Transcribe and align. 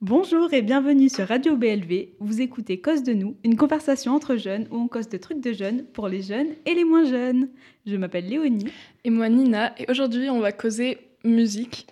Bonjour 0.00 0.52
et 0.52 0.60
bienvenue 0.60 1.08
sur 1.08 1.28
Radio 1.28 1.56
BLV. 1.56 2.08
Vous 2.18 2.42
écoutez 2.42 2.80
Cause 2.80 3.04
de 3.04 3.14
nous, 3.14 3.36
une 3.44 3.56
conversation 3.56 4.12
entre 4.12 4.36
jeunes 4.36 4.66
où 4.70 4.76
on 4.76 4.88
cause 4.88 5.08
de 5.08 5.16
trucs 5.16 5.40
de 5.40 5.52
jeunes 5.52 5.84
pour 5.84 6.08
les 6.08 6.20
jeunes 6.20 6.48
et 6.66 6.74
les 6.74 6.84
moins 6.84 7.04
jeunes. 7.04 7.48
Je 7.86 7.96
m'appelle 7.96 8.28
Léonie. 8.28 8.66
Et 9.04 9.10
moi 9.10 9.28
Nina, 9.28 9.72
et 9.78 9.86
aujourd'hui 9.88 10.28
on 10.28 10.40
va 10.40 10.52
causer 10.52 10.98
musique. 11.24 11.86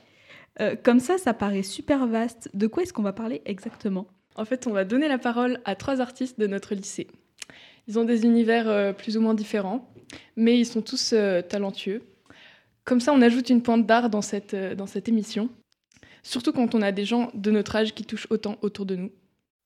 Euh, 0.60 0.74
comme 0.82 1.00
ça, 1.00 1.16
ça 1.16 1.32
paraît 1.32 1.62
super 1.62 2.06
vaste. 2.06 2.50
De 2.54 2.66
quoi 2.66 2.82
est-ce 2.82 2.92
qu'on 2.92 3.02
va 3.02 3.14
parler 3.14 3.40
exactement? 3.46 4.08
En 4.34 4.44
fait, 4.44 4.66
on 4.66 4.72
va 4.72 4.84
donner 4.84 5.08
la 5.08 5.18
parole 5.18 5.60
à 5.64 5.76
trois 5.76 6.00
artistes 6.00 6.38
de 6.38 6.46
notre 6.46 6.74
lycée. 6.74 7.06
Ils 7.86 7.98
ont 7.98 8.04
des 8.04 8.24
univers 8.24 8.68
euh, 8.68 8.92
plus 8.92 9.16
ou 9.16 9.20
moins 9.20 9.34
différents, 9.34 9.88
mais 10.36 10.58
ils 10.58 10.66
sont 10.66 10.82
tous 10.82 11.12
euh, 11.14 11.40
talentueux. 11.40 12.02
Comme 12.84 13.00
ça, 13.00 13.12
on 13.14 13.22
ajoute 13.22 13.48
une 13.48 13.62
pointe 13.62 13.86
d'art 13.86 14.10
dans 14.10 14.22
cette, 14.22 14.56
dans 14.56 14.88
cette 14.88 15.08
émission. 15.08 15.48
Surtout 16.22 16.52
quand 16.52 16.74
on 16.74 16.82
a 16.82 16.92
des 16.92 17.04
gens 17.04 17.30
de 17.34 17.50
notre 17.50 17.74
âge 17.76 17.94
qui 17.94 18.04
touchent 18.04 18.26
autant 18.30 18.56
autour 18.62 18.86
de 18.86 18.96
nous. 18.96 19.10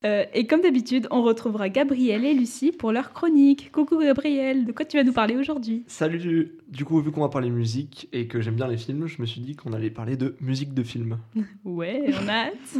et 0.05 0.47
comme 0.47 0.61
d'habitude, 0.61 1.09
on 1.11 1.23
retrouvera 1.23 1.69
Gabriel 1.69 2.25
et 2.25 2.33
Lucie 2.33 2.71
pour 2.73 2.93
leur 2.93 3.13
chronique. 3.13 3.73
Coucou 3.73 3.99
Gabriel, 3.99 4.65
de 4.65 4.71
quoi 4.73 4.85
tu 4.87 4.97
vas 4.97 5.03
nous 5.05 5.13
parler 5.13 5.35
aujourd'hui? 5.37 5.85
Salut, 5.89 6.53
du 6.69 6.85
coup, 6.85 7.01
vu 7.01 7.11
qu'on 7.11 7.23
va 7.23 7.29
parler 7.29 7.51
musique 7.51 8.09
et 8.13 8.29
que 8.29 8.41
j'aime 8.41 8.55
bien 8.55 8.69
les 8.69 8.77
films, 8.77 9.07
je 9.09 9.21
me 9.21 9.27
suis 9.27 9.41
dit 9.41 9.57
qu'on 9.57 9.73
allait 9.73 9.91
parler 9.91 10.17
de 10.17 10.37
musique 10.41 10.73
de 10.75 10.83
film. 10.85 11.19
ouais, 11.65 12.05
on 12.23 12.29
a 12.29 12.33
hâte. 12.47 12.77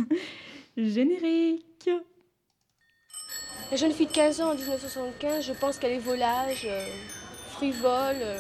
Générique. 0.77 1.91
La 3.73 3.77
jeune 3.77 3.93
fille 3.93 4.07
de 4.07 4.13
15 4.13 4.41
ans 4.43 4.51
en 4.53 4.55
1975, 4.55 5.45
je 5.45 5.53
pense 5.53 5.79
qu'elle 5.79 5.93
est 5.93 5.99
volage, 5.99 6.65
euh, 6.71 6.87
frivole. 7.51 8.17
euh, 8.23 8.39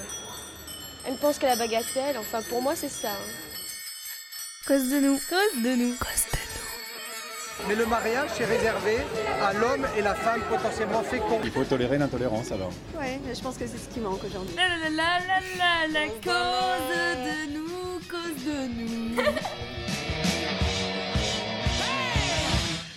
elle 1.09 1.17
pense 1.17 1.39
qu'elle 1.39 1.51
a 1.51 1.57
bagatelle. 1.57 2.17
Enfin, 2.19 2.39
pour 2.49 2.63
moi, 2.63 2.77
c'est 2.77 2.89
ça. 2.89 3.11
hein. 3.11 3.46
Cause 4.67 4.91
de 4.91 4.99
nous. 4.99 5.17
Cause 5.29 5.63
de 5.63 5.77
nous. 5.77 5.95
Mais 7.69 7.77
le 7.77 7.87
mariage, 7.87 8.31
c'est 8.35 8.45
réservé 8.45 8.97
à 9.41 9.53
l'homme 9.53 9.87
et 9.97 10.03
la 10.03 10.15
femme 10.15 10.41
potentiellement 10.49 11.03
féconds. 11.05 11.41
Il 11.45 11.53
faut 11.53 11.63
tolérer 11.65 11.99
l'intolérance 11.99 12.51
alors. 12.51 12.73
Ouais, 12.99 13.21
je 13.33 13.41
pense 13.41 13.57
que 13.57 13.67
c'est 13.67 13.79
ce 13.79 13.89
qui 13.89 14.01
manque 14.01 14.25
aujourd'hui. 14.25 14.57
La 14.57 14.69
la 14.69 14.91
la 14.91 15.21
la 15.21 15.41
la 15.57 15.87
la 15.87 16.09
cause 16.09 16.91
de 17.27 17.47
nous, 17.53 18.01
cause 18.11 18.45
de 18.45 18.67
nous. 18.75 19.23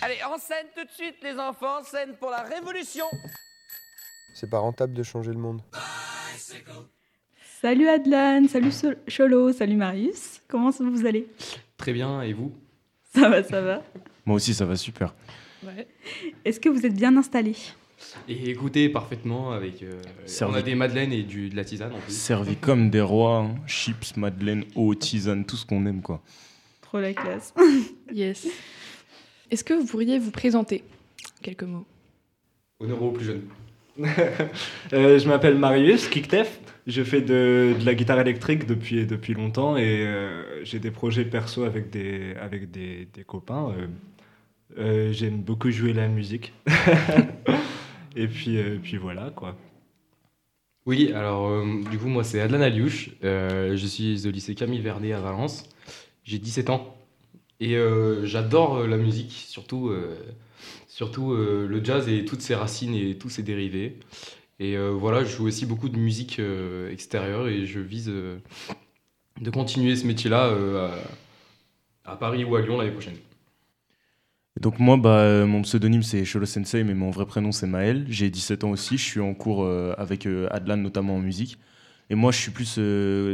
Allez, 0.02 0.22
en 0.24 0.38
scène 0.38 0.66
tout 0.74 0.84
de 0.84 0.90
suite, 0.90 1.22
les 1.22 1.38
enfants, 1.38 1.84
scène 1.84 2.16
pour 2.18 2.30
la 2.30 2.42
révolution. 2.42 3.06
C'est 4.34 4.50
pas 4.50 4.58
rentable 4.58 4.92
de 4.92 5.04
changer 5.04 5.30
le 5.30 5.38
monde. 5.38 5.62
Salut 7.60 7.88
Adlan, 7.88 8.48
salut 8.48 8.70
Cholo, 9.06 9.52
salut 9.52 9.76
Marius. 9.76 10.40
Comment 10.48 10.72
ça 10.72 10.82
vous 10.82 11.04
allez? 11.04 11.26
Très 11.76 11.92
bien, 11.92 12.22
et 12.22 12.32
vous? 12.32 12.52
Ça 13.14 13.28
va, 13.28 13.42
ça 13.42 13.60
va. 13.60 13.82
Moi 14.24 14.36
aussi, 14.36 14.54
ça 14.54 14.64
va 14.64 14.76
super. 14.76 15.14
Ouais. 15.62 15.86
Est-ce 16.46 16.58
que 16.58 16.70
vous 16.70 16.86
êtes 16.86 16.94
bien 16.94 17.14
installés 17.18 17.56
Et 18.30 18.48
écoutez 18.48 18.88
parfaitement 18.88 19.52
avec. 19.52 19.82
euh, 19.82 20.00
on 20.40 20.54
a 20.54 20.62
des 20.62 20.74
madeleines 20.74 21.12
et 21.12 21.22
du, 21.22 21.50
de 21.50 21.56
la 21.56 21.66
tisane 21.66 21.92
en 21.92 21.98
plus. 21.98 22.16
Servi 22.16 22.56
comme 22.56 22.88
des 22.88 23.02
rois, 23.02 23.40
hein. 23.40 23.54
chips, 23.66 24.16
madeleine, 24.16 24.64
eau, 24.74 24.94
tisane, 24.94 25.44
tout 25.44 25.56
ce 25.56 25.66
qu'on 25.66 25.84
aime 25.84 26.00
quoi. 26.00 26.22
Trop 26.80 26.98
la 26.98 27.12
classe. 27.12 27.52
Yes. 28.10 28.48
Est-ce 29.50 29.64
que 29.64 29.74
vous 29.74 29.84
pourriez 29.84 30.18
vous 30.18 30.30
présenter? 30.30 30.82
Quelques 31.42 31.64
mots. 31.64 31.84
Honneur 32.80 33.02
aux 33.02 33.12
plus 33.12 33.26
jeunes. 33.26 33.42
Euh, 34.92 35.18
je 35.18 35.28
m'appelle 35.28 35.56
Marius 35.56 36.08
Kiktef. 36.08 36.60
Je 36.86 37.04
fais 37.04 37.20
de, 37.20 37.76
la 37.84 37.94
guitare 37.94 38.18
électrique 38.18 38.66
depuis, 38.66 39.06
depuis 39.06 39.34
longtemps 39.34 39.76
et 39.76 40.04
euh, 40.04 40.64
j'ai 40.64 40.80
des 40.80 40.90
projets 40.90 41.24
perso 41.24 41.62
avec 41.62 41.90
des, 41.90 42.34
avec 42.40 42.70
des, 42.70 43.06
des 43.14 43.22
copains. 43.22 43.72
Euh, 44.78 45.12
J'aime 45.12 45.42
beaucoup 45.42 45.70
jouer 45.70 45.92
la 45.92 46.08
musique. 46.08 46.52
et 48.16 48.26
puis, 48.26 48.58
puis 48.82 48.96
voilà 48.96 49.30
quoi. 49.30 49.56
Oui, 50.86 51.12
alors 51.14 51.64
du 51.90 51.98
coup, 51.98 52.08
moi 52.08 52.24
c'est 52.24 52.40
Adlan 52.40 52.62
Aliouche. 52.62 53.10
Je 53.22 53.86
suis 53.86 54.26
au 54.26 54.30
lycée 54.30 54.54
Camille 54.54 54.80
Vernet 54.80 55.12
à 55.12 55.20
Valence. 55.20 55.68
J'ai 56.24 56.38
17 56.38 56.70
ans. 56.70 56.96
Et 57.60 57.76
j'adore 58.24 58.86
la 58.86 58.96
musique, 58.96 59.32
surtout, 59.32 59.92
surtout 61.00 61.32
euh, 61.32 61.66
le 61.66 61.82
jazz 61.82 62.10
et 62.10 62.26
toutes 62.26 62.42
ses 62.42 62.54
racines 62.54 62.94
et 62.94 63.16
tous 63.16 63.30
ses 63.30 63.42
dérivés. 63.42 63.98
Et 64.58 64.76
euh, 64.76 64.90
voilà, 64.90 65.24
je 65.24 65.34
joue 65.34 65.46
aussi 65.46 65.64
beaucoup 65.64 65.88
de 65.88 65.96
musique 65.96 66.38
euh, 66.38 66.92
extérieure 66.92 67.48
et 67.48 67.64
je 67.64 67.80
vise 67.80 68.12
de 69.40 69.50
continuer 69.50 69.96
ce 69.96 70.06
métier-là 70.06 70.54
à, 72.04 72.16
Paris 72.16 72.44
ou 72.44 72.54
à 72.54 72.60
Lyon 72.60 72.76
l'année 72.76 72.90
prochaine. 72.90 73.16
Donc 74.60 74.78
moi, 74.78 74.98
bah, 74.98 75.46
mon 75.46 75.62
pseudonyme 75.62 76.02
c'est 76.02 76.26
Cholo 76.26 76.44
Sensei, 76.44 76.84
mais 76.84 76.92
mon 76.92 77.10
vrai 77.10 77.24
prénom 77.24 77.50
c'est 77.50 77.66
Maël. 77.66 78.04
J'ai 78.10 78.28
17 78.28 78.64
ans 78.64 78.70
aussi, 78.70 78.98
je 78.98 79.04
suis 79.04 79.20
en 79.20 79.32
cours 79.32 79.66
avec 79.96 80.28
Adlan 80.50 80.76
notamment 80.76 81.16
en 81.16 81.20
musique. 81.20 81.56
Et 82.10 82.14
moi 82.14 82.30
je 82.30 82.38
suis 82.38 82.50
plus 82.50 82.78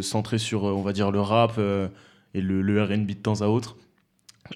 centré 0.03 0.39
sur, 0.39 0.63
on 0.63 0.83
va 0.83 0.93
dire, 0.93 1.11
le 1.11 1.21
rap 1.21 1.59
et 1.59 2.41
le, 2.41 2.63
le 2.63 2.85
R&B 2.85 3.09
de 3.09 3.15
temps 3.15 3.41
à 3.41 3.49
autre. 3.49 3.77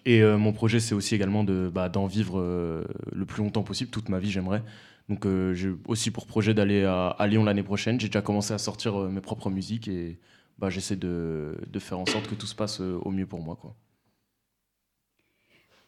Et 0.04 0.22
euh, 0.22 0.38
mon 0.38 0.52
projet 0.52 0.80
c'est 0.80 0.94
aussi 0.94 1.14
également 1.14 1.44
de, 1.44 1.70
bah, 1.72 1.88
d'en 1.88 2.06
vivre 2.06 2.38
euh, 2.38 2.84
le 3.12 3.24
plus 3.24 3.42
longtemps 3.42 3.62
possible, 3.62 3.90
toute 3.90 4.08
ma 4.08 4.18
vie 4.18 4.30
j'aimerais. 4.30 4.62
Donc 5.08 5.26
euh, 5.26 5.54
j'ai 5.54 5.72
aussi 5.86 6.10
pour 6.10 6.26
projet 6.26 6.54
d'aller 6.54 6.84
à, 6.84 7.08
à 7.08 7.26
Lyon 7.26 7.44
l'année 7.44 7.62
prochaine. 7.62 7.98
J'ai 7.98 8.08
déjà 8.08 8.22
commencé 8.22 8.54
à 8.54 8.58
sortir 8.58 9.00
euh, 9.00 9.08
mes 9.08 9.20
propres 9.20 9.50
musiques 9.50 9.88
et 9.88 10.18
bah, 10.58 10.70
j'essaie 10.70 10.96
de, 10.96 11.56
de 11.66 11.78
faire 11.78 11.98
en 11.98 12.06
sorte 12.06 12.28
que 12.28 12.34
tout 12.34 12.46
se 12.46 12.54
passe 12.54 12.80
euh, 12.80 12.98
au 13.02 13.10
mieux 13.10 13.26
pour 13.26 13.42
moi. 13.42 13.56
Quoi. 13.60 13.74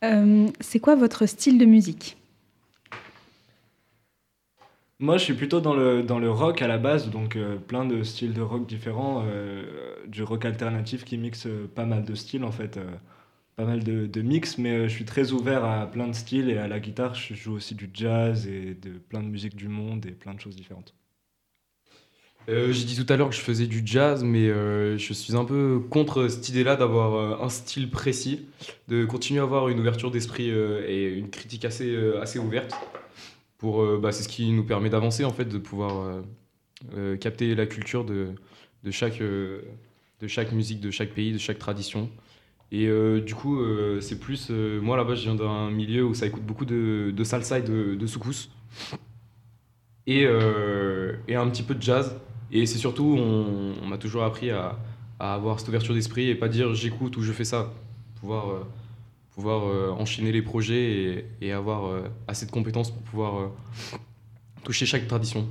Euh, 0.04 0.48
c'est 0.60 0.80
quoi 0.80 0.96
votre 0.96 1.26
style 1.26 1.58
de 1.58 1.64
musique? 1.64 2.16
Moi, 4.98 5.18
je 5.18 5.24
suis 5.24 5.34
plutôt 5.34 5.60
dans 5.60 5.74
le, 5.74 6.04
dans 6.04 6.20
le 6.20 6.30
rock 6.30 6.62
à 6.62 6.68
la 6.68 6.78
base, 6.78 7.10
donc 7.10 7.34
euh, 7.34 7.56
plein 7.56 7.84
de 7.84 8.04
styles 8.04 8.32
de 8.32 8.40
rock 8.40 8.68
différents, 8.68 9.24
euh, 9.26 9.96
du 10.06 10.22
rock 10.22 10.44
alternatif 10.44 11.04
qui 11.04 11.18
mixe 11.18 11.48
pas 11.74 11.86
mal 11.86 12.04
de 12.04 12.14
styles 12.14 12.44
en 12.44 12.52
fait, 12.52 12.76
euh, 12.76 12.84
pas 13.56 13.64
mal 13.64 13.82
de, 13.82 14.22
mix, 14.22 14.58
mais 14.58 14.70
euh, 14.70 14.88
je 14.88 14.94
suis 14.94 15.04
très 15.04 15.32
ouvert 15.32 15.64
à 15.64 15.86
plein 15.86 16.08
de 16.08 16.14
styles 16.14 16.48
et 16.48 16.56
à 16.56 16.68
la 16.68 16.80
guitare, 16.80 17.14
je 17.14 17.34
joue 17.34 17.52
aussi 17.52 17.74
du 17.74 17.90
jazz 17.92 18.46
et 18.46 18.74
de 18.74 18.92
plein 18.92 19.22
de 19.22 19.28
musiques 19.28 19.56
du 19.56 19.68
monde 19.68 20.06
et 20.06 20.12
plein 20.12 20.34
de 20.34 20.40
choses 20.40 20.56
différentes. 20.56 20.94
Euh, 22.48 22.72
J'ai 22.72 22.84
dit 22.84 22.96
tout 22.96 23.10
à 23.12 23.16
l'heure 23.16 23.28
que 23.28 23.36
je 23.36 23.40
faisais 23.40 23.66
du 23.66 23.82
jazz, 23.84 24.24
mais 24.24 24.48
euh, 24.48 24.98
je 24.98 25.12
suis 25.12 25.36
un 25.36 25.44
peu 25.44 25.80
contre 25.90 26.26
cette 26.28 26.48
idée-là 26.48 26.76
d'avoir 26.76 27.42
un 27.42 27.48
style 27.48 27.88
précis, 27.90 28.46
de 28.88 29.04
continuer 29.04 29.40
à 29.40 29.44
avoir 29.44 29.68
une 29.68 29.78
ouverture 29.78 30.10
d'esprit 30.10 30.48
et 30.48 31.12
une 31.12 31.30
critique 31.30 31.64
assez, 31.64 31.96
assez 32.20 32.38
ouverte. 32.38 32.74
Pour, 33.58 33.86
bah, 34.00 34.10
c'est 34.10 34.24
ce 34.24 34.28
qui 34.28 34.50
nous 34.50 34.64
permet 34.64 34.90
d'avancer, 34.90 35.24
en 35.24 35.32
fait, 35.32 35.44
de 35.44 35.58
pouvoir 35.58 36.20
capter 37.20 37.54
la 37.54 37.66
culture 37.66 38.04
de, 38.04 38.30
de, 38.82 38.90
chaque, 38.90 39.20
de 39.20 40.26
chaque 40.26 40.50
musique, 40.50 40.80
de 40.80 40.90
chaque 40.90 41.10
pays, 41.10 41.32
de 41.32 41.38
chaque 41.38 41.60
tradition. 41.60 42.10
Et 42.74 42.86
euh, 42.86 43.20
du 43.20 43.34
coup, 43.34 43.60
euh, 43.60 44.00
c'est 44.00 44.18
plus. 44.18 44.48
euh, 44.50 44.80
moi, 44.80 44.96
là-bas, 44.96 45.14
je 45.14 45.24
viens 45.24 45.34
d'un 45.34 45.70
milieu 45.70 46.06
où 46.06 46.14
ça 46.14 46.24
écoute 46.24 46.42
beaucoup 46.42 46.64
de, 46.64 47.12
salsa 47.22 47.58
et 47.58 47.62
de, 47.62 47.94
de 47.94 48.06
soukous. 48.06 48.48
Et, 50.06 50.26
un 50.26 51.48
petit 51.50 51.62
peu 51.62 51.74
de 51.74 51.82
jazz. 51.82 52.16
Et 52.50 52.64
c'est 52.64 52.78
surtout, 52.78 53.04
on, 53.18 53.86
m'a 53.86 53.98
toujours 53.98 54.24
appris 54.24 54.50
à, 54.50 54.78
avoir 55.18 55.60
cette 55.60 55.68
ouverture 55.68 55.94
d'esprit 55.94 56.28
et 56.30 56.34
pas 56.34 56.48
dire 56.48 56.74
j'écoute 56.74 57.16
ou 57.18 57.22
je 57.22 57.32
fais 57.32 57.44
ça. 57.44 57.72
Pouvoir, 58.20 58.66
pouvoir 59.34 60.00
enchaîner 60.00 60.32
les 60.32 60.42
projets 60.42 61.26
et, 61.42 61.52
avoir 61.52 62.04
assez 62.26 62.46
de 62.46 62.50
compétences 62.50 62.90
pour 62.90 63.02
pouvoir 63.02 63.50
toucher 64.64 64.86
chaque 64.86 65.06
tradition. 65.06 65.46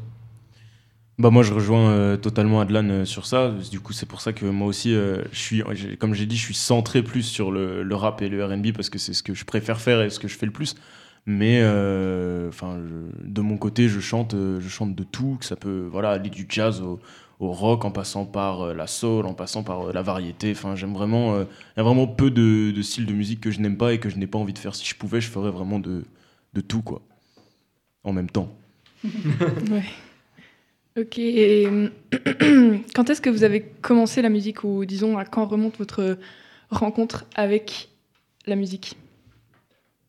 Bah 1.19 1.29
moi 1.29 1.43
je 1.43 1.53
rejoins 1.53 1.91
euh, 1.91 2.17
totalement 2.17 2.61
Adlan 2.61 2.89
euh, 2.89 3.05
sur 3.05 3.25
ça. 3.25 3.51
Du 3.69 3.79
coup 3.79 3.93
c'est 3.93 4.07
pour 4.07 4.21
ça 4.21 4.33
que 4.33 4.45
moi 4.45 4.67
aussi 4.67 4.93
euh, 4.95 5.21
je 5.31 5.39
suis, 5.39 5.63
comme 5.99 6.13
j'ai 6.13 6.25
dit, 6.25 6.35
je 6.37 6.43
suis 6.45 6.53
centré 6.55 7.03
plus 7.03 7.23
sur 7.23 7.51
le, 7.51 7.83
le 7.83 7.95
rap 7.95 8.21
et 8.21 8.29
le 8.29 8.43
R&B 8.43 8.71
parce 8.73 8.89
que 8.89 8.97
c'est 8.97 9.13
ce 9.13 9.21
que 9.21 9.33
je 9.33 9.45
préfère 9.45 9.79
faire 9.79 10.01
et 10.01 10.09
ce 10.09 10.19
que 10.19 10.27
je 10.27 10.37
fais 10.37 10.45
le 10.47 10.51
plus. 10.51 10.75
Mais 11.27 11.59
enfin 12.49 12.79
de 13.23 13.41
mon 13.41 13.57
côté 13.57 13.87
je 13.87 13.99
chante, 13.99 14.33
euh, 14.33 14.59
je 14.59 14.67
chante 14.69 14.95
de 14.95 15.03
tout, 15.03 15.37
que 15.39 15.45
ça 15.45 15.55
peut 15.55 15.87
voilà 15.91 16.09
aller 16.11 16.29
du 16.31 16.47
jazz 16.49 16.81
au, 16.81 16.99
au 17.39 17.51
rock 17.51 17.85
en 17.85 17.91
passant 17.91 18.25
par 18.25 18.61
euh, 18.61 18.73
la 18.73 18.87
soul, 18.87 19.25
en 19.25 19.33
passant 19.33 19.63
par 19.63 19.89
euh, 19.89 19.93
la 19.93 20.01
variété. 20.01 20.51
Enfin 20.51 20.75
j'aime 20.75 20.93
vraiment, 20.93 21.35
euh, 21.35 21.43
il 21.75 21.79
y 21.79 21.81
a 21.81 21.83
vraiment 21.83 22.07
peu 22.07 22.31
de, 22.31 22.71
de 22.71 22.81
styles 22.81 23.05
de 23.05 23.13
musique 23.13 23.41
que 23.41 23.51
je 23.51 23.59
n'aime 23.59 23.77
pas 23.77 23.93
et 23.93 23.99
que 23.99 24.09
je 24.09 24.17
n'ai 24.17 24.27
pas 24.27 24.39
envie 24.39 24.53
de 24.53 24.59
faire. 24.59 24.75
Si 24.75 24.85
je 24.85 24.95
pouvais 24.95 25.21
je 25.21 25.29
ferais 25.29 25.51
vraiment 25.51 25.79
de, 25.79 26.05
de 26.53 26.61
tout 26.61 26.81
quoi, 26.81 27.01
en 28.03 28.13
même 28.13 28.29
temps. 28.29 28.49
Ouais. 29.71 29.83
Ok. 30.97 31.19
et, 31.19 31.67
quand 32.95 33.09
est-ce 33.09 33.21
que 33.21 33.29
vous 33.29 33.43
avez 33.43 33.61
commencé 33.81 34.21
la 34.21 34.29
musique 34.29 34.63
ou 34.63 34.85
disons 34.85 35.17
à 35.17 35.25
quand 35.25 35.45
remonte 35.45 35.77
votre 35.77 36.17
rencontre 36.69 37.25
avec 37.35 37.89
la 38.45 38.55
musique? 38.55 38.97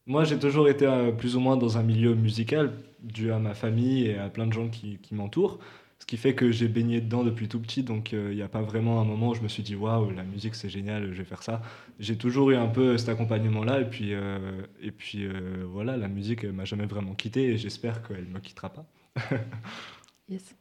Moi, 0.06 0.24
j'ai 0.24 0.38
toujours 0.38 0.68
été 0.68 0.86
euh, 0.86 1.12
plus 1.12 1.36
ou 1.36 1.40
moins 1.40 1.56
dans 1.56 1.78
un 1.78 1.82
milieu 1.82 2.14
musical, 2.14 2.72
dû 3.00 3.30
à 3.30 3.38
ma 3.38 3.54
famille 3.54 4.06
et 4.06 4.18
à 4.18 4.28
plein 4.28 4.46
de 4.46 4.52
gens 4.52 4.68
qui, 4.68 4.98
qui 4.98 5.14
m'entourent. 5.14 5.60
Ce 6.00 6.06
qui 6.06 6.16
fait 6.16 6.34
que 6.34 6.50
j'ai 6.50 6.66
baigné 6.66 7.00
dedans 7.00 7.22
depuis 7.22 7.46
tout 7.46 7.60
petit, 7.60 7.84
donc 7.84 8.10
il 8.10 8.34
n'y 8.34 8.42
a 8.42 8.48
pas 8.48 8.60
vraiment 8.60 9.00
un 9.00 9.04
moment 9.04 9.28
où 9.28 9.34
je 9.34 9.40
me 9.40 9.46
suis 9.46 9.62
dit 9.62 9.76
waouh, 9.76 10.10
la 10.10 10.24
musique 10.24 10.56
c'est 10.56 10.68
génial, 10.68 11.12
je 11.12 11.18
vais 11.18 11.24
faire 11.24 11.44
ça. 11.44 11.62
J'ai 12.00 12.16
toujours 12.16 12.50
eu 12.50 12.56
un 12.56 12.66
peu 12.66 12.98
cet 12.98 13.10
accompagnement-là, 13.10 13.82
et 13.82 13.84
puis, 13.88 14.10
et 14.10 14.90
puis 14.90 15.28
voilà, 15.64 15.96
la 15.96 16.08
musique 16.08 16.44
m'a 16.44 16.64
jamais 16.64 16.86
vraiment 16.86 17.14
quitté, 17.14 17.50
et 17.50 17.56
j'espère 17.56 18.02
qu'elle 18.02 18.24
ne 18.24 18.34
me 18.34 18.40
quittera 18.40 18.70
pas. 18.70 18.84
yes. 20.28 20.56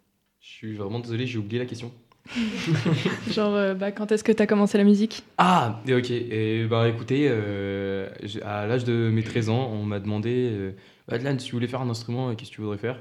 Je 0.61 0.67
suis 0.67 0.75
vraiment 0.75 0.99
désolé, 0.99 1.25
j'ai 1.25 1.39
oublié 1.39 1.57
la 1.57 1.65
question. 1.65 1.91
Genre, 3.31 3.55
euh, 3.55 3.73
bah, 3.73 3.91
quand 3.91 4.11
est-ce 4.11 4.23
que 4.23 4.31
tu 4.31 4.43
as 4.43 4.45
commencé 4.45 4.77
la 4.77 4.83
musique? 4.83 5.23
Ah, 5.39 5.81
ok. 5.89 6.11
Et 6.11 6.67
bah 6.69 6.87
écoutez, 6.87 7.25
euh, 7.31 8.07
à 8.43 8.67
l'âge 8.67 8.83
de 8.83 9.09
mes 9.11 9.23
13 9.23 9.49
ans, 9.49 9.71
on 9.73 9.83
m'a 9.83 9.99
demandé 9.99 10.49
euh, 10.51 10.71
Adlan, 11.07 11.39
si 11.39 11.47
tu 11.47 11.53
voulais 11.53 11.65
faire 11.65 11.81
un 11.81 11.89
instrument, 11.89 12.35
qu'est-ce 12.35 12.51
que 12.51 12.55
tu 12.55 12.61
voudrais 12.61 12.77
faire? 12.77 12.99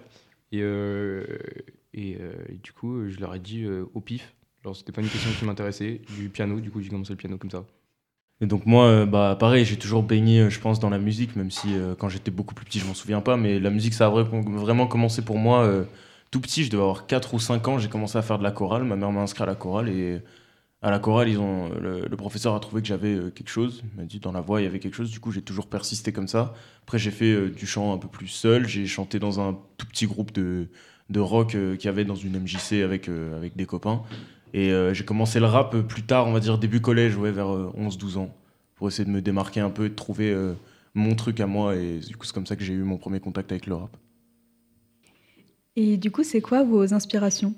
Et, 0.53 0.63
et, 1.93 2.19
du 2.63 2.73
coup, 2.73 3.07
je 3.09 3.21
leur 3.21 3.35
ai 3.35 3.39
dit 3.39 3.67
au 3.93 4.01
pif. 4.01 4.33
Alors, 4.65 4.75
c'était 4.75 4.93
pas 4.93 5.03
une 5.03 5.09
question 5.09 5.31
qui 5.39 5.45
m'intéressait, 5.45 6.01
du 6.17 6.31
piano, 6.31 6.61
du 6.61 6.71
coup, 6.71 6.81
j'ai 6.81 6.89
commencé 6.89 7.13
le 7.13 7.19
piano 7.19 7.37
comme 7.37 7.51
ça. 7.51 7.65
Et 8.41 8.47
donc, 8.47 8.65
moi, 8.65 9.05
bah, 9.05 9.37
pareil, 9.39 9.67
j'ai 9.67 9.77
toujours 9.77 10.03
baigné, 10.03 10.49
je 10.49 10.59
pense, 10.61 10.81
dans 10.81 10.91
la 10.91 10.99
musique, 10.99 11.37
même 11.37 11.51
si 11.51 11.69
quand 11.99 12.09
j'étais 12.09 12.31
beaucoup 12.31 12.55
plus 12.55 12.65
petit, 12.65 12.79
je 12.79 12.87
m'en 12.87 12.95
souviens 12.95 13.21
pas, 13.21 13.37
mais 13.37 13.61
la 13.61 13.71
musique, 13.71 13.93
ça 13.93 14.07
a 14.07 14.09
vraiment 14.09 14.87
commencé 14.87 15.23
pour 15.23 15.37
moi 15.37 15.85
tout 16.31 16.41
petit, 16.41 16.65
je 16.65 16.71
devais 16.71 16.83
avoir 16.83 17.07
4 17.07 17.35
ou 17.35 17.39
5 17.39 17.69
ans, 17.69 17.79
j'ai 17.79 17.89
commencé 17.89 18.17
à 18.17 18.23
faire 18.23 18.39
de 18.39 18.45
la 18.45 18.53
chorale. 18.53 18.85
Ma 18.85 18.97
mère 18.97 19.11
m'a 19.13 19.21
inscrit 19.21 19.43
à 19.43 19.47
la 19.47 19.55
chorale 19.57 19.89
et 19.89 20.23
à 20.83 20.91
la 20.91 20.99
chorale, 20.99 21.29
ils 21.29 21.39
ont, 21.39 21.69
le, 21.69 22.09
professeur 22.17 22.55
a 22.55 22.61
trouvé 22.61 22.81
que 22.81 22.89
j'avais 22.89 23.15
euh, 23.15 23.31
quelque 23.31 23.51
chose. 23.51 23.83
Il 23.93 24.01
m'a 24.01 24.07
dit 24.07 24.19
dans 24.19 24.33
la 24.33 24.41
voix, 24.41 24.61
il 24.61 24.65
y 24.65 24.67
avait 24.67 24.79
quelque 24.79 24.95
chose. 24.95 25.11
Du 25.11 25.21
coup, 25.21 25.31
j'ai 25.31 25.43
toujours 25.43 25.67
persisté 25.67 26.13
comme 26.13 26.29
ça. 26.29 26.55
Après, 26.83 26.99
j'ai 26.99 27.11
fait 27.11 27.33
euh, 27.33 27.51
du 27.51 27.67
chant 27.67 27.93
un 27.93 27.99
peu 27.99 28.09
plus 28.09 28.29
seul. 28.29 28.67
J'ai 28.67 28.87
chanté 28.87 29.19
dans 29.19 29.41
un 29.41 29.59
tout 29.77 29.87
petit 29.87 30.07
groupe 30.07 30.33
de, 30.33 30.69
de 31.11 31.21
rock 31.21 31.55
euh, 31.55 31.77
qu'il 31.77 31.87
y 31.87 31.89
avait 31.89 32.05
dans 32.05 32.15
une 32.15 32.39
MJC 32.41 32.83
avec, 32.83 33.09
avec 33.09 33.57
des 33.57 33.67
copains. 33.67 34.03
Et 34.53 34.73
j'ai 34.93 35.05
commencé 35.05 35.39
le 35.39 35.47
rap 35.47 35.77
plus 35.83 36.03
tard, 36.03 36.27
on 36.27 36.33
va 36.33 36.41
dire 36.41 36.59
début 36.59 36.81
collège, 36.81 37.17
vers 37.17 37.47
11-12 37.47 38.19
ans, 38.19 38.35
pour 38.75 38.89
essayer 38.89 39.05
de 39.05 39.11
me 39.11 39.23
démarquer 39.23 39.61
un 39.61 39.71
peu 39.71 39.85
et 39.85 39.91
de 39.91 39.95
trouver 39.95 40.37
mon 40.93 41.15
truc 41.15 41.39
à 41.39 41.47
moi. 41.47 41.77
Et 41.77 42.01
du 42.01 42.17
coup, 42.17 42.27
c'est 42.27 42.33
comme 42.35 42.47
ça 42.47 42.57
que 42.57 42.65
j'ai 42.65 42.73
eu 42.73 42.83
mon 42.83 42.97
premier 42.97 43.21
contact 43.21 43.53
avec 43.53 43.69
le 43.69 43.77
rap. 43.77 43.97
Et 45.77 45.97
du 45.97 46.11
coup, 46.11 46.25
c'est 46.25 46.41
quoi 46.41 46.65
vos 46.65 46.93
inspirations? 46.95 47.55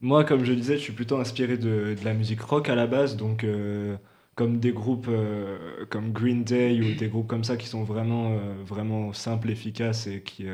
Moi, 0.00 0.24
comme 0.24 0.44
je 0.44 0.52
disais, 0.52 0.76
je 0.76 0.82
suis 0.82 0.92
plutôt 0.92 1.16
inspiré 1.16 1.58
de, 1.58 1.96
de 1.98 2.04
la 2.04 2.14
musique 2.14 2.40
rock 2.40 2.68
à 2.68 2.74
la 2.76 2.86
base, 2.86 3.16
donc 3.16 3.42
euh, 3.42 3.96
comme 4.36 4.60
des 4.60 4.72
groupes 4.72 5.08
euh, 5.08 5.84
comme 5.90 6.12
Green 6.12 6.44
Day 6.44 6.80
ou 6.80 6.94
des 6.94 7.08
groupes 7.08 7.26
comme 7.26 7.42
ça 7.42 7.56
qui 7.56 7.66
sont 7.66 7.82
vraiment, 7.82 8.32
euh, 8.32 8.62
vraiment 8.64 9.12
simples, 9.12 9.50
efficaces 9.50 10.06
et 10.06 10.22
qui, 10.22 10.46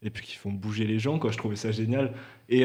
et 0.00 0.10
puis 0.10 0.24
qui 0.26 0.36
font 0.36 0.52
bouger 0.52 0.86
les 0.86 0.98
gens. 0.98 1.18
Quoi. 1.18 1.32
Je 1.32 1.36
trouvais 1.36 1.56
ça 1.56 1.70
génial. 1.70 2.14
Et, 2.48 2.64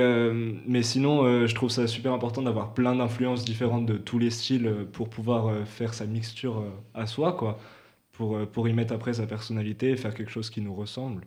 mais 0.65 0.81
sinon, 0.81 1.45
je 1.45 1.53
trouve 1.55 1.69
ça 1.69 1.87
super 1.87 2.13
important 2.13 2.41
d'avoir 2.41 2.73
plein 2.73 2.95
d'influences 2.95 3.43
différentes 3.43 3.85
de 3.85 3.97
tous 3.97 4.17
les 4.19 4.29
styles 4.29 4.87
pour 4.93 5.09
pouvoir 5.09 5.67
faire 5.67 5.93
sa 5.93 6.05
mixture 6.05 6.63
à 6.93 7.05
soi, 7.05 7.33
quoi, 7.33 7.59
pour, 8.13 8.47
pour 8.47 8.69
y 8.69 8.73
mettre 8.73 8.93
après 8.93 9.13
sa 9.13 9.27
personnalité 9.27 9.89
et 9.91 9.97
faire 9.97 10.13
quelque 10.13 10.31
chose 10.31 10.49
qui 10.49 10.61
nous 10.61 10.73
ressemble. 10.73 11.25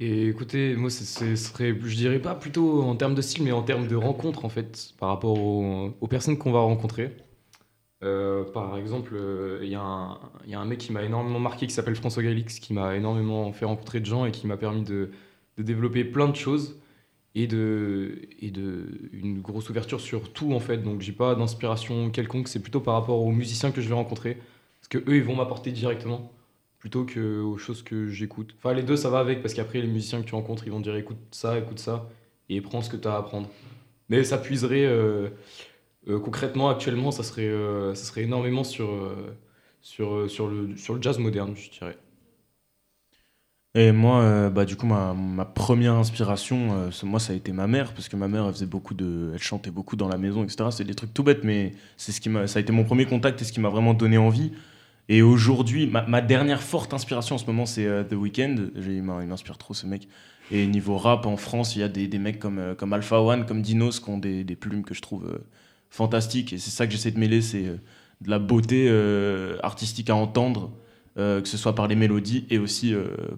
Et 0.00 0.26
écoutez, 0.28 0.74
moi, 0.74 0.90
ce 0.90 1.04
serait, 1.36 1.78
je 1.80 1.94
dirais 1.96 2.18
pas 2.18 2.34
plutôt 2.34 2.82
en 2.82 2.96
termes 2.96 3.14
de 3.14 3.22
style, 3.22 3.44
mais 3.44 3.52
en 3.52 3.62
termes 3.62 3.86
de 3.86 3.94
rencontre, 3.94 4.44
en 4.44 4.48
fait, 4.48 4.92
par 4.98 5.08
rapport 5.08 5.38
aux, 5.38 6.08
personnes 6.08 6.36
qu'on 6.36 6.50
va 6.50 6.60
rencontrer. 6.60 7.16
Euh, 8.02 8.44
par 8.44 8.76
exemple, 8.76 9.12
euh, 9.14 9.60
il 9.62 9.68
y, 9.68 9.72
y, 9.72 9.74
a 9.76 10.60
un 10.60 10.64
mec 10.64 10.78
qui 10.78 10.92
m'a 10.92 11.04
énormément 11.04 11.38
marqué, 11.38 11.66
qui 11.68 11.72
s'appelle 11.72 11.94
François 11.94 12.24
Galix, 12.24 12.58
qui 12.58 12.74
m'a 12.74 12.96
énormément 12.96 13.52
fait 13.52 13.64
rencontrer 13.66 14.00
de 14.00 14.06
gens 14.06 14.26
et 14.26 14.32
qui 14.32 14.46
m'a 14.48 14.56
permis 14.56 14.82
de, 14.82 15.10
de, 15.58 15.62
développer 15.62 16.04
plein 16.04 16.28
de 16.28 16.36
choses 16.36 16.80
et 17.36 17.46
de, 17.46 18.22
et 18.40 18.50
de 18.50 19.10
une 19.12 19.40
grosse 19.42 19.70
ouverture 19.70 20.00
sur 20.00 20.32
tout, 20.32 20.52
en 20.54 20.60
fait. 20.60 20.78
Donc, 20.78 21.02
j'ai 21.02 21.12
pas 21.12 21.36
d'inspiration 21.36 22.10
quelconque, 22.10 22.48
c'est 22.48 22.60
plutôt 22.60 22.80
par 22.80 22.94
rapport 22.94 23.20
aux 23.22 23.32
musiciens 23.32 23.70
que 23.70 23.80
je 23.80 23.88
vais 23.88 23.94
rencontrer, 23.94 24.38
parce 24.80 24.88
que 24.88 24.98
eux, 25.10 25.16
ils 25.16 25.24
vont 25.24 25.36
m'apporter 25.36 25.70
directement 25.72 26.32
plutôt 26.84 27.04
que 27.06 27.40
aux 27.40 27.56
choses 27.56 27.82
que 27.82 28.08
j'écoute. 28.08 28.54
Enfin, 28.58 28.74
les 28.74 28.82
deux, 28.82 28.96
ça 28.96 29.08
va 29.08 29.18
avec, 29.18 29.40
parce 29.40 29.54
qu'après, 29.54 29.80
les 29.80 29.86
musiciens 29.86 30.20
que 30.20 30.26
tu 30.26 30.34
rencontres, 30.34 30.64
ils 30.66 30.70
vont 30.70 30.80
dire 30.80 30.94
écoute 30.96 31.16
ça, 31.30 31.56
écoute 31.58 31.78
ça, 31.78 32.10
et 32.50 32.60
prends 32.60 32.82
ce 32.82 32.90
que 32.90 32.98
tu 32.98 33.08
as 33.08 33.14
à 33.14 33.16
apprendre. 33.16 33.48
Mais 34.10 34.22
ça 34.22 34.36
puiserait 34.36 34.84
euh, 34.84 35.30
euh, 36.08 36.18
concrètement, 36.18 36.68
actuellement, 36.68 37.10
ça 37.10 37.22
serait, 37.22 37.48
euh, 37.48 37.94
ça 37.94 38.04
serait 38.04 38.24
énormément 38.24 38.64
sur, 38.64 38.90
sur, 39.80 40.30
sur, 40.30 40.46
le, 40.46 40.76
sur 40.76 40.92
le 40.92 41.00
jazz 41.00 41.18
moderne, 41.18 41.54
je 41.56 41.70
dirais. 41.70 41.96
Et 43.74 43.90
moi, 43.90 44.50
bah, 44.50 44.66
du 44.66 44.76
coup, 44.76 44.84
ma, 44.84 45.14
ma 45.14 45.46
première 45.46 45.94
inspiration, 45.94 46.90
moi, 47.02 47.18
ça 47.18 47.32
a 47.32 47.36
été 47.36 47.52
ma 47.52 47.66
mère, 47.66 47.94
parce 47.94 48.10
que 48.10 48.16
ma 48.16 48.28
mère, 48.28 48.44
elle 48.44 48.52
faisait 48.52 48.66
beaucoup 48.66 48.92
de, 48.92 49.30
elle 49.32 49.42
chantait 49.42 49.70
beaucoup 49.70 49.96
dans 49.96 50.08
la 50.08 50.18
maison, 50.18 50.44
etc. 50.44 50.68
C'est 50.70 50.84
des 50.84 50.94
trucs 50.94 51.14
tout 51.14 51.22
bêtes, 51.22 51.44
mais 51.44 51.72
ce 51.96 52.20
qui 52.20 52.30
ça 52.46 52.58
a 52.58 52.60
été 52.60 52.72
mon 52.72 52.84
premier 52.84 53.06
contact 53.06 53.40
et 53.40 53.46
ce 53.46 53.54
qui 53.54 53.60
m'a 53.60 53.70
vraiment 53.70 53.94
donné 53.94 54.18
envie. 54.18 54.52
Et 55.08 55.20
aujourd'hui, 55.22 55.86
ma, 55.86 56.20
dernière 56.22 56.62
forte 56.62 56.94
inspiration 56.94 57.34
en 57.34 57.38
ce 57.38 57.46
moment, 57.46 57.66
c'est 57.66 57.84
euh, 57.84 58.04
The 58.04 58.14
Weeknd. 58.14 58.70
Il 58.76 59.02
m'inspire 59.02 59.58
trop 59.58 59.74
ce 59.74 59.86
mec. 59.86 60.08
Et 60.50 60.66
niveau 60.66 60.96
rap 60.96 61.26
en 61.26 61.36
France, 61.36 61.76
il 61.76 61.80
y 61.80 61.82
a 61.82 61.88
des, 61.88 62.08
des 62.08 62.18
mecs 62.18 62.38
comme, 62.38 62.58
euh, 62.58 62.74
comme 62.74 62.92
Alpha 62.92 63.20
One, 63.20 63.44
comme 63.44 63.60
Dinos, 63.60 64.00
qui 64.00 64.08
ont 64.08 64.18
des, 64.18 64.44
des 64.44 64.56
plumes 64.56 64.82
que 64.82 64.94
je 64.94 65.02
trouve 65.02 65.26
euh, 65.26 65.38
fantastiques. 65.90 66.54
Et 66.54 66.58
c'est 66.58 66.70
ça 66.70 66.86
que 66.86 66.92
j'essaie 66.92 67.10
de 67.10 67.18
mêler, 67.18 67.42
c'est 67.42 67.64
de 67.64 68.30
la 68.30 68.38
beauté 68.38 68.88
artistique 69.62 70.08
à 70.08 70.14
entendre, 70.14 70.72
que 71.16 71.42
ce 71.44 71.56
soit 71.56 71.74
par 71.74 71.88
les 71.88 71.94
mélodies 71.94 72.46
et 72.48 72.58
aussi 72.58 72.94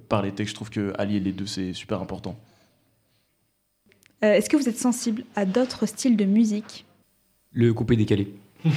par 0.09 0.23
les 0.23 0.33
textes. 0.33 0.53
Je 0.53 0.55
trouve 0.55 0.71
que 0.71 0.93
allier 0.97 1.19
les 1.19 1.33
deux, 1.33 1.47
c'est 1.47 1.73
super 1.73 2.01
important. 2.01 2.39
Est-ce 4.23 4.49
que 4.49 4.57
vous 4.57 4.69
êtes 4.69 4.79
sensible 4.79 5.25
à 5.35 5.45
d'autres 5.45 5.87
styles 5.87 6.17
de 6.17 6.25
musique? 6.25 6.85
Le 7.53 7.75
coupé 7.75 7.97
décalé. 7.97 8.33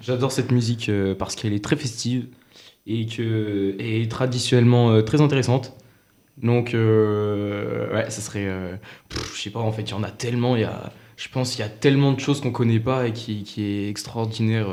J'adore 0.00 0.32
cette 0.32 0.50
musique 0.50 0.88
euh, 0.88 1.14
parce 1.14 1.36
qu'elle 1.36 1.52
est 1.52 1.62
très 1.62 1.76
festive 1.76 2.26
et 2.86 3.06
que 3.06 3.76
est 3.78 4.10
traditionnellement 4.10 4.90
euh, 4.90 5.02
très 5.02 5.20
intéressante. 5.20 5.76
Donc, 6.42 6.72
euh, 6.72 7.92
ouais, 7.94 8.08
ça 8.08 8.22
serait. 8.22 8.48
je 9.10 9.38
sais 9.38 9.50
pas, 9.50 9.60
en 9.60 9.72
fait, 9.72 9.82
il 9.82 9.90
y 9.90 9.94
en 9.94 10.02
a 10.02 10.10
tellement. 10.10 10.56
Y 10.56 10.64
a, 10.64 10.90
je 11.16 11.28
pense 11.28 11.50
qu'il 11.50 11.60
y 11.60 11.64
a 11.64 11.68
tellement 11.68 12.12
de 12.12 12.20
choses 12.20 12.40
qu'on 12.40 12.50
connaît 12.50 12.80
pas 12.80 13.06
et 13.08 13.12
qui, 13.12 13.42
qui 13.44 13.62
est 13.62 13.90
extraordinaire. 13.90 14.68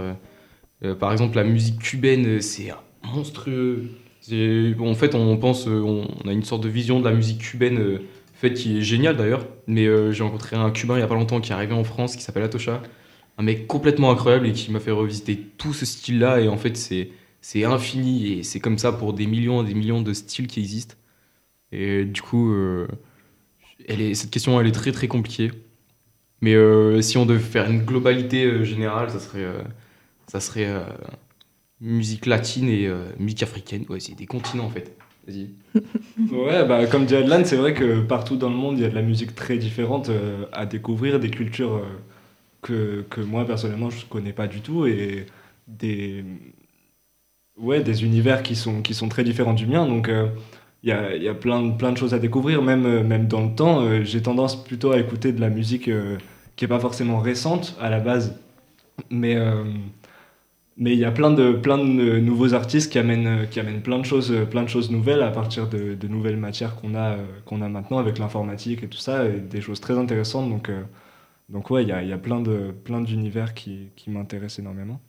par 0.97 1.11
exemple, 1.11 1.35
la 1.35 1.43
musique 1.43 1.79
cubaine, 1.79 2.39
c'est 2.39 2.71
monstrueux. 3.03 3.89
en 4.31 4.95
fait, 4.95 5.13
on 5.13 5.35
pense, 5.35 5.67
on, 5.67 6.07
a 6.25 6.31
une 6.31 6.45
sorte 6.45 6.63
de 6.63 6.69
vision 6.69 7.01
de 7.01 7.05
la 7.09 7.13
musique 7.13 7.39
cubaine, 7.39 7.99
fait 8.33 8.53
qui 8.53 8.77
est 8.77 8.81
géniale 8.81 9.17
d'ailleurs. 9.17 9.45
Mais 9.67 9.87
j'ai 10.13 10.23
rencontré 10.23 10.55
un 10.55 10.71
Cubain 10.71 10.95
il 10.95 11.01
y 11.01 11.03
a 11.03 11.07
pas 11.07 11.15
longtemps 11.15 11.41
qui 11.41 11.51
est 11.51 11.55
arrivé 11.55 11.73
en 11.73 11.83
France, 11.83 12.15
qui 12.15 12.23
s'appelle 12.23 12.43
Atocha, 12.43 12.81
un 13.37 13.43
mec 13.43 13.67
complètement 13.67 14.11
incroyable 14.11 14.47
et 14.47 14.53
qui 14.53 14.71
m'a 14.71 14.79
fait 14.79 14.91
revisiter 14.91 15.37
tout 15.57 15.73
ce 15.73 15.85
style-là. 15.85 16.41
Et 16.41 16.47
en 16.47 16.57
fait, 16.57 16.75
c'est, 16.75 17.11
c'est 17.41 17.63
infini 17.63 18.33
et 18.33 18.43
c'est 18.43 18.59
comme 18.59 18.77
ça 18.77 18.91
pour 18.91 19.13
des 19.13 19.27
millions 19.27 19.63
et 19.63 19.67
des 19.67 19.75
millions 19.75 20.01
de 20.01 20.13
styles 20.13 20.47
qui 20.47 20.59
existent. 20.59 20.95
Et 21.71 22.05
du 22.05 22.21
coup, 22.21 22.51
euh, 22.51 22.87
elle 23.87 24.01
est, 24.01 24.15
cette 24.15 24.31
question, 24.31 24.59
elle 24.59 24.67
est 24.67 24.71
très 24.71 24.91
très 24.91 25.07
compliquée. 25.07 25.51
Mais 26.41 26.55
euh, 26.55 27.01
si 27.01 27.17
on 27.17 27.25
devait 27.25 27.39
faire 27.39 27.69
une 27.69 27.83
globalité 27.83 28.45
euh, 28.45 28.63
générale, 28.63 29.09
ça 29.09 29.19
serait, 29.19 29.45
ça 30.27 30.39
serait 30.39 30.67
musique 31.79 32.25
latine 32.25 32.69
et 32.69 32.89
musique 33.19 33.43
africaine. 33.43 33.85
Ouais, 33.89 33.99
c'est 33.99 34.15
des 34.15 34.25
continents 34.25 34.65
en 34.65 34.69
fait. 34.69 34.97
Vas-y. 35.27 35.49
ouais, 36.31 36.65
bah, 36.65 36.87
comme 36.87 37.05
dit 37.05 37.15
Adlan, 37.15 37.43
c'est 37.43 37.57
vrai 37.57 37.73
que 37.73 38.01
partout 38.01 38.37
dans 38.37 38.49
le 38.49 38.55
monde, 38.55 38.77
il 38.77 38.81
y 38.81 38.85
a 38.85 38.89
de 38.89 38.95
la 38.95 39.01
musique 39.01 39.35
très 39.35 39.57
différente 39.57 40.09
à 40.53 40.65
découvrir, 40.65 41.19
des 41.19 41.29
cultures 41.29 41.83
que, 42.61 43.05
que, 43.09 43.21
moi 43.21 43.45
personnellement 43.45 43.89
je 43.89 44.05
connais 44.05 44.33
pas 44.33 44.47
du 44.47 44.61
tout 44.61 44.85
et 44.85 45.25
des, 45.67 46.23
ouais, 47.57 47.81
des 47.83 48.03
univers 48.03 48.43
qui 48.43 48.55
sont, 48.55 48.81
qui 48.81 48.93
sont 48.93 49.09
très 49.09 49.23
différents 49.23 49.53
du 49.53 49.67
mien. 49.67 49.85
Donc 49.85 50.09
euh, 50.09 50.27
il 50.83 50.89
y, 50.89 50.91
a, 50.91 51.15
y, 51.15 51.27
a, 51.27 51.33
plein, 51.33 51.71
plein 51.71 51.91
de 51.91 51.97
choses 51.97 52.13
à 52.13 52.19
découvrir, 52.19 52.61
même, 52.61 52.85
euh, 52.85 53.03
même 53.03 53.27
dans 53.27 53.41
le 53.41 53.53
temps. 53.55 53.81
Euh, 53.81 54.03
j'ai 54.03 54.21
tendance 54.21 54.63
plutôt 54.63 54.91
à 54.91 54.99
écouter 54.99 55.31
de 55.31 55.41
la 55.41 55.49
musique 55.49 55.89
qui 56.55 56.65
est 56.65 56.67
pas 56.67 56.79
forcément 56.79 57.19
récente 57.19 57.75
à 57.81 57.89
la 57.89 57.99
base, 57.99 58.39
mais 59.09 59.37
mais 60.79 60.93
il 60.93 60.99
y 60.99 61.05
a 61.05 61.11
plein 61.11 61.31
de, 61.31 61.53
plein 61.53 61.79
de 61.79 62.19
nouveaux 62.19 62.53
artistes 62.53 62.91
qui 62.91 62.99
amènent, 62.99 63.47
qui 63.49 63.59
amènent 63.59 63.81
plein, 63.81 63.97
de 63.97 64.05
choses, 64.05 64.31
plein 64.51 64.61
de 64.61 64.69
choses 64.69 64.91
nouvelles 64.91 65.23
à 65.23 65.31
partir 65.31 65.67
de, 65.67 65.95
de 65.95 66.07
nouvelles 66.07 66.37
matières 66.37 66.75
qu'on 66.75 66.93
a, 66.95 67.15
qu'on 67.45 67.63
a 67.63 67.69
maintenant 67.69 67.97
avec 67.97 68.19
l'informatique 68.19 68.83
et 68.83 68.87
tout 68.87 68.99
ça, 68.99 69.25
et 69.25 69.39
des 69.39 69.61
choses 69.61 69.81
très 69.81 69.97
intéressantes. 69.97 70.49
Donc, 70.49 70.69
donc 71.49 71.69
ouais, 71.71 71.83
il 71.83 71.89
y 71.89 71.91
a, 71.91 72.03
y 72.03 72.13
a, 72.13 72.17
plein 72.17 72.41
de 72.41 72.71
plein 72.71 73.01
d'univers 73.01 73.53
qui, 73.53 73.89
qui 73.95 74.09
m'intéressent 74.09 74.59
énormément. 74.59 74.99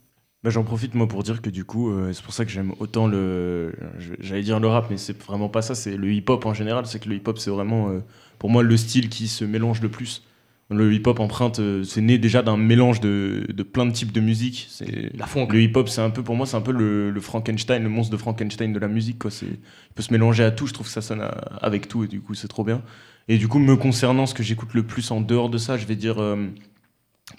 Bah, 0.45 0.51
J'en 0.51 0.63
profite 0.63 0.95
moi 0.95 1.09
pour 1.09 1.25
dire 1.25 1.43
que 1.43 1.51
du 1.51 1.65
coup, 1.65 1.91
euh, 1.91 2.13
c'est 2.13 2.23
pour 2.23 2.33
ça 2.33 2.45
que 2.45 2.51
j'aime 2.51 2.73
autant 2.79 3.09
le, 3.09 3.75
j'allais 4.21 4.43
dire 4.43 4.61
le 4.61 4.69
rap, 4.69 4.87
mais 4.89 4.97
c'est 4.97 5.21
vraiment 5.21 5.49
pas 5.49 5.63
ça. 5.63 5.75
C'est 5.75 5.97
le 5.97 6.13
hip-hop 6.13 6.47
en 6.47 6.55
général. 6.55 6.87
C'est 6.87 7.01
que 7.01 7.09
le 7.09 7.17
hip-hop, 7.17 7.39
c'est 7.39 7.51
vraiment 7.51 7.91
euh, 7.91 8.01
pour 8.39 8.49
moi 8.51 8.63
le 8.63 8.77
style 8.77 9.09
qui 9.09 9.27
se 9.27 9.45
mélange 9.45 9.81
le 9.83 9.89
plus. 9.89 10.23
Le 10.71 10.93
hip-hop 10.93 11.19
emprunte, 11.19 11.61
euh, 11.61 11.83
c'est 11.83 12.03
né 12.03 12.19
déjà 12.19 12.43
d'un 12.43 12.57
mélange 12.59 13.01
de, 13.01 13.47
de, 13.49 13.63
plein 13.63 13.87
de 13.87 13.91
types 13.93 14.13
de 14.13 14.21
musique. 14.21 14.69
C'est 14.71 15.11
la 15.17 15.27
funk. 15.27 15.49
Le 15.51 15.61
hip-hop, 15.63 15.89
c'est 15.89 16.03
un 16.03 16.11
peu 16.11 16.23
pour 16.23 16.37
moi, 16.37 16.47
c'est 16.47 16.57
un 16.57 16.61
peu 16.61 16.73
le, 16.73 17.11
le, 17.11 17.21
Frankenstein, 17.21 17.83
le 17.83 17.89
monstre 17.89 18.13
de 18.13 18.19
Frankenstein 18.19 18.73
de 18.73 18.79
la 18.79 18.89
musique. 18.89 19.19
Quoi. 19.19 19.31
Il 19.43 19.57
peut 19.95 20.03
se 20.03 20.13
mélanger 20.13 20.45
à 20.45 20.53
tout. 20.53 20.67
Je 20.69 20.75
trouve 20.75 20.87
que 20.87 20.93
ça 20.93 21.03
sonne 21.03 21.25
avec 21.63 21.89
tout 21.89 22.05
et 22.05 22.07
du 22.07 22.21
coup 22.21 22.35
c'est 22.35 22.49
trop 22.49 22.65
bien. 22.65 22.83
Et 23.29 23.37
du 23.39 23.49
coup, 23.49 23.59
me 23.59 23.77
concernant, 23.77 24.27
ce 24.27 24.35
que 24.35 24.43
j'écoute 24.43 24.73
le 24.75 24.83
plus 24.83 25.11
en 25.11 25.21
dehors 25.21 25.51
de 25.51 25.59
ça, 25.59 25.77
je 25.77 25.87
vais 25.87 25.97
dire. 25.97 26.21
euh, 26.21 26.49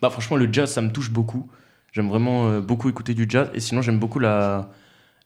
bah, 0.02 0.10
franchement, 0.10 0.38
le 0.38 0.52
jazz, 0.52 0.72
ça 0.72 0.82
me 0.82 0.92
touche 0.92 1.10
beaucoup. 1.12 1.50
J'aime 1.92 2.08
vraiment 2.10 2.48
euh, 2.50 2.62
beaucoup 2.62 2.90
écouter 2.90 3.14
du 3.16 3.26
jazz. 3.28 3.50
Et 3.56 3.60
sinon, 3.60 3.82
j'aime 3.82 3.98
beaucoup 3.98 4.20
la, 4.20 4.70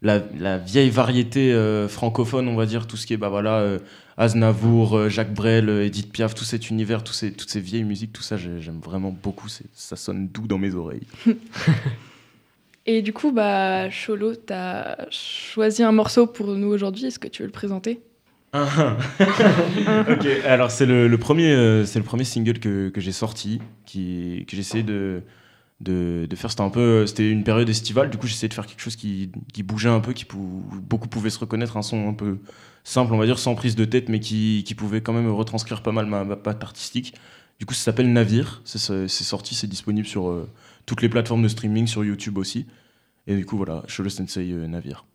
la, 0.01 0.57
vieille 0.57 0.89
variété 0.89 1.51
euh, 1.51 1.87
francophone, 1.89 2.47
on 2.47 2.55
va 2.55 2.65
dire. 2.65 2.87
Tout 2.87 2.95
ce 2.95 3.05
qui 3.05 3.13
est, 3.13 3.17
bah 3.17 3.27
voilà, 3.29 3.77
Aznavour, 4.17 5.09
Jacques 5.09 5.33
Brel, 5.33 5.69
Edith 5.69 6.11
Piaf, 6.13 6.33
tout 6.33 6.45
cet 6.45 6.69
univers, 6.69 7.03
tous 7.03 7.13
ces, 7.13 7.33
toutes 7.33 7.49
ces 7.49 7.59
vieilles 7.59 7.83
musiques, 7.83 8.13
tout 8.13 8.21
ça, 8.23 8.37
j'ai- 8.37 8.61
j'aime 8.61 8.79
vraiment 8.79 9.11
beaucoup. 9.11 9.49
Ça 9.73 9.95
sonne 9.97 10.29
doux 10.29 10.47
dans 10.47 10.57
mes 10.57 10.75
oreilles. 10.75 11.07
Et 12.85 13.01
du 13.01 13.13
coup, 13.13 13.31
bah, 13.31 13.89
Cholo, 13.89 14.35
t'as 14.35 15.09
choisi 15.09 15.83
un 15.83 15.91
morceau 15.93 16.27
pour 16.27 16.47
nous 16.55 16.67
aujourd'hui. 16.67 17.05
Est-ce 17.05 17.19
que 17.19 17.27
tu 17.29 17.41
veux 17.41 17.47
le 17.47 17.51
présenter? 17.53 18.01
Ok, 18.53 20.27
alors 20.45 20.69
c'est 20.69 20.85
le, 20.85 21.15
premier, 21.17 21.51
euh, 21.51 21.85
c'est 21.85 21.97
le 21.97 22.05
premier 22.05 22.23
single 22.23 22.59
que, 22.59 22.89
que 22.89 23.01
j'ai 23.01 23.11
sorti, 23.11 23.59
qui, 23.85 24.45
que 24.47 24.55
j'ai 24.55 24.61
essayé 24.61 24.83
de, 24.83 25.23
de, 25.81 26.27
de 26.29 26.35
faire. 26.35 26.51
C'était 26.51 26.61
un 26.61 26.69
peu, 26.69 27.07
c'était 27.07 27.29
une 27.29 27.43
période 27.43 27.67
estivale, 27.67 28.11
du 28.11 28.17
coup 28.17 28.27
essayé 28.27 28.47
de 28.47 28.53
faire 28.53 28.67
quelque 28.67 28.81
chose 28.81 28.95
qui, 28.95 29.31
qui 29.53 29.63
bougeait 29.63 29.89
un 29.89 29.99
peu, 29.99 30.13
qui 30.13 30.27
beaucoup 30.31 31.07
pouvaient 31.07 31.31
se 31.31 31.39
reconnaître, 31.39 31.77
un 31.77 31.81
son 31.81 32.07
un 32.09 32.13
peu 32.13 32.37
simple, 32.83 33.13
on 33.13 33.17
va 33.17 33.25
dire, 33.25 33.39
sans 33.39 33.55
prise 33.55 33.75
de 33.75 33.85
tête, 33.85 34.09
mais 34.09 34.19
qui, 34.19 34.63
qui 34.65 34.75
pouvait 34.75 35.01
quand 35.01 35.13
même 35.13 35.29
retranscrire 35.31 35.81
pas 35.81 35.91
mal 35.91 36.05
ma, 36.05 36.23
patte 36.35 36.63
artistique. 36.63 37.15
Du 37.59 37.65
coup 37.65 37.73
ça 37.73 37.83
s'appelle 37.83 38.11
Navire, 38.11 38.61
c'est 38.65 38.79
c'est 38.79 39.23
sorti, 39.23 39.55
c'est 39.55 39.67
disponible 39.67 40.07
sur 40.07 40.29
euh, 40.29 40.49
toutes 40.85 41.01
les 41.01 41.09
plateformes 41.09 41.43
de 41.43 41.47
streaming, 41.47 41.87
sur 41.87 42.03
YouTube 42.03 42.37
aussi. 42.37 42.67
Et 43.27 43.35
du 43.35 43.45
coup 43.45 43.57
voilà, 43.57 43.83
Sholo 43.87 44.09
Sensei 44.09 44.51
euh, 44.51 44.67
Navire. 44.67 45.05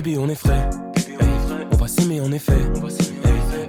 Bébé 0.00 0.16
on 0.16 0.28
est 0.28 0.36
frais. 0.36 0.70
On 1.72 1.76
va 1.76 1.88
s'aimer 1.88 2.20
en 2.20 2.30
effet. 2.30 2.62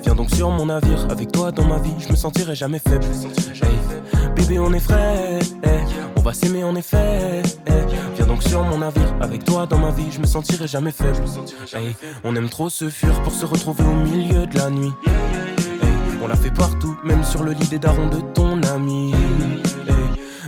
Viens 0.04 0.14
donc 0.14 0.30
sur 0.30 0.52
mon 0.52 0.68
navire, 0.68 1.08
avec 1.10 1.32
toi 1.32 1.52
dans 1.52 1.66
ma 1.66 1.80
vie, 1.80 1.96
je 1.98 2.10
me 2.10 2.16
sentirai 2.16 2.54
jamais 2.54 2.78
faible. 2.78 3.06
Bébé 4.36 4.60
on 4.60 4.72
est 4.74 4.80
frais. 4.80 5.40
On 6.16 6.22
va 6.22 6.34
s'aimer 6.34 6.64
en 6.64 6.76
effet. 6.76 7.42
Viens 8.16 8.28
donc 8.28 8.44
sur 8.44 8.64
mon 8.64 8.78
navire, 8.78 9.12
avec 9.22 9.44
toi 9.44 9.66
dans 9.66 9.80
ma 9.80 9.90
vie, 9.90 10.12
je 10.12 10.20
me 10.20 10.28
sentirai 10.28 10.68
jamais 10.68 10.92
faible. 10.92 11.24
On 12.24 12.36
aime 12.36 12.50
trop 12.50 12.70
se 12.70 12.90
fuir 12.90 13.20
pour 13.24 13.34
se 13.34 13.48
retrouver 13.48 13.84
au 13.84 14.08
milieu 14.08 14.46
de 14.46 14.56
la 14.56 14.70
nuit. 14.70 14.94
On 16.22 16.28
l'a 16.28 16.36
fait 16.36 16.54
partout, 16.54 16.96
même 17.04 17.24
sur 17.24 17.44
le 17.44 17.54
lit 17.54 17.68
des 17.70 17.80
darons 17.80 18.10
de 18.10 18.20
ton 18.36 18.62
ami. 18.64 19.16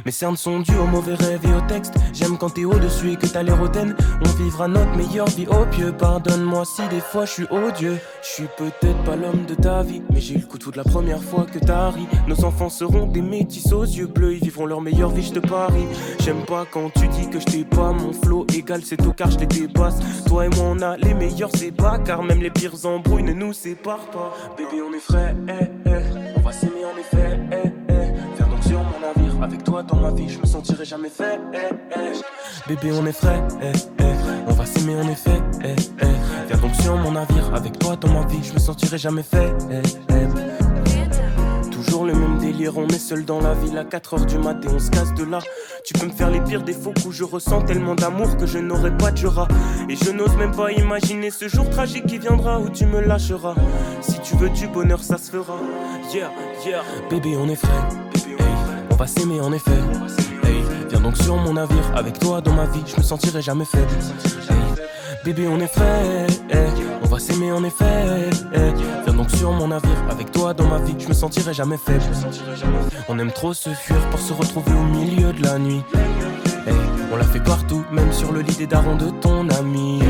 Hey, 0.01 0.05
mes 0.05 0.11
cernes 0.11 0.37
sont 0.37 0.59
dues 0.61 0.77
aux 0.77 0.87
mauvais 0.87 1.15
rêves 1.15 1.45
et 1.45 1.53
au 1.53 1.61
texte. 1.67 1.93
J'aime 2.13 2.37
quand 2.37 2.51
t'es 2.51 2.65
au-dessus 2.65 3.11
et 3.11 3.15
que 3.17 3.27
t'as 3.27 3.43
l'air 3.43 3.61
hautaine. 3.61 3.95
On 4.25 4.29
vivra 4.43 4.67
notre 4.67 4.95
meilleure 4.95 5.27
vie 5.27 5.47
au 5.47 5.65
pieu. 5.65 5.91
Pardonne-moi 5.91 6.63
si 6.65 6.81
des 6.89 6.99
fois 6.99 7.25
je 7.25 7.31
suis 7.31 7.47
odieux. 7.49 7.97
Je 8.23 8.27
suis 8.27 8.47
peut-être 8.57 9.03
pas 9.03 9.15
l'homme 9.15 9.45
de 9.45 9.55
ta 9.55 9.83
vie, 9.83 10.01
mais 10.11 10.19
j'ai 10.19 10.35
eu 10.35 10.39
le 10.39 10.45
coup 10.45 10.57
de 10.57 10.77
la 10.77 10.83
première 10.83 11.23
fois 11.23 11.45
que 11.45 11.59
t'as 11.59 11.89
ri. 11.89 12.07
Nos 12.27 12.43
enfants 12.45 12.69
seront 12.69 13.05
des 13.05 13.21
métis 13.21 13.71
aux 13.71 13.83
yeux 13.83 14.07
bleus. 14.07 14.35
Ils 14.35 14.43
vivront 14.43 14.65
leur 14.65 14.81
meilleure 14.81 15.09
vie, 15.09 15.23
je 15.23 15.33
te 15.33 15.39
parie. 15.39 15.87
J'aime 16.19 16.45
pas 16.45 16.65
quand 16.69 16.91
tu 16.93 17.07
dis 17.07 17.29
que 17.29 17.39
je 17.39 17.45
t'ai 17.45 17.65
pas. 17.65 17.91
Mon 17.91 18.13
flow 18.13 18.45
égal, 18.55 18.81
c'est 18.83 18.97
tout 18.97 19.13
car 19.13 19.29
je 19.29 19.39
les 19.39 19.47
dépasse. 19.47 19.99
Toi 20.25 20.45
et 20.45 20.49
moi, 20.49 20.65
on 20.65 20.81
a 20.81 20.97
les 20.97 21.13
meilleurs 21.13 21.51
ébats. 21.61 21.99
Car 22.03 22.23
même 22.23 22.41
les 22.41 22.51
pires 22.51 22.85
embrouilles 22.85 23.23
ne 23.23 23.33
nous 23.33 23.53
séparent 23.53 24.09
pas. 24.11 24.33
Bébé, 24.57 24.81
on 24.81 24.93
est 24.93 24.99
frais, 24.99 25.35
eh, 25.47 25.65
dans 29.83 29.97
ma 29.97 30.11
vie, 30.11 30.29
je 30.29 30.39
me 30.39 30.45
sentirai 30.45 30.85
jamais 30.85 31.09
fait. 31.09 31.39
Bébé, 32.67 32.91
on 32.93 33.05
est 33.05 33.11
frais, 33.11 33.41
eh, 33.61 33.71
eh. 33.99 34.03
On 34.47 34.53
va 34.53 34.65
s'aimer 34.65 34.95
en 34.95 35.07
effet, 35.07 35.41
eh, 35.63 35.75
eh. 36.01 36.05
Viens 36.47 36.57
donc 36.57 36.75
sur 36.75 36.95
mon 36.97 37.11
navire. 37.11 37.53
Avec 37.53 37.77
toi 37.79 37.95
dans 37.95 38.09
ma 38.09 38.25
vie, 38.25 38.43
je 38.43 38.53
me 38.53 38.59
sentirai 38.59 38.97
jamais 38.97 39.23
fait. 39.23 39.53
Toujours 41.71 42.05
le 42.05 42.13
même 42.13 42.37
délire, 42.37 42.77
on 42.77 42.87
est 42.87 42.99
seul 42.99 43.25
dans 43.25 43.41
la 43.41 43.53
ville 43.53 43.77
à 43.77 43.83
4h 43.83 44.25
du 44.25 44.37
mat 44.37 44.57
et 44.63 44.67
on 44.67 44.79
se 44.79 44.89
casse 44.89 45.13
de 45.13 45.23
là. 45.23 45.39
Tu 45.83 45.93
peux 45.93 46.05
me 46.05 46.11
faire 46.11 46.29
les 46.29 46.41
pires 46.41 46.63
défauts 46.63 46.93
où 47.05 47.11
je 47.11 47.23
ressens 47.23 47.63
tellement 47.63 47.95
d'amour 47.95 48.37
que 48.37 48.45
je 48.45 48.59
n'aurai 48.59 48.95
pas 48.95 49.11
de 49.11 49.17
jura. 49.17 49.47
Et 49.89 49.95
je 49.95 50.11
n'ose 50.11 50.35
même 50.37 50.55
pas 50.55 50.71
imaginer 50.71 51.31
ce 51.31 51.47
jour 51.47 51.69
tragique 51.69 52.05
qui 52.05 52.19
viendra 52.19 52.59
où 52.59 52.69
tu 52.69 52.85
me 52.85 53.01
lâcheras. 53.01 53.55
Si 54.01 54.19
tu 54.19 54.35
veux 54.37 54.49
du 54.49 54.67
bonheur, 54.67 55.03
ça 55.03 55.17
se 55.17 55.31
fera. 55.31 55.57
Yeah, 56.13 56.31
yeah. 56.65 56.83
Bébé, 57.09 57.35
on 57.37 57.47
est 57.49 57.55
frais. 57.55 58.10
On 59.01 59.03
va 59.05 59.07
s'aimer 59.07 59.41
en 59.41 59.51
effet. 59.51 59.81
Viens 60.89 60.99
donc 60.99 61.17
sur 61.17 61.35
mon 61.35 61.53
navire. 61.53 61.91
Avec 61.95 62.19
toi 62.19 62.39
dans 62.39 62.53
ma 62.53 62.67
vie, 62.67 62.83
je 62.85 62.95
me 62.97 63.01
sentirai 63.01 63.41
jamais 63.41 63.65
faible. 63.65 63.89
Bébé, 65.25 65.47
on 65.47 65.59
est 65.59 65.73
frais. 65.73 66.27
on 67.01 67.07
va 67.07 67.17
s'aimer 67.17 67.51
en 67.51 67.63
effet. 67.63 68.29
viens 69.03 69.13
donc 69.15 69.31
sur 69.31 69.53
mon 69.53 69.69
navire. 69.69 69.89
Avec 70.07 70.31
toi 70.31 70.53
dans 70.53 70.67
ma 70.67 70.77
vie, 70.77 70.93
je 70.99 71.07
me 71.07 71.15
sentirai 71.15 71.51
jamais 71.51 71.77
faible. 71.77 72.03
On 73.09 73.17
aime 73.17 73.31
trop 73.31 73.55
se 73.55 73.71
fuir 73.71 73.97
pour 74.11 74.19
se 74.19 74.33
retrouver 74.33 74.71
au 74.71 74.83
milieu 74.83 75.33
de 75.33 75.41
la 75.41 75.57
nuit. 75.57 75.81
On 77.11 77.15
l'a 77.15 77.23
fait 77.23 77.43
partout, 77.43 77.83
même 77.91 78.13
sur 78.13 78.31
le 78.31 78.41
lit 78.41 78.55
des 78.55 78.67
darons 78.67 78.97
de 78.97 79.09
ton 79.09 79.49
ami. 79.49 80.03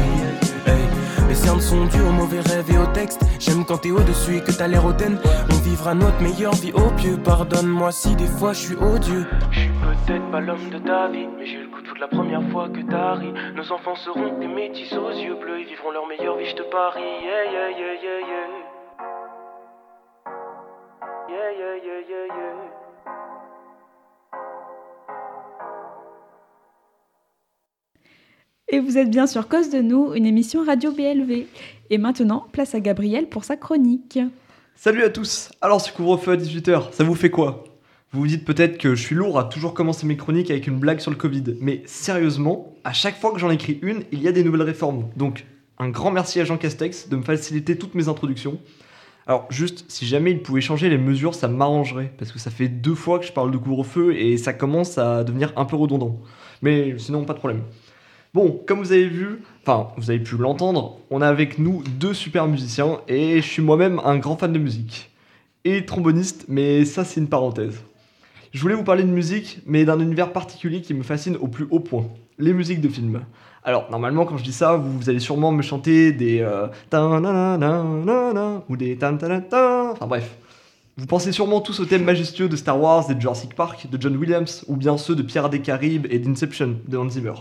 Cernes 1.41 1.59
sont 1.59 1.85
dues 1.85 2.01
aux 2.01 2.11
mauvais 2.11 2.39
rêves 2.41 2.69
et 2.71 2.77
au 2.77 2.85
texte. 2.93 3.21
J'aime 3.39 3.65
quand 3.65 3.79
t'es 3.79 3.89
au-dessus 3.89 4.37
et 4.37 4.41
que 4.41 4.51
t'as 4.51 4.67
l'air 4.67 4.85
hautaine. 4.85 5.17
On 5.49 5.59
vivra 5.67 5.95
notre 5.95 6.21
meilleure 6.21 6.53
vie 6.53 6.71
au 6.73 6.91
pieu. 6.91 7.17
Pardonne-moi 7.17 7.91
si 7.91 8.15
des 8.15 8.27
fois 8.27 8.53
je 8.53 8.59
suis 8.59 8.75
odieux. 8.75 9.25
Je 9.49 9.59
suis 9.61 9.69
peut-être 9.69 10.29
pas 10.29 10.39
l'homme 10.39 10.69
de 10.69 10.77
ta 10.77 11.07
vie, 11.07 11.27
mais 11.35 11.47
j'ai 11.47 11.57
eu 11.57 11.63
le 11.63 11.69
coup 11.69 11.81
de 11.81 11.87
foudre 11.87 12.01
la 12.01 12.07
première 12.07 12.43
fois 12.51 12.69
que 12.69 12.81
t'as 12.81 13.13
ri. 13.15 13.33
Nos 13.55 13.71
enfants 13.71 13.95
seront 13.95 14.37
des 14.37 14.47
métis 14.47 14.93
aux 14.93 15.09
yeux 15.09 15.33
bleus. 15.33 15.61
Ils 15.61 15.67
vivront 15.67 15.89
leur 15.89 16.05
meilleure 16.05 16.37
vie, 16.37 16.45
je 16.45 16.55
te 16.55 16.63
parie. 16.69 17.01
Yeah, 17.01 17.45
yeah, 17.51 17.69
yeah, 17.71 17.93
yeah, 18.05 18.19
yeah. 18.29 18.47
Yeah, 21.27 21.49
yeah, 21.57 21.75
yeah, 21.83 22.01
yeah, 22.07 22.25
yeah. 22.37 22.80
Vous 28.81 28.97
êtes 28.97 29.09
bien 29.09 29.27
sur 29.27 29.47
Cause 29.47 29.69
de 29.69 29.79
nous, 29.79 30.13
une 30.13 30.25
émission 30.25 30.63
radio 30.63 30.91
BLV. 30.91 31.45
Et 31.89 31.97
maintenant, 31.97 32.47
place 32.51 32.73
à 32.73 32.79
Gabriel 32.79 33.27
pour 33.27 33.43
sa 33.43 33.55
chronique. 33.55 34.19
Salut 34.75 35.03
à 35.03 35.09
tous 35.09 35.51
Alors 35.61 35.81
ce 35.81 35.91
couvre-feu 35.91 36.31
à 36.31 36.37
18h, 36.37 36.91
ça 36.91 37.03
vous 37.03 37.15
fait 37.15 37.29
quoi? 37.29 37.63
Vous 38.11 38.21
vous 38.21 38.27
dites 38.27 38.43
peut-être 38.43 38.77
que 38.77 38.95
je 38.95 39.01
suis 39.01 39.15
lourd 39.15 39.39
à 39.39 39.45
toujours 39.45 39.73
commencer 39.73 40.05
mes 40.05 40.17
chroniques 40.17 40.49
avec 40.49 40.67
une 40.67 40.79
blague 40.79 40.99
sur 40.99 41.11
le 41.11 41.17
Covid, 41.17 41.43
mais 41.61 41.83
sérieusement, 41.85 42.73
à 42.83 42.91
chaque 42.91 43.19
fois 43.19 43.31
que 43.31 43.39
j'en 43.39 43.51
écris 43.51 43.79
une, 43.81 44.03
il 44.11 44.21
y 44.21 44.27
a 44.27 44.31
des 44.31 44.43
nouvelles 44.43 44.63
réformes. 44.63 45.09
Donc 45.15 45.45
un 45.77 45.89
grand 45.89 46.11
merci 46.11 46.39
à 46.39 46.45
Jean 46.45 46.57
Castex 46.57 47.07
de 47.07 47.15
me 47.15 47.23
faciliter 47.23 47.77
toutes 47.77 47.95
mes 47.95 48.07
introductions. 48.09 48.59
Alors 49.27 49.45
juste, 49.49 49.85
si 49.87 50.05
jamais 50.05 50.31
il 50.31 50.41
pouvait 50.41 50.61
changer 50.61 50.89
les 50.89 50.97
mesures, 50.97 51.35
ça 51.35 51.47
m'arrangerait, 51.47 52.11
parce 52.17 52.31
que 52.31 52.39
ça 52.39 52.49
fait 52.49 52.67
deux 52.67 52.95
fois 52.95 53.19
que 53.19 53.25
je 53.25 53.31
parle 53.31 53.51
de 53.51 53.57
couvre-feu 53.57 54.15
et 54.15 54.37
ça 54.37 54.53
commence 54.53 54.97
à 54.97 55.23
devenir 55.23 55.53
un 55.55 55.65
peu 55.65 55.75
redondant. 55.75 56.19
Mais 56.61 56.95
sinon, 56.97 57.23
pas 57.23 57.33
de 57.33 57.39
problème. 57.39 57.61
Bon, 58.33 58.61
comme 58.65 58.79
vous 58.79 58.93
avez 58.93 59.09
vu, 59.09 59.41
enfin, 59.61 59.89
vous 59.97 60.09
avez 60.09 60.19
pu 60.19 60.37
l'entendre, 60.37 60.99
on 61.09 61.21
a 61.21 61.27
avec 61.27 61.59
nous 61.59 61.83
deux 61.99 62.13
super 62.13 62.47
musiciens 62.47 63.01
et 63.09 63.41
je 63.41 63.45
suis 63.45 63.61
moi-même 63.61 63.99
un 64.05 64.17
grand 64.19 64.37
fan 64.37 64.53
de 64.53 64.59
musique. 64.59 65.11
Et 65.65 65.85
tromboniste, 65.85 66.45
mais 66.47 66.85
ça 66.85 67.03
c'est 67.03 67.19
une 67.19 67.27
parenthèse. 67.27 67.81
Je 68.53 68.61
voulais 68.61 68.75
vous 68.75 68.85
parler 68.85 69.03
de 69.03 69.09
musique, 69.09 69.59
mais 69.65 69.83
d'un 69.83 69.99
univers 69.99 70.31
particulier 70.31 70.79
qui 70.79 70.93
me 70.93 71.03
fascine 71.03 71.35
au 71.41 71.49
plus 71.49 71.67
haut 71.71 71.81
point, 71.81 72.05
les 72.39 72.53
musiques 72.53 72.79
de 72.79 72.87
films. 72.87 73.21
Alors, 73.65 73.91
normalement, 73.91 74.25
quand 74.25 74.37
je 74.37 74.45
dis 74.45 74.53
ça, 74.53 74.77
vous, 74.77 75.09
allez 75.09 75.19
sûrement 75.19 75.51
me 75.51 75.61
chanter 75.61 76.13
des 76.13 76.39
euh, 76.39 76.67
ou 78.69 78.77
des. 78.77 78.97
Enfin 79.03 80.07
bref. 80.07 80.37
Vous 80.97 81.05
pensez 81.05 81.33
sûrement 81.33 81.59
tous 81.59 81.81
au 81.81 81.85
thème 81.85 82.05
majestueux 82.05 82.47
de 82.47 82.55
Star 82.55 82.79
Wars 82.79 83.11
et 83.11 83.15
de 83.15 83.19
Jurassic 83.19 83.55
Park 83.55 83.87
de 83.91 84.01
John 84.01 84.15
Williams, 84.15 84.63
ou 84.67 84.77
bien 84.77 84.97
ceux 84.97 85.15
de 85.15 85.21
Pirates 85.21 85.51
des 85.51 85.61
Caraïbes 85.61 86.07
et 86.09 86.19
d'Inception 86.19 86.77
de 86.87 86.97
Hans 86.97 87.09
Zimmer. 87.09 87.33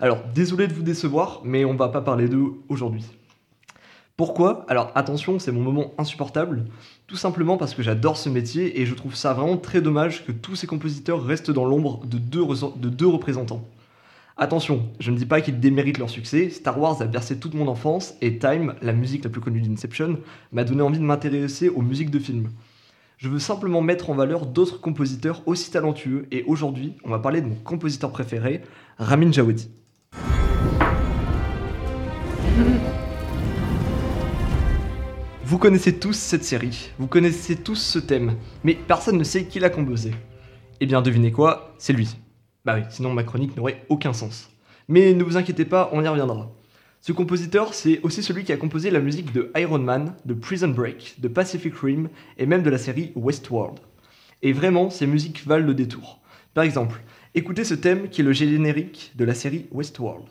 Alors, 0.00 0.20
désolé 0.32 0.68
de 0.68 0.74
vous 0.74 0.82
décevoir, 0.82 1.40
mais 1.44 1.64
on 1.64 1.74
va 1.74 1.88
pas 1.88 2.00
parler 2.00 2.28
d'eux 2.28 2.52
aujourd'hui. 2.68 3.04
Pourquoi? 4.16 4.64
Alors, 4.68 4.92
attention, 4.94 5.38
c'est 5.38 5.52
mon 5.52 5.60
moment 5.60 5.92
insupportable. 5.98 6.66
Tout 7.06 7.16
simplement 7.16 7.56
parce 7.56 7.74
que 7.74 7.82
j'adore 7.82 8.16
ce 8.16 8.28
métier 8.28 8.80
et 8.80 8.86
je 8.86 8.94
trouve 8.94 9.14
ça 9.14 9.32
vraiment 9.32 9.56
très 9.56 9.80
dommage 9.80 10.24
que 10.24 10.32
tous 10.32 10.56
ces 10.56 10.66
compositeurs 10.66 11.24
restent 11.24 11.50
dans 11.50 11.64
l'ombre 11.64 12.04
de 12.06 12.18
deux, 12.18 12.42
re- 12.42 12.78
de 12.78 12.88
deux 12.88 13.06
représentants. 13.06 13.66
Attention, 14.36 14.88
je 15.00 15.10
ne 15.10 15.16
dis 15.16 15.26
pas 15.26 15.40
qu'ils 15.40 15.58
déméritent 15.58 15.98
leur 15.98 16.10
succès, 16.10 16.50
Star 16.50 16.78
Wars 16.78 17.02
a 17.02 17.06
bercé 17.06 17.40
toute 17.40 17.54
mon 17.54 17.66
enfance 17.66 18.14
et 18.20 18.38
Time, 18.38 18.74
la 18.82 18.92
musique 18.92 19.24
la 19.24 19.30
plus 19.30 19.40
connue 19.40 19.60
d'Inception, 19.60 20.18
m'a 20.52 20.62
donné 20.62 20.82
envie 20.82 21.00
de 21.00 21.04
m'intéresser 21.04 21.68
aux 21.68 21.82
musiques 21.82 22.10
de 22.12 22.20
films. 22.20 22.50
Je 23.16 23.28
veux 23.28 23.40
simplement 23.40 23.82
mettre 23.82 24.10
en 24.10 24.14
valeur 24.14 24.46
d'autres 24.46 24.80
compositeurs 24.80 25.42
aussi 25.46 25.72
talentueux 25.72 26.28
et 26.30 26.44
aujourd'hui, 26.44 26.94
on 27.02 27.10
va 27.10 27.18
parler 27.18 27.40
de 27.40 27.48
mon 27.48 27.56
compositeur 27.56 28.12
préféré, 28.12 28.62
Ramin 28.98 29.32
Djawadi. 29.32 29.70
Vous 35.48 35.56
connaissez 35.56 35.98
tous 35.98 36.12
cette 36.12 36.44
série, 36.44 36.90
vous 36.98 37.06
connaissez 37.06 37.56
tous 37.56 37.76
ce 37.76 37.98
thème, 37.98 38.36
mais 38.64 38.74
personne 38.74 39.16
ne 39.16 39.24
sait 39.24 39.46
qui 39.46 39.58
l'a 39.58 39.70
composé. 39.70 40.10
Eh 40.78 40.84
bien, 40.84 41.00
devinez 41.00 41.32
quoi 41.32 41.74
C'est 41.78 41.94
lui. 41.94 42.18
Bah 42.66 42.74
oui, 42.76 42.82
sinon 42.90 43.14
ma 43.14 43.24
chronique 43.24 43.56
n'aurait 43.56 43.86
aucun 43.88 44.12
sens. 44.12 44.50
Mais 44.88 45.14
ne 45.14 45.24
vous 45.24 45.38
inquiétez 45.38 45.64
pas, 45.64 45.88
on 45.94 46.04
y 46.04 46.06
reviendra. 46.06 46.52
Ce 47.00 47.12
compositeur, 47.12 47.72
c'est 47.72 47.98
aussi 48.02 48.22
celui 48.22 48.44
qui 48.44 48.52
a 48.52 48.58
composé 48.58 48.90
la 48.90 49.00
musique 49.00 49.32
de 49.32 49.50
Iron 49.56 49.78
Man, 49.78 50.16
de 50.26 50.34
Prison 50.34 50.68
Break, 50.68 51.14
de 51.18 51.28
Pacific 51.28 51.74
Rim 51.76 52.10
et 52.36 52.44
même 52.44 52.62
de 52.62 52.68
la 52.68 52.76
série 52.76 53.12
Westworld. 53.16 53.78
Et 54.42 54.52
vraiment, 54.52 54.90
ces 54.90 55.06
musiques 55.06 55.46
valent 55.46 55.64
le 55.64 55.72
détour. 55.72 56.20
Par 56.52 56.64
exemple, 56.64 57.00
écoutez 57.34 57.64
ce 57.64 57.72
thème 57.72 58.10
qui 58.10 58.20
est 58.20 58.24
le 58.24 58.34
générique 58.34 59.12
de 59.16 59.24
la 59.24 59.32
série 59.32 59.66
Westworld. 59.72 60.26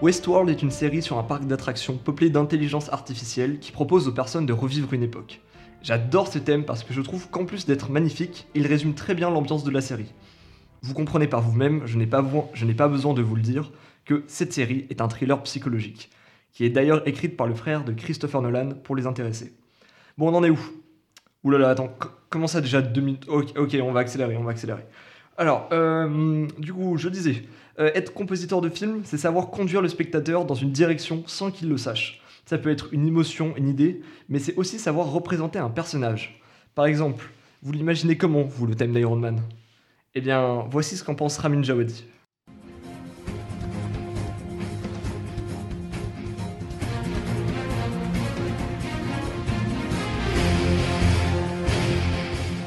Westworld 0.00 0.48
est 0.48 0.62
une 0.62 0.70
série 0.70 1.02
sur 1.02 1.18
un 1.18 1.24
parc 1.24 1.44
d'attractions 1.44 1.96
peuplé 1.96 2.30
d'intelligence 2.30 2.88
artificielle 2.92 3.58
qui 3.58 3.72
propose 3.72 4.06
aux 4.06 4.12
personnes 4.12 4.46
de 4.46 4.52
revivre 4.52 4.92
une 4.92 5.02
époque. 5.02 5.40
J'adore 5.82 6.28
ce 6.28 6.38
thème 6.38 6.64
parce 6.64 6.84
que 6.84 6.94
je 6.94 7.00
trouve 7.00 7.28
qu'en 7.30 7.44
plus 7.44 7.66
d'être 7.66 7.90
magnifique, 7.90 8.46
il 8.54 8.64
résume 8.68 8.94
très 8.94 9.16
bien 9.16 9.28
l'ambiance 9.28 9.64
de 9.64 9.72
la 9.72 9.80
série. 9.80 10.14
Vous 10.82 10.94
comprenez 10.94 11.26
par 11.26 11.40
vous-même, 11.40 11.82
je 11.84 11.98
n'ai 11.98 12.06
pas, 12.06 12.22
besoin 12.22 13.12
de 13.12 13.22
vous 13.22 13.34
le 13.34 13.42
dire, 13.42 13.72
que 14.04 14.22
cette 14.28 14.52
série 14.52 14.86
est 14.88 15.00
un 15.00 15.08
thriller 15.08 15.42
psychologique, 15.42 16.10
qui 16.52 16.64
est 16.64 16.70
d'ailleurs 16.70 17.06
écrite 17.08 17.36
par 17.36 17.48
le 17.48 17.56
frère 17.56 17.82
de 17.82 17.92
Christopher 17.92 18.40
Nolan 18.40 18.74
pour 18.84 18.94
les 18.94 19.08
intéresser. 19.08 19.52
Bon, 20.16 20.28
on 20.28 20.36
en 20.36 20.44
est 20.44 20.50
où? 20.50 20.60
Ouh 21.42 21.50
là 21.50 21.58
là, 21.58 21.70
attends, 21.70 21.88
co- 21.88 22.10
comment 22.30 22.46
ça 22.46 22.60
déjà 22.60 22.82
deux 22.82 23.00
minutes? 23.00 23.24
Ok, 23.26 23.48
ok, 23.56 23.76
on 23.82 23.90
va 23.90 24.00
accélérer, 24.00 24.36
on 24.36 24.44
va 24.44 24.52
accélérer. 24.52 24.86
Alors, 25.36 25.68
euh, 25.72 26.46
du 26.58 26.72
coup, 26.72 26.96
je 26.96 27.08
disais, 27.08 27.44
euh, 27.80 27.92
être 27.94 28.12
compositeur 28.12 28.60
de 28.60 28.68
film, 28.68 29.02
c'est 29.04 29.18
savoir 29.18 29.50
conduire 29.50 29.80
le 29.80 29.88
spectateur 29.88 30.44
dans 30.44 30.54
une 30.54 30.72
direction 30.72 31.22
sans 31.26 31.52
qu'il 31.52 31.68
le 31.68 31.76
sache. 31.76 32.20
Ça 32.44 32.58
peut 32.58 32.70
être 32.70 32.88
une 32.92 33.06
émotion, 33.06 33.54
une 33.56 33.68
idée, 33.68 34.02
mais 34.28 34.40
c'est 34.40 34.56
aussi 34.56 34.80
savoir 34.80 35.12
représenter 35.12 35.60
un 35.60 35.70
personnage. 35.70 36.40
Par 36.74 36.86
exemple, 36.86 37.30
vous 37.62 37.70
l'imaginez 37.70 38.16
comment, 38.16 38.42
vous, 38.42 38.66
le 38.66 38.74
thème 38.74 38.92
d'Iron 38.92 39.14
Man? 39.14 39.40
Eh 40.16 40.20
bien, 40.20 40.64
voici 40.68 40.96
ce 40.96 41.04
qu'en 41.04 41.14
pense 41.14 41.38
Ramin 41.38 41.62
Djawadi. 41.62 42.04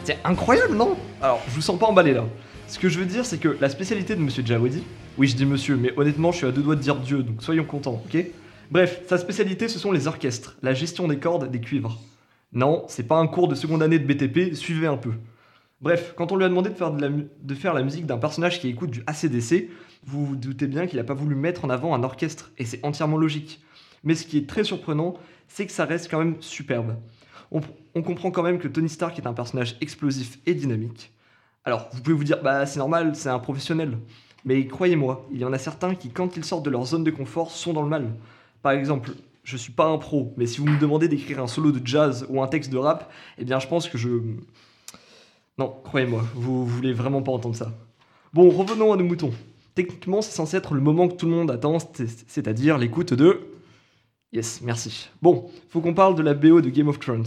C'est 0.05 0.19
incroyable, 0.23 0.75
non? 0.75 0.95
Alors, 1.21 1.41
je 1.49 1.55
vous 1.55 1.61
sens 1.61 1.77
pas 1.77 1.87
emballé 1.87 2.13
là. 2.13 2.23
Ce 2.71 2.79
que 2.79 2.87
je 2.87 2.99
veux 2.99 3.05
dire, 3.05 3.25
c'est 3.25 3.37
que 3.37 3.49
la 3.59 3.67
spécialité 3.67 4.15
de 4.15 4.21
Monsieur 4.21 4.45
Djawadi, 4.45 4.81
oui, 5.17 5.27
je 5.27 5.35
dis 5.35 5.45
monsieur, 5.45 5.75
mais 5.75 5.91
honnêtement, 5.97 6.31
je 6.31 6.37
suis 6.37 6.45
à 6.45 6.53
deux 6.53 6.61
doigts 6.61 6.77
de 6.77 6.79
dire 6.79 6.95
Dieu, 6.95 7.21
donc 7.21 7.43
soyons 7.43 7.65
contents, 7.65 8.01
ok? 8.05 8.25
Bref, 8.71 9.01
sa 9.07 9.17
spécialité, 9.17 9.67
ce 9.67 9.77
sont 9.77 9.91
les 9.91 10.07
orchestres, 10.07 10.55
la 10.61 10.73
gestion 10.73 11.09
des 11.09 11.17
cordes, 11.17 11.51
des 11.51 11.59
cuivres. 11.59 11.99
Non, 12.53 12.85
c'est 12.87 13.03
pas 13.03 13.17
un 13.17 13.27
cours 13.27 13.49
de 13.49 13.55
seconde 13.55 13.83
année 13.83 13.99
de 13.99 14.05
BTP, 14.05 14.55
suivez 14.55 14.87
un 14.87 14.95
peu. 14.95 15.11
Bref, 15.81 16.13
quand 16.15 16.31
on 16.31 16.37
lui 16.37 16.45
a 16.45 16.47
demandé 16.47 16.69
de 16.69 16.75
faire, 17.55 17.73
la, 17.73 17.83
musique 17.83 18.05
d'un 18.05 18.17
personnage 18.17 18.61
qui 18.61 18.69
écoute 18.69 18.91
du 18.91 19.03
ACDC, 19.05 19.67
vous 20.05 20.25
vous 20.25 20.35
doutez 20.37 20.67
bien 20.67 20.87
qu'il 20.87 20.95
n'a 20.95 21.03
pas 21.03 21.13
voulu 21.13 21.35
mettre 21.35 21.65
en 21.65 21.69
avant 21.69 21.93
un 21.93 22.03
orchestre, 22.03 22.51
et 22.57 22.63
c'est 22.63 22.79
entièrement 22.85 23.17
logique. 23.17 23.61
Mais 24.05 24.15
ce 24.15 24.25
qui 24.25 24.37
est 24.37 24.47
très 24.47 24.63
surprenant, 24.63 25.15
c'est 25.49 25.65
que 25.65 25.73
ça 25.73 25.83
reste 25.83 26.09
quand 26.09 26.19
même 26.19 26.37
superbe. 26.39 26.95
On 27.51 28.01
comprend 28.01 28.31
quand 28.31 28.43
même 28.43 28.59
que 28.59 28.69
Tony 28.69 28.87
Stark 28.87 29.19
est 29.19 29.27
un 29.27 29.33
personnage 29.33 29.75
explosif 29.81 30.39
et 30.45 30.53
dynamique. 30.53 31.11
Alors, 31.65 31.89
vous 31.93 32.01
pouvez 32.01 32.15
vous 32.15 32.23
dire, 32.23 32.41
bah 32.41 32.65
c'est 32.65 32.79
normal, 32.79 33.15
c'est 33.15 33.29
un 33.29 33.39
professionnel. 33.39 33.97
Mais 34.45 34.65
croyez-moi, 34.65 35.27
il 35.31 35.39
y 35.39 35.45
en 35.45 35.53
a 35.53 35.59
certains 35.59 35.93
qui, 35.93 36.09
quand 36.09 36.35
ils 36.37 36.43
sortent 36.45 36.65
de 36.65 36.71
leur 36.71 36.85
zone 36.85 37.03
de 37.03 37.11
confort, 37.11 37.51
sont 37.51 37.73
dans 37.73 37.83
le 37.83 37.89
mal. 37.89 38.11
Par 38.63 38.71
exemple, 38.71 39.11
je 39.43 39.57
suis 39.57 39.71
pas 39.71 39.85
un 39.85 39.97
pro, 39.97 40.33
mais 40.37 40.47
si 40.47 40.59
vous 40.59 40.67
me 40.67 40.79
demandez 40.79 41.07
d'écrire 41.07 41.41
un 41.41 41.47
solo 41.47 41.71
de 41.71 41.85
jazz 41.85 42.25
ou 42.29 42.41
un 42.41 42.47
texte 42.47 42.71
de 42.71 42.77
rap, 42.77 43.11
eh 43.37 43.45
bien 43.45 43.59
je 43.59 43.67
pense 43.67 43.87
que 43.87 43.97
je... 43.97 44.09
Non, 45.57 45.75
croyez-moi, 45.83 46.23
vous 46.33 46.65
voulez 46.65 46.93
vraiment 46.93 47.21
pas 47.21 47.31
entendre 47.31 47.55
ça. 47.55 47.71
Bon, 48.33 48.49
revenons 48.49 48.93
à 48.93 48.97
nos 48.97 49.03
moutons. 49.03 49.33
Techniquement, 49.75 50.21
c'est 50.21 50.31
censé 50.31 50.57
être 50.57 50.73
le 50.73 50.81
moment 50.81 51.07
que 51.07 51.15
tout 51.15 51.25
le 51.27 51.33
monde 51.33 51.51
attend, 51.51 51.77
c'est- 51.93 52.25
c'est-à-dire 52.27 52.77
l'écoute 52.77 53.13
de... 53.13 53.41
Yes, 54.33 54.61
merci. 54.61 55.09
Bon, 55.21 55.49
faut 55.69 55.81
qu'on 55.81 55.93
parle 55.93 56.15
de 56.15 56.21
la 56.23 56.33
BO 56.33 56.61
de 56.61 56.69
Game 56.69 56.87
of 56.87 56.99
Thrones. 56.99 57.25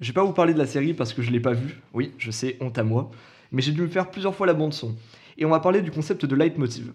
Je 0.00 0.06
vais 0.08 0.12
pas 0.14 0.24
vous 0.24 0.32
parler 0.32 0.54
de 0.54 0.58
la 0.58 0.66
série 0.66 0.94
parce 0.94 1.12
que 1.12 1.20
je 1.22 1.30
l'ai 1.30 1.40
pas 1.40 1.52
vue. 1.52 1.80
Oui, 1.92 2.12
je 2.18 2.30
sais, 2.30 2.56
honte 2.60 2.78
à 2.78 2.82
moi. 2.84 3.10
Mais 3.56 3.62
j'ai 3.62 3.72
dû 3.72 3.80
me 3.80 3.88
faire 3.88 4.10
plusieurs 4.10 4.34
fois 4.34 4.46
la 4.46 4.52
bande 4.52 4.74
son. 4.74 4.94
Et 5.38 5.46
on 5.46 5.48
va 5.48 5.60
parler 5.60 5.80
du 5.80 5.90
concept 5.90 6.26
de 6.26 6.36
leitmotiv. 6.36 6.92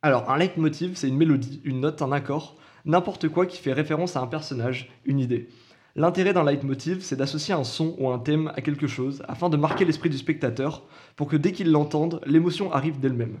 Alors, 0.00 0.30
un 0.30 0.38
leitmotiv, 0.38 0.92
c'est 0.94 1.06
une 1.06 1.18
mélodie, 1.18 1.60
une 1.64 1.80
note, 1.80 2.00
un 2.00 2.12
accord, 2.12 2.56
n'importe 2.86 3.28
quoi 3.28 3.44
qui 3.44 3.58
fait 3.58 3.74
référence 3.74 4.16
à 4.16 4.22
un 4.22 4.26
personnage, 4.26 4.90
une 5.04 5.20
idée. 5.20 5.50
L'intérêt 5.94 6.32
d'un 6.32 6.44
leitmotiv, 6.44 7.02
c'est 7.02 7.16
d'associer 7.16 7.52
un 7.52 7.62
son 7.62 7.94
ou 7.98 8.08
un 8.08 8.18
thème 8.18 8.50
à 8.56 8.62
quelque 8.62 8.86
chose 8.86 9.22
afin 9.28 9.50
de 9.50 9.58
marquer 9.58 9.84
l'esprit 9.84 10.08
du 10.08 10.16
spectateur 10.16 10.82
pour 11.14 11.28
que 11.28 11.36
dès 11.36 11.52
qu'il 11.52 11.70
l'entende, 11.70 12.22
l'émotion 12.24 12.72
arrive 12.72 12.98
d'elle-même. 12.98 13.36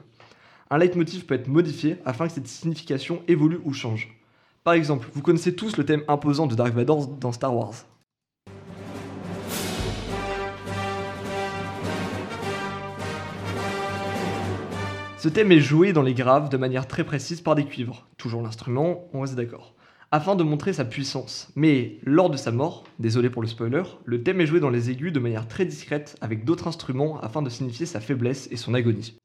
Un 0.68 0.76
leitmotiv 0.76 1.24
peut 1.24 1.36
être 1.36 1.48
modifié 1.48 1.96
afin 2.04 2.26
que 2.26 2.34
cette 2.34 2.48
signification 2.48 3.22
évolue 3.28 3.60
ou 3.64 3.72
change. 3.72 4.14
Par 4.62 4.74
exemple, 4.74 5.08
vous 5.14 5.22
connaissez 5.22 5.56
tous 5.56 5.78
le 5.78 5.86
thème 5.86 6.02
imposant 6.06 6.46
de 6.46 6.54
Dark 6.54 6.74
Vador 6.74 7.06
dans 7.06 7.32
Star 7.32 7.56
Wars. 7.56 7.86
Ce 15.22 15.28
thème 15.28 15.52
est 15.52 15.60
joué 15.60 15.92
dans 15.92 16.02
les 16.02 16.14
graves 16.14 16.48
de 16.48 16.56
manière 16.56 16.88
très 16.88 17.04
précise 17.04 17.40
par 17.40 17.54
des 17.54 17.64
cuivres, 17.64 18.08
toujours 18.18 18.42
l'instrument, 18.42 19.08
on 19.12 19.20
reste 19.20 19.36
d'accord, 19.36 19.76
afin 20.10 20.34
de 20.34 20.42
montrer 20.42 20.72
sa 20.72 20.84
puissance. 20.84 21.52
Mais 21.54 22.00
lors 22.02 22.28
de 22.28 22.36
sa 22.36 22.50
mort, 22.50 22.82
désolé 22.98 23.30
pour 23.30 23.40
le 23.40 23.46
spoiler, 23.46 23.84
le 24.04 24.24
thème 24.24 24.40
est 24.40 24.46
joué 24.46 24.58
dans 24.58 24.68
les 24.68 24.90
aigus 24.90 25.12
de 25.12 25.20
manière 25.20 25.46
très 25.46 25.64
discrète 25.64 26.16
avec 26.20 26.44
d'autres 26.44 26.66
instruments 26.66 27.20
afin 27.20 27.40
de 27.40 27.50
signifier 27.50 27.86
sa 27.86 28.00
faiblesse 28.00 28.48
et 28.50 28.56
son 28.56 28.74
agonie. 28.74 29.16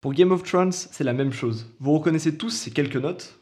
Pour 0.00 0.12
Game 0.12 0.30
of 0.30 0.44
Thrones, 0.44 0.70
c'est 0.70 1.02
la 1.02 1.14
même 1.14 1.32
chose. 1.32 1.74
Vous 1.80 1.94
reconnaissez 1.94 2.38
tous 2.38 2.50
ces 2.50 2.70
quelques 2.70 2.94
notes? 2.94 3.34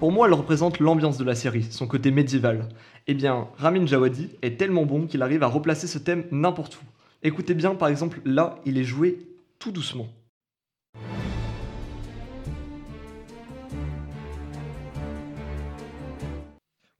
Pour 0.00 0.12
moi, 0.12 0.26
elle 0.26 0.32
représente 0.32 0.78
l'ambiance 0.78 1.18
de 1.18 1.24
la 1.24 1.34
série, 1.34 1.64
son 1.64 1.86
côté 1.86 2.10
médiéval. 2.10 2.70
Eh 3.06 3.12
bien, 3.12 3.48
Ramin 3.58 3.84
Djawadi 3.84 4.30
est 4.40 4.58
tellement 4.58 4.86
bon 4.86 5.06
qu'il 5.06 5.20
arrive 5.20 5.42
à 5.42 5.46
replacer 5.46 5.86
ce 5.86 5.98
thème 5.98 6.24
n'importe 6.30 6.76
où. 6.76 6.84
Écoutez 7.22 7.52
bien, 7.52 7.74
par 7.74 7.88
exemple, 7.88 8.22
là, 8.24 8.54
il 8.64 8.78
est 8.78 8.84
joué 8.84 9.18
tout 9.58 9.72
doucement. 9.72 10.08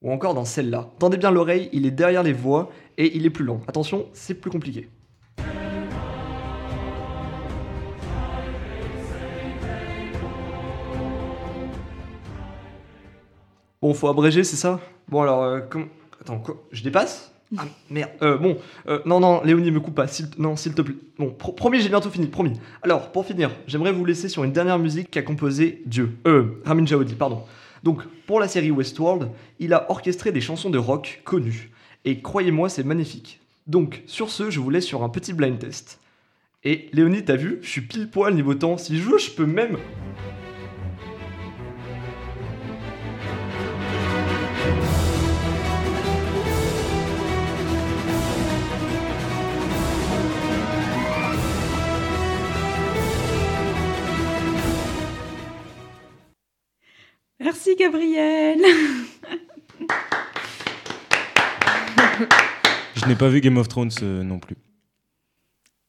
Ou 0.03 0.13
encore 0.13 0.35
dans 0.35 0.45
celle-là. 0.45 0.91
Tendez 0.99 1.17
bien 1.17 1.31
l'oreille, 1.31 1.71
il 1.73 1.87
est 1.87 1.91
derrière 1.91 2.23
les 2.23 2.35
voix 2.35 2.71
et 2.99 3.17
il 3.17 3.25
est 3.25 3.31
plus 3.31 3.47
lent. 3.47 3.63
Attention, 3.67 4.09
c'est 4.13 4.35
plus 4.35 4.51
compliqué. 4.51 4.91
Bon, 13.83 13.95
faut 13.95 14.09
abréger, 14.09 14.45
c'est 14.45 14.57
ça? 14.57 14.81
Bon, 15.09 15.23
alors, 15.23 15.43
euh, 15.43 15.61
Attends, 16.21 16.39
quoi? 16.39 16.63
Je 16.71 16.83
dépasse? 16.83 17.33
Ah, 17.57 17.65
merde. 17.89 18.11
Euh, 18.23 18.37
bon, 18.37 18.59
euh, 18.89 19.01
non, 19.07 19.19
non, 19.21 19.43
Léonie, 19.43 19.71
me 19.71 19.81
coupe 19.81 19.95
pas. 19.95 20.07
s'il 20.07 20.27
Non, 20.39 20.55
s'il 20.55 20.75
te 20.75 20.83
plaît. 20.83 20.95
Bon, 21.19 21.31
pro- 21.31 21.53
promis, 21.53 21.81
j'ai 21.81 21.89
bientôt 21.89 22.11
fini, 22.11 22.27
promis. 22.27 22.53
Alors, 22.83 23.11
pour 23.11 23.25
finir, 23.25 23.51
j'aimerais 23.67 23.91
vous 23.93 24.05
laisser 24.05 24.29
sur 24.29 24.45
une 24.45 24.53
dernière 24.53 24.79
musique 24.79 25.11
qu'a 25.11 25.23
composé 25.23 25.83
Dieu. 25.87 26.13
Euh, 26.27 26.61
Ramin 26.65 26.87
Djawadi, 26.87 27.15
pardon. 27.15 27.43
Donc, 27.83 28.03
pour 28.27 28.39
la 28.39 28.47
série 28.49 28.71
Westworld, 28.71 29.31
il 29.59 29.73
a 29.73 29.91
orchestré 29.91 30.31
des 30.31 30.43
chansons 30.43 30.71
de 30.71 30.79
rock 30.79 31.23
connues. 31.25 31.71
Et 32.05 32.21
croyez-moi, 32.21 32.69
c'est 32.69 32.85
magnifique. 32.85 33.41
Donc, 33.67 34.03
sur 34.07 34.31
ce, 34.31 34.51
je 34.51 34.61
vous 34.61 34.71
laisse 34.71 34.85
sur 34.87 35.03
un 35.03 35.09
petit 35.09 35.33
blind 35.33 35.59
test. 35.59 36.01
Et 36.63 36.91
Léonie, 36.93 37.25
t'as 37.25 37.37
vu? 37.37 37.59
Je 37.63 37.69
suis 37.69 37.81
pile 37.81 38.11
poil 38.11 38.35
niveau 38.35 38.55
temps. 38.55 38.77
Si 38.77 38.99
je 38.99 39.03
veux, 39.03 39.19
je 39.19 39.31
peux 39.31 39.47
même... 39.47 39.79
Merci 57.51 57.75
Gabriel. 57.75 58.61
Je 62.95 63.07
n'ai 63.07 63.17
pas 63.17 63.27
vu 63.29 63.41
Game 63.41 63.57
of 63.57 63.67
Thrones 63.67 63.91
euh, 64.05 64.23
non 64.23 64.39
plus. 64.39 64.55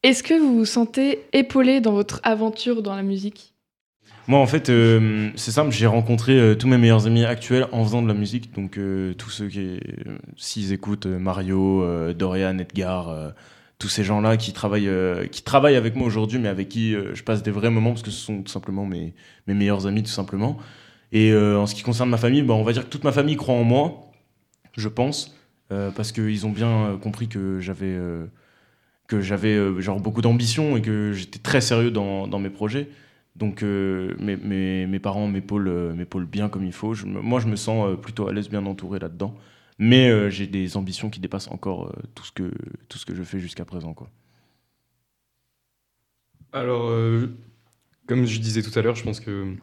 Est-ce 0.02 0.24
que 0.24 0.34
vous 0.34 0.56
vous 0.56 0.65
sentez 0.65 1.19
épaulé 1.34 1.80
dans 1.80 1.91
votre 1.91 2.19
aventure 2.24 2.82
dans 2.82 2.95
la 2.95 3.04
musique? 3.04 3.54
Moi, 4.28 4.39
en 4.39 4.47
fait, 4.47 4.69
euh, 4.69 5.30
c'est 5.36 5.52
simple, 5.52 5.69
j'ai 5.69 5.86
rencontré 5.86 6.32
euh, 6.39 6.56
tous 6.56 6.67
mes 6.67 6.80
meilleurs 6.80 7.06
amis 7.06 7.26
actuels 7.26 7.67
en 7.71 7.84
faisant 7.84 8.02
de 8.02 8.08
la 8.08 8.15
musique. 8.15 8.52
Donc, 8.56 8.80
euh, 8.80 9.13
tous 9.13 9.30
ceux 9.30 9.47
qui, 9.47 9.60
euh, 9.60 10.17
s'ils 10.38 10.74
écoutent 10.74 11.06
euh, 11.06 11.19
Mario, 11.19 11.84
euh, 11.84 12.15
Dorian, 12.15 12.58
Edgar, 12.58 13.10
euh, 13.10 13.30
tous 13.78 13.89
ces 13.89 14.04
gens-là 14.04 14.36
qui 14.38 14.52
travaillent, 14.52 14.88
euh, 14.88 15.28
qui 15.28 15.43
travaillent 15.43 15.76
avec 15.76 15.95
moi 15.95 16.08
aujourd'hui, 16.08 16.39
mais 16.39 16.50
avec 16.50 16.69
qui 16.69 16.95
euh, 16.95 17.13
je 17.13 17.21
passe 17.24 17.43
des 17.43 17.52
vrais 17.52 17.69
moments 17.69 17.91
parce 17.91 18.02
que 18.02 18.10
ce 18.10 18.26
sont 18.26 18.41
tout 18.41 18.52
simplement 18.52 18.88
mes, 18.88 19.13
mes 19.45 19.54
meilleurs 19.54 19.86
amis, 19.86 20.02
tout 20.02 20.10
simplement. 20.10 20.58
Et 21.12 21.32
euh, 21.32 21.60
en 21.60 21.67
ce 21.67 21.76
qui 21.76 21.84
concerne 21.84 22.10
ma 22.10 22.17
famille, 22.17 22.41
bah, 22.41 22.54
on 22.54 22.63
va 22.63 22.74
dire 22.74 22.86
que 22.86 22.89
toute 22.89 23.04
ma 23.04 23.12
famille 23.12 23.36
croit 23.36 23.56
en 23.56 23.63
moi, 23.63 24.12
je 24.78 24.88
pense, 24.88 25.36
euh, 25.71 25.91
parce 25.91 26.12
qu'ils 26.12 26.45
ont 26.45 26.52
bien 26.52 26.69
euh, 26.69 26.97
compris 26.97 27.28
que 27.28 27.60
j'avais 27.60 27.86
euh, 27.86 28.28
que 29.08 30.00
beaucoup 30.00 30.21
d'ambition 30.21 30.76
et 30.76 30.82
que 30.82 31.13
j'étais 31.13 31.39
très 31.39 31.62
sérieux 31.62 31.91
dans, 31.91 32.39
mes 32.39 32.50
projets. 32.50 32.89
Donc 33.36 33.62
mes, 33.62 34.36
mes, 34.38 34.86
mes 34.86 35.00
parents 35.00 35.28
m'épaulent 35.28 36.28
bien 36.30 36.50
comme 36.50 36.65
il 36.65 36.74
faut. 36.74 36.93
Moi, 37.06 37.39
je 37.39 37.47
me 37.47 37.56
sens 37.56 37.97
plutôt 38.02 38.28
à 38.28 38.34
l'aise, 38.34 38.50
bien 38.50 38.65
entouré 38.65 39.00
là-dedans. 39.00 39.36
Mais 39.80 40.30
j'ai 40.30 40.47
des 40.47 40.78
ambitions 40.78 41.10
qui 41.10 41.19
dépassent 41.19 41.50
encore 41.50 41.93
tout, 42.13 42.24
ce 42.24 42.32
que, 42.32 42.52
tout 42.88 42.97
ce 42.97 43.06
que 43.06 43.15
je 43.15 43.24
fais 43.24 43.39
jusqu'à 43.39 43.65
présent. 43.65 43.93
Quoi. 43.93 44.10
Alors, 46.54 46.89
comme 48.08 48.26
je 48.26 48.39
disais 48.39 48.62
tout 48.62 48.78
à 48.78 48.82
l'heure, 48.82 48.95
je 48.95 49.04
pense 49.04 49.19
que 49.19 49.56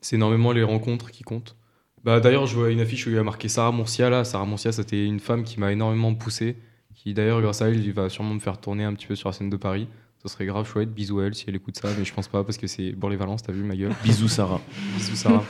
c'est 0.00 0.16
énormément 0.16 0.52
les 0.52 0.62
rencontres 0.62 1.10
qui 1.10 1.22
comptent. 1.22 1.56
Bah, 2.04 2.20
D'ailleurs, 2.20 2.46
je 2.46 2.54
vois 2.56 2.70
une 2.70 2.80
affiche 2.80 3.06
où 3.06 3.10
il 3.10 3.16
y 3.16 3.18
a 3.18 3.22
marqué 3.24 3.48
Sarah 3.48 3.72
Mourcia. 3.72 4.08
Là. 4.10 4.24
Sarah 4.24 4.44
Mourcia, 4.44 4.72
c'était 4.72 5.04
une 5.04 5.20
femme 5.20 5.42
qui 5.44 5.58
m'a 5.60 5.72
énormément 5.72 6.14
poussé. 6.14 6.56
Qui, 6.94 7.14
d'ailleurs, 7.14 7.40
grâce 7.42 7.62
à 7.62 7.68
elle, 7.68 7.84
il 7.84 7.92
va 7.92 8.08
sûrement 8.08 8.34
me 8.34 8.40
faire 8.40 8.58
tourner 8.60 8.84
un 8.84 8.94
petit 8.94 9.06
peu 9.06 9.14
sur 9.14 9.28
la 9.28 9.32
scène 9.32 9.50
de 9.50 9.56
Paris. 9.56 9.88
Ça 10.22 10.28
serait 10.28 10.46
grave 10.46 10.66
chouette. 10.68 10.92
Bisous 10.92 11.20
à 11.20 11.26
elle 11.26 11.34
si 11.34 11.44
elle 11.48 11.56
écoute 11.56 11.76
ça, 11.76 11.88
mais 11.96 12.04
je 12.04 12.12
pense 12.12 12.26
pas 12.28 12.42
parce 12.44 12.58
que 12.58 12.66
c'est 12.66 12.92
Bourg-les-Valence, 12.92 13.42
t'as 13.42 13.52
vu 13.52 13.62
ma 13.62 13.76
gueule. 13.76 13.92
Bisous, 14.02 14.28
Sarah. 14.28 14.60
Bisous, 14.96 15.16
Sarah. 15.16 15.44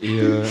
Et, 0.00 0.18
euh, 0.20 0.44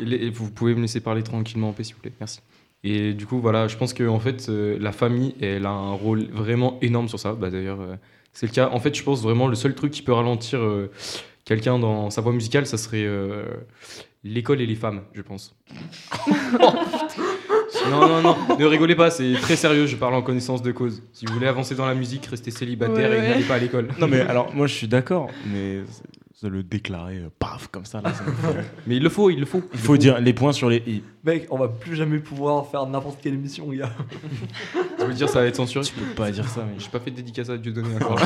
et 0.00 0.04
les- 0.04 0.16
et 0.26 0.30
vous 0.30 0.50
pouvez 0.50 0.74
me 0.74 0.80
laisser 0.82 1.00
parler 1.00 1.22
tranquillement 1.22 1.70
en 1.70 1.72
paix, 1.72 1.84
s'il 1.84 1.94
vous 1.96 2.00
plaît. 2.02 2.12
Merci. 2.20 2.40
Et 2.84 3.14
du 3.14 3.26
coup, 3.26 3.40
voilà, 3.40 3.66
je 3.68 3.76
pense 3.76 3.94
que 3.94 4.06
en 4.06 4.20
fait, 4.20 4.46
euh, 4.48 4.76
la 4.80 4.92
famille, 4.92 5.34
elle 5.40 5.66
a 5.66 5.70
un 5.70 5.92
rôle 5.92 6.24
vraiment 6.30 6.78
énorme 6.82 7.08
sur 7.08 7.18
ça. 7.18 7.32
Bah, 7.32 7.50
D'ailleurs, 7.50 7.80
euh, 7.80 7.96
c'est 8.32 8.46
le 8.46 8.52
cas. 8.52 8.68
En 8.70 8.78
fait, 8.80 8.94
je 8.94 9.02
pense 9.02 9.22
vraiment 9.22 9.48
le 9.48 9.54
seul 9.56 9.74
truc 9.74 9.90
qui 9.92 10.02
peut 10.02 10.12
ralentir 10.12 10.60
quelqu'un 11.44 11.78
dans 11.78 12.10
sa 12.10 12.20
voie 12.20 12.32
musicale, 12.32 12.66
ça 12.66 12.76
serait 12.78 13.04
euh, 13.04 13.44
l'école 14.22 14.60
et 14.60 14.66
les 14.66 14.74
femmes, 14.74 15.02
je 15.12 15.22
pense. 15.22 15.54
non, 17.90 18.00
non, 18.08 18.22
non, 18.22 18.36
ne 18.58 18.64
rigolez 18.64 18.94
pas, 18.94 19.10
c'est 19.10 19.32
très 19.34 19.56
sérieux, 19.56 19.86
je 19.86 19.96
parle 19.96 20.14
en 20.14 20.22
connaissance 20.22 20.62
de 20.62 20.72
cause. 20.72 21.02
Si 21.12 21.26
vous 21.26 21.34
voulez 21.34 21.46
avancer 21.46 21.74
dans 21.74 21.86
la 21.86 21.94
musique, 21.94 22.26
restez 22.26 22.50
célibataire 22.50 23.10
Ouais, 23.10 23.16
et 23.16 23.20
ouais. 23.20 23.28
n'allez 23.28 23.44
pas 23.44 23.54
à 23.54 23.58
l'école. 23.58 23.88
Non, 23.98 24.06
mais 24.08 24.20
alors, 24.20 24.54
moi, 24.54 24.66
je 24.66 24.74
suis 24.74 24.88
d'accord, 24.88 25.28
mais 25.52 25.80
c'est- 25.90 26.02
le 26.46 26.62
déclarer, 26.62 27.16
euh, 27.20 27.30
paf, 27.38 27.68
comme 27.68 27.86
ça, 27.86 28.02
là, 28.02 28.12
ça 28.12 28.22
me 28.22 28.30
fait- 28.32 28.64
Mais 28.86 28.96
il 28.96 29.02
le 29.02 29.08
faut, 29.08 29.30
il 29.30 29.40
le 29.40 29.46
faut. 29.46 29.62
Il 29.72 29.78
faut 29.78 29.96
dire 29.96 30.20
les 30.20 30.34
points 30.34 30.52
sur 30.52 30.68
les 30.68 30.82
i. 30.86 31.02
Mec, 31.24 31.46
on 31.50 31.56
va 31.56 31.68
plus 31.68 31.96
jamais 31.96 32.18
pouvoir 32.18 32.66
faire 32.66 32.84
n'importe 32.86 33.18
quelle 33.22 33.32
émission, 33.32 33.66
gars. 33.72 33.88
Tu 34.98 35.06
veux 35.06 35.14
dire 35.14 35.26
ça 35.30 35.40
va 35.40 35.46
être 35.46 35.56
censuré 35.56 35.86
Tu 35.86 35.94
peux 35.94 36.14
pas 36.14 36.30
dire 36.30 36.46
ça, 36.46 36.66
mais 36.70 36.74
J'ai 36.78 36.90
pas 36.90 37.00
fait 37.00 37.10
de 37.12 37.16
dédicace 37.16 37.48
à 37.48 37.56
Dieudonné 37.56 37.94
encore. 37.96 38.20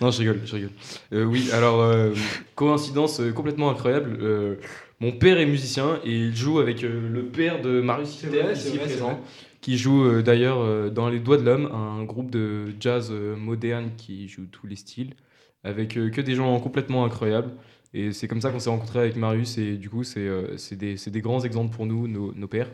Non, 0.00 0.10
je 0.10 0.18
rigole, 0.18 0.40
je 0.44 0.54
rigole. 0.54 0.70
Euh, 1.12 1.24
oui, 1.24 1.50
alors, 1.52 1.80
euh, 1.80 2.14
coïncidence 2.54 3.20
euh, 3.20 3.32
complètement 3.32 3.70
incroyable. 3.70 4.18
euh, 4.20 4.56
mon 5.00 5.12
père 5.12 5.38
est 5.38 5.46
musicien 5.46 6.00
et 6.04 6.12
il 6.12 6.36
joue 6.36 6.58
avec 6.58 6.82
le 6.82 7.26
père 7.26 7.60
de 7.62 7.80
Marius 7.80 8.20
Hitter, 8.22 8.44
ici 8.52 8.76
vrai, 8.78 8.86
présent, 8.86 9.20
qui 9.60 9.78
joue 9.78 10.22
d'ailleurs 10.22 10.90
dans 10.90 11.08
Les 11.08 11.20
Doigts 11.20 11.36
de 11.36 11.44
l'Homme, 11.44 11.66
un 11.66 12.02
groupe 12.02 12.30
de 12.32 12.74
jazz 12.80 13.12
moderne 13.12 13.92
qui 13.96 14.26
joue 14.28 14.46
tous 14.50 14.66
les 14.66 14.74
styles, 14.74 15.14
avec 15.62 15.90
que 15.90 16.20
des 16.20 16.34
gens 16.34 16.58
complètement 16.58 17.04
incroyables. 17.04 17.52
Et 17.94 18.12
c'est 18.12 18.26
comme 18.26 18.40
ça 18.40 18.50
qu'on 18.50 18.58
s'est 18.58 18.70
rencontrés 18.70 18.98
avec 18.98 19.14
Marius 19.14 19.56
et 19.58 19.76
du 19.76 19.88
coup, 19.88 20.02
c'est 20.02 20.28
des, 20.72 20.96
des 20.96 21.20
grands 21.20 21.44
exemples 21.44 21.72
pour 21.76 21.86
nous, 21.86 22.08
nos, 22.08 22.32
nos 22.34 22.48
pères. 22.48 22.70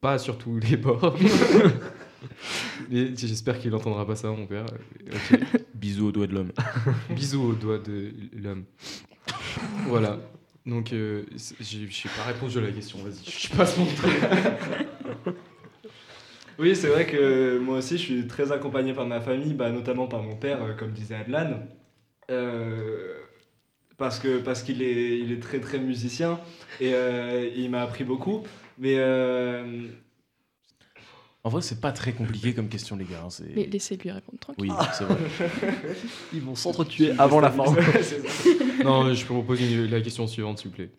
Pas 0.00 0.18
sur 0.18 0.38
tous 0.38 0.58
les 0.60 0.78
bords. 0.78 1.14
J'espère 2.90 3.58
qu'il 3.58 3.70
n'entendra 3.70 4.06
pas 4.06 4.16
ça, 4.16 4.30
mon 4.30 4.46
père. 4.46 4.66
Ok. 5.12 5.38
Bisous 5.76 6.08
aux 6.08 6.12
doigts 6.12 6.26
de 6.26 6.34
l'homme. 6.34 6.52
Bisous 7.10 7.42
aux 7.42 7.52
doigts 7.54 7.78
de 7.78 8.12
l'homme. 8.34 8.64
Voilà. 9.86 10.18
Donc, 10.64 10.92
euh, 10.92 11.24
c'est- 11.36 11.54
j'ai 11.60 11.86
j'ai 11.88 12.08
pas 12.08 12.24
répondu 12.24 12.58
à 12.58 12.60
la 12.62 12.70
question, 12.72 12.98
vas-y. 12.98 13.24
Je 13.30 13.48
passe 13.56 13.76
mon 13.78 13.86
truc. 13.86 14.12
Oui, 16.58 16.74
c'est 16.74 16.88
vrai 16.88 17.06
que 17.06 17.58
moi 17.58 17.78
aussi, 17.78 17.98
je 17.98 18.02
suis 18.02 18.26
très 18.26 18.50
accompagné 18.50 18.94
par 18.94 19.06
ma 19.06 19.20
famille, 19.20 19.52
bah, 19.52 19.70
notamment 19.70 20.06
par 20.06 20.22
mon 20.22 20.36
père, 20.36 20.62
euh, 20.62 20.72
comme 20.72 20.92
disait 20.92 21.14
Adlan. 21.16 21.60
Euh, 22.30 23.14
parce 23.98 24.18
que 24.18 24.38
parce 24.38 24.62
qu'il 24.62 24.82
est, 24.82 25.18
il 25.18 25.32
est 25.32 25.40
très 25.40 25.60
très 25.60 25.78
musicien 25.78 26.40
et 26.80 26.94
euh, 26.94 27.48
il 27.54 27.70
m'a 27.70 27.82
appris 27.82 28.04
beaucoup. 28.04 28.42
Mais 28.78 28.94
euh, 28.98 29.86
En 31.46 31.48
vrai, 31.48 31.62
c'est 31.62 31.80
pas 31.80 31.92
très 31.92 32.10
compliqué 32.10 32.54
comme 32.54 32.68
question, 32.68 32.96
les 32.96 33.04
gars. 33.04 33.22
hein, 33.24 33.44
Mais 33.54 33.66
laissez-lui 33.66 34.10
répondre 34.10 34.36
tranquille. 34.40 34.64
Oui, 34.68 34.76
c'est 34.92 35.04
vrai. 35.04 35.16
Ils 36.34 36.40
vont 36.40 36.56
s'entretuer 36.56 37.12
avant 37.18 37.38
la 37.38 37.52
fin. 37.52 37.62
Non, 38.84 39.14
je 39.14 39.24
peux 39.24 39.32
vous 39.32 39.44
poser 39.44 39.86
la 39.86 40.00
question 40.00 40.26
suivante, 40.26 40.58
s'il 40.58 40.70
vous 40.70 40.74
plaît. 40.76 40.90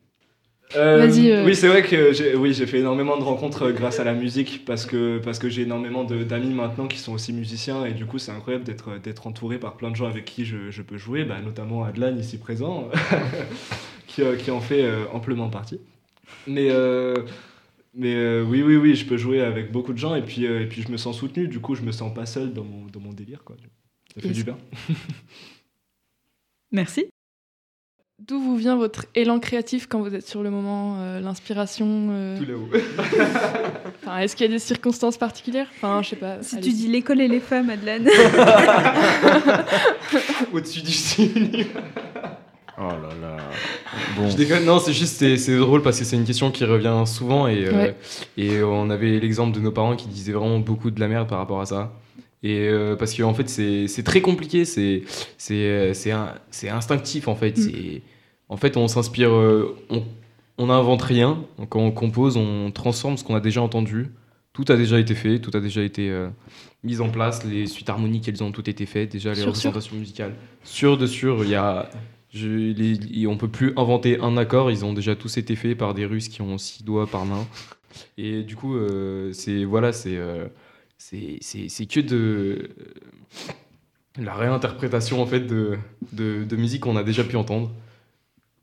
Euh, 0.77 1.05
Vas-y, 1.05 1.31
euh. 1.31 1.43
Oui, 1.45 1.53
c'est 1.53 1.67
vrai 1.67 1.83
que 1.83 2.13
j'ai 2.13 2.33
oui, 2.35 2.53
j'ai 2.53 2.65
fait 2.65 2.79
énormément 2.79 3.17
de 3.17 3.23
rencontres 3.23 3.63
euh, 3.67 3.71
grâce 3.73 3.99
à 3.99 4.05
la 4.05 4.13
musique 4.13 4.63
parce 4.65 4.85
que, 4.85 5.17
parce 5.19 5.37
que 5.37 5.49
j'ai 5.49 5.63
énormément 5.63 6.05
de- 6.05 6.23
d'amis 6.23 6.53
maintenant 6.53 6.87
qui 6.87 6.97
sont 6.97 7.11
aussi 7.13 7.33
musiciens 7.33 7.83
et 7.85 7.91
du 7.91 8.05
coup, 8.05 8.17
c'est 8.17 8.31
incroyable 8.31 8.63
d'être 8.63 8.97
d'être 8.99 9.27
entouré 9.27 9.57
par 9.59 9.75
plein 9.75 9.91
de 9.91 9.97
gens 9.97 10.07
avec 10.07 10.23
qui 10.23 10.45
je, 10.45 10.71
je 10.71 10.81
peux 10.81 10.97
jouer, 10.97 11.25
bah, 11.25 11.41
notamment 11.43 11.83
Adlan 11.83 12.15
ici 12.17 12.37
présent, 12.37 12.89
qui, 14.07 14.21
qui 14.39 14.51
en 14.51 14.61
fait 14.61 14.85
amplement 15.13 15.49
partie. 15.49 15.79
Mais, 16.47 16.69
euh, 16.71 17.15
mais 17.97 18.13
euh, 18.13 18.43
oui, 18.43 18.61
oui, 18.61 18.75
oui, 18.75 18.95
je 18.95 19.05
peux 19.05 19.17
jouer 19.17 19.41
avec 19.41 19.71
beaucoup 19.71 19.91
de 19.91 19.97
gens 19.97 20.13
et 20.13 20.21
puis, 20.21 20.45
euh, 20.45 20.61
et 20.61 20.67
puis 20.67 20.83
je 20.83 20.91
me 20.91 20.97
sens 20.97 21.17
soutenu, 21.17 21.47
du 21.47 21.59
coup, 21.59 21.73
je 21.73 21.81
me 21.81 21.91
sens 21.91 22.13
pas 22.13 22.27
seul 22.27 22.53
dans 22.53 22.63
mon, 22.63 22.85
dans 22.85 22.99
mon 22.99 23.11
délire. 23.11 23.43
Quoi. 23.43 23.55
Ça 24.13 24.21
fait 24.21 24.29
du 24.29 24.43
bien. 24.43 24.57
Merci. 26.71 27.07
D'où 28.19 28.39
vous 28.39 28.55
vient 28.55 28.75
votre 28.75 29.05
élan 29.15 29.39
créatif 29.39 29.87
quand 29.87 30.01
vous 30.01 30.13
êtes 30.13 30.27
sur 30.27 30.43
le 30.43 30.49
moment, 30.49 31.01
euh, 31.01 31.19
l'inspiration 31.19 32.09
euh, 32.11 32.37
Tout 32.37 32.45
là-haut. 32.45 32.69
enfin, 34.03 34.19
Est-ce 34.19 34.35
qu'il 34.35 34.47
y 34.47 34.49
a 34.49 34.51
des 34.51 34.59
circonstances 34.59 35.17
particulières? 35.17 35.67
Enfin, 35.75 36.01
je 36.01 36.09
sais 36.09 36.15
pas. 36.15 36.41
Si 36.41 36.59
tu 36.59 36.71
dis 36.71 36.87
l'école 36.87 37.21
et 37.21 37.27
les 37.27 37.39
femmes, 37.39 37.69
Adlan. 37.69 38.05
Au-dessus 40.53 40.81
du 40.81 40.91
signe. 40.91 41.65
Oh 42.89 43.01
là 43.01 43.27
là. 43.27 43.37
Bon. 44.17 44.29
Je 44.29 44.35
déconne, 44.37 44.65
non, 44.65 44.79
c'est 44.79 44.93
juste, 44.93 45.17
c'est 45.17 45.37
c'est 45.37 45.57
drôle 45.57 45.81
parce 45.81 45.99
que 45.99 46.05
c'est 46.05 46.15
une 46.15 46.25
question 46.25 46.51
qui 46.51 46.63
revient 46.65 47.03
souvent 47.05 47.47
et, 47.47 47.65
euh, 47.65 47.71
Ouais. 47.73 47.95
et 48.37 48.61
on 48.63 48.89
avait 48.89 49.19
l'exemple 49.19 49.55
de 49.55 49.61
nos 49.61 49.71
parents 49.71 49.95
qui 49.95 50.07
disaient 50.07 50.33
vraiment 50.33 50.59
beaucoup 50.59 50.91
de 50.91 50.99
la 50.99 51.07
merde 51.07 51.27
par 51.27 51.37
rapport 51.39 51.61
à 51.61 51.65
ça. 51.65 51.93
Et 52.43 52.67
euh, 52.69 52.95
parce 52.95 53.13
qu'en 53.15 53.33
fait, 53.33 53.49
c'est 53.49 53.87
c'est 53.87 54.03
très 54.03 54.21
compliqué, 54.21 54.63
c'est 54.65 55.03
c'est 55.37 55.53
euh, 55.55 55.93
c'est 55.93 56.11
un- 56.11 56.33
c'est 56.51 56.69
instinctif 56.69 57.27
en 57.27 57.35
fait. 57.35 57.57
Mm. 57.57 57.61
C'est 57.61 58.01
En 58.49 58.55
fait, 58.57 58.77
on 58.77 58.87
s'inspire, 58.87 59.31
euh, 59.33 59.75
on 59.89 60.03
on 60.59 60.67
n'invente 60.67 61.01
rien. 61.01 61.43
Quand 61.69 61.79
on 61.81 61.91
compose, 61.91 62.37
on 62.37 62.71
transforme 62.71 63.17
ce 63.17 63.23
qu'on 63.23 63.35
a 63.35 63.39
déjà 63.41 63.61
entendu. 63.61 64.11
Tout 64.53 64.65
a 64.69 64.75
déjà 64.77 64.99
été 64.99 65.13
fait, 65.13 65.37
tout 65.39 65.51
a 65.55 65.59
déjà 65.59 65.81
été 65.83 66.09
euh, 66.09 66.29
mis 66.83 66.99
en 67.01 67.09
place. 67.09 67.43
Les 67.43 67.67
suites 67.67 67.89
harmoniques, 67.89 68.27
elles 68.27 68.41
ont 68.43 68.51
toutes 68.51 68.67
été 68.69 68.85
faites. 68.87 69.11
Déjà, 69.11 69.29
les 69.31 69.35
sûr. 69.35 69.47
représentations 69.47 69.95
musicales. 69.97 70.33
Sûr 70.63 70.97
de 70.97 71.05
sûr, 71.05 71.43
il 71.43 71.49
y 71.49 71.55
a. 71.55 71.89
Je, 72.37 72.47
les, 72.73 73.27
on 73.27 73.37
peut 73.37 73.47
plus 73.47 73.73
inventer 73.77 74.19
un 74.19 74.37
accord, 74.37 74.69
ils 74.71 74.85
ont 74.85 74.93
déjà 74.93 75.15
tous 75.15 75.37
été 75.37 75.55
faits 75.55 75.77
par 75.77 75.93
des 75.93 76.05
Russes 76.05 76.29
qui 76.29 76.41
ont 76.41 76.57
six 76.57 76.83
doigts 76.83 77.07
par 77.07 77.25
main. 77.25 77.45
Et 78.17 78.43
du 78.43 78.55
coup, 78.55 78.75
euh, 78.75 79.31
c'est 79.33 79.63
voilà, 79.63 79.91
c'est 79.91 80.17
euh, 80.17 80.47
c'est 80.97 81.85
que 81.87 81.99
de 81.99 82.69
la 84.19 84.33
réinterprétation 84.33 85.21
en 85.21 85.25
fait 85.25 85.41
de, 85.41 85.77
de, 86.13 86.43
de 86.43 86.55
musique 86.55 86.81
qu'on 86.81 86.95
a 86.97 87.03
déjà 87.03 87.23
pu 87.23 87.35
entendre. 87.35 87.71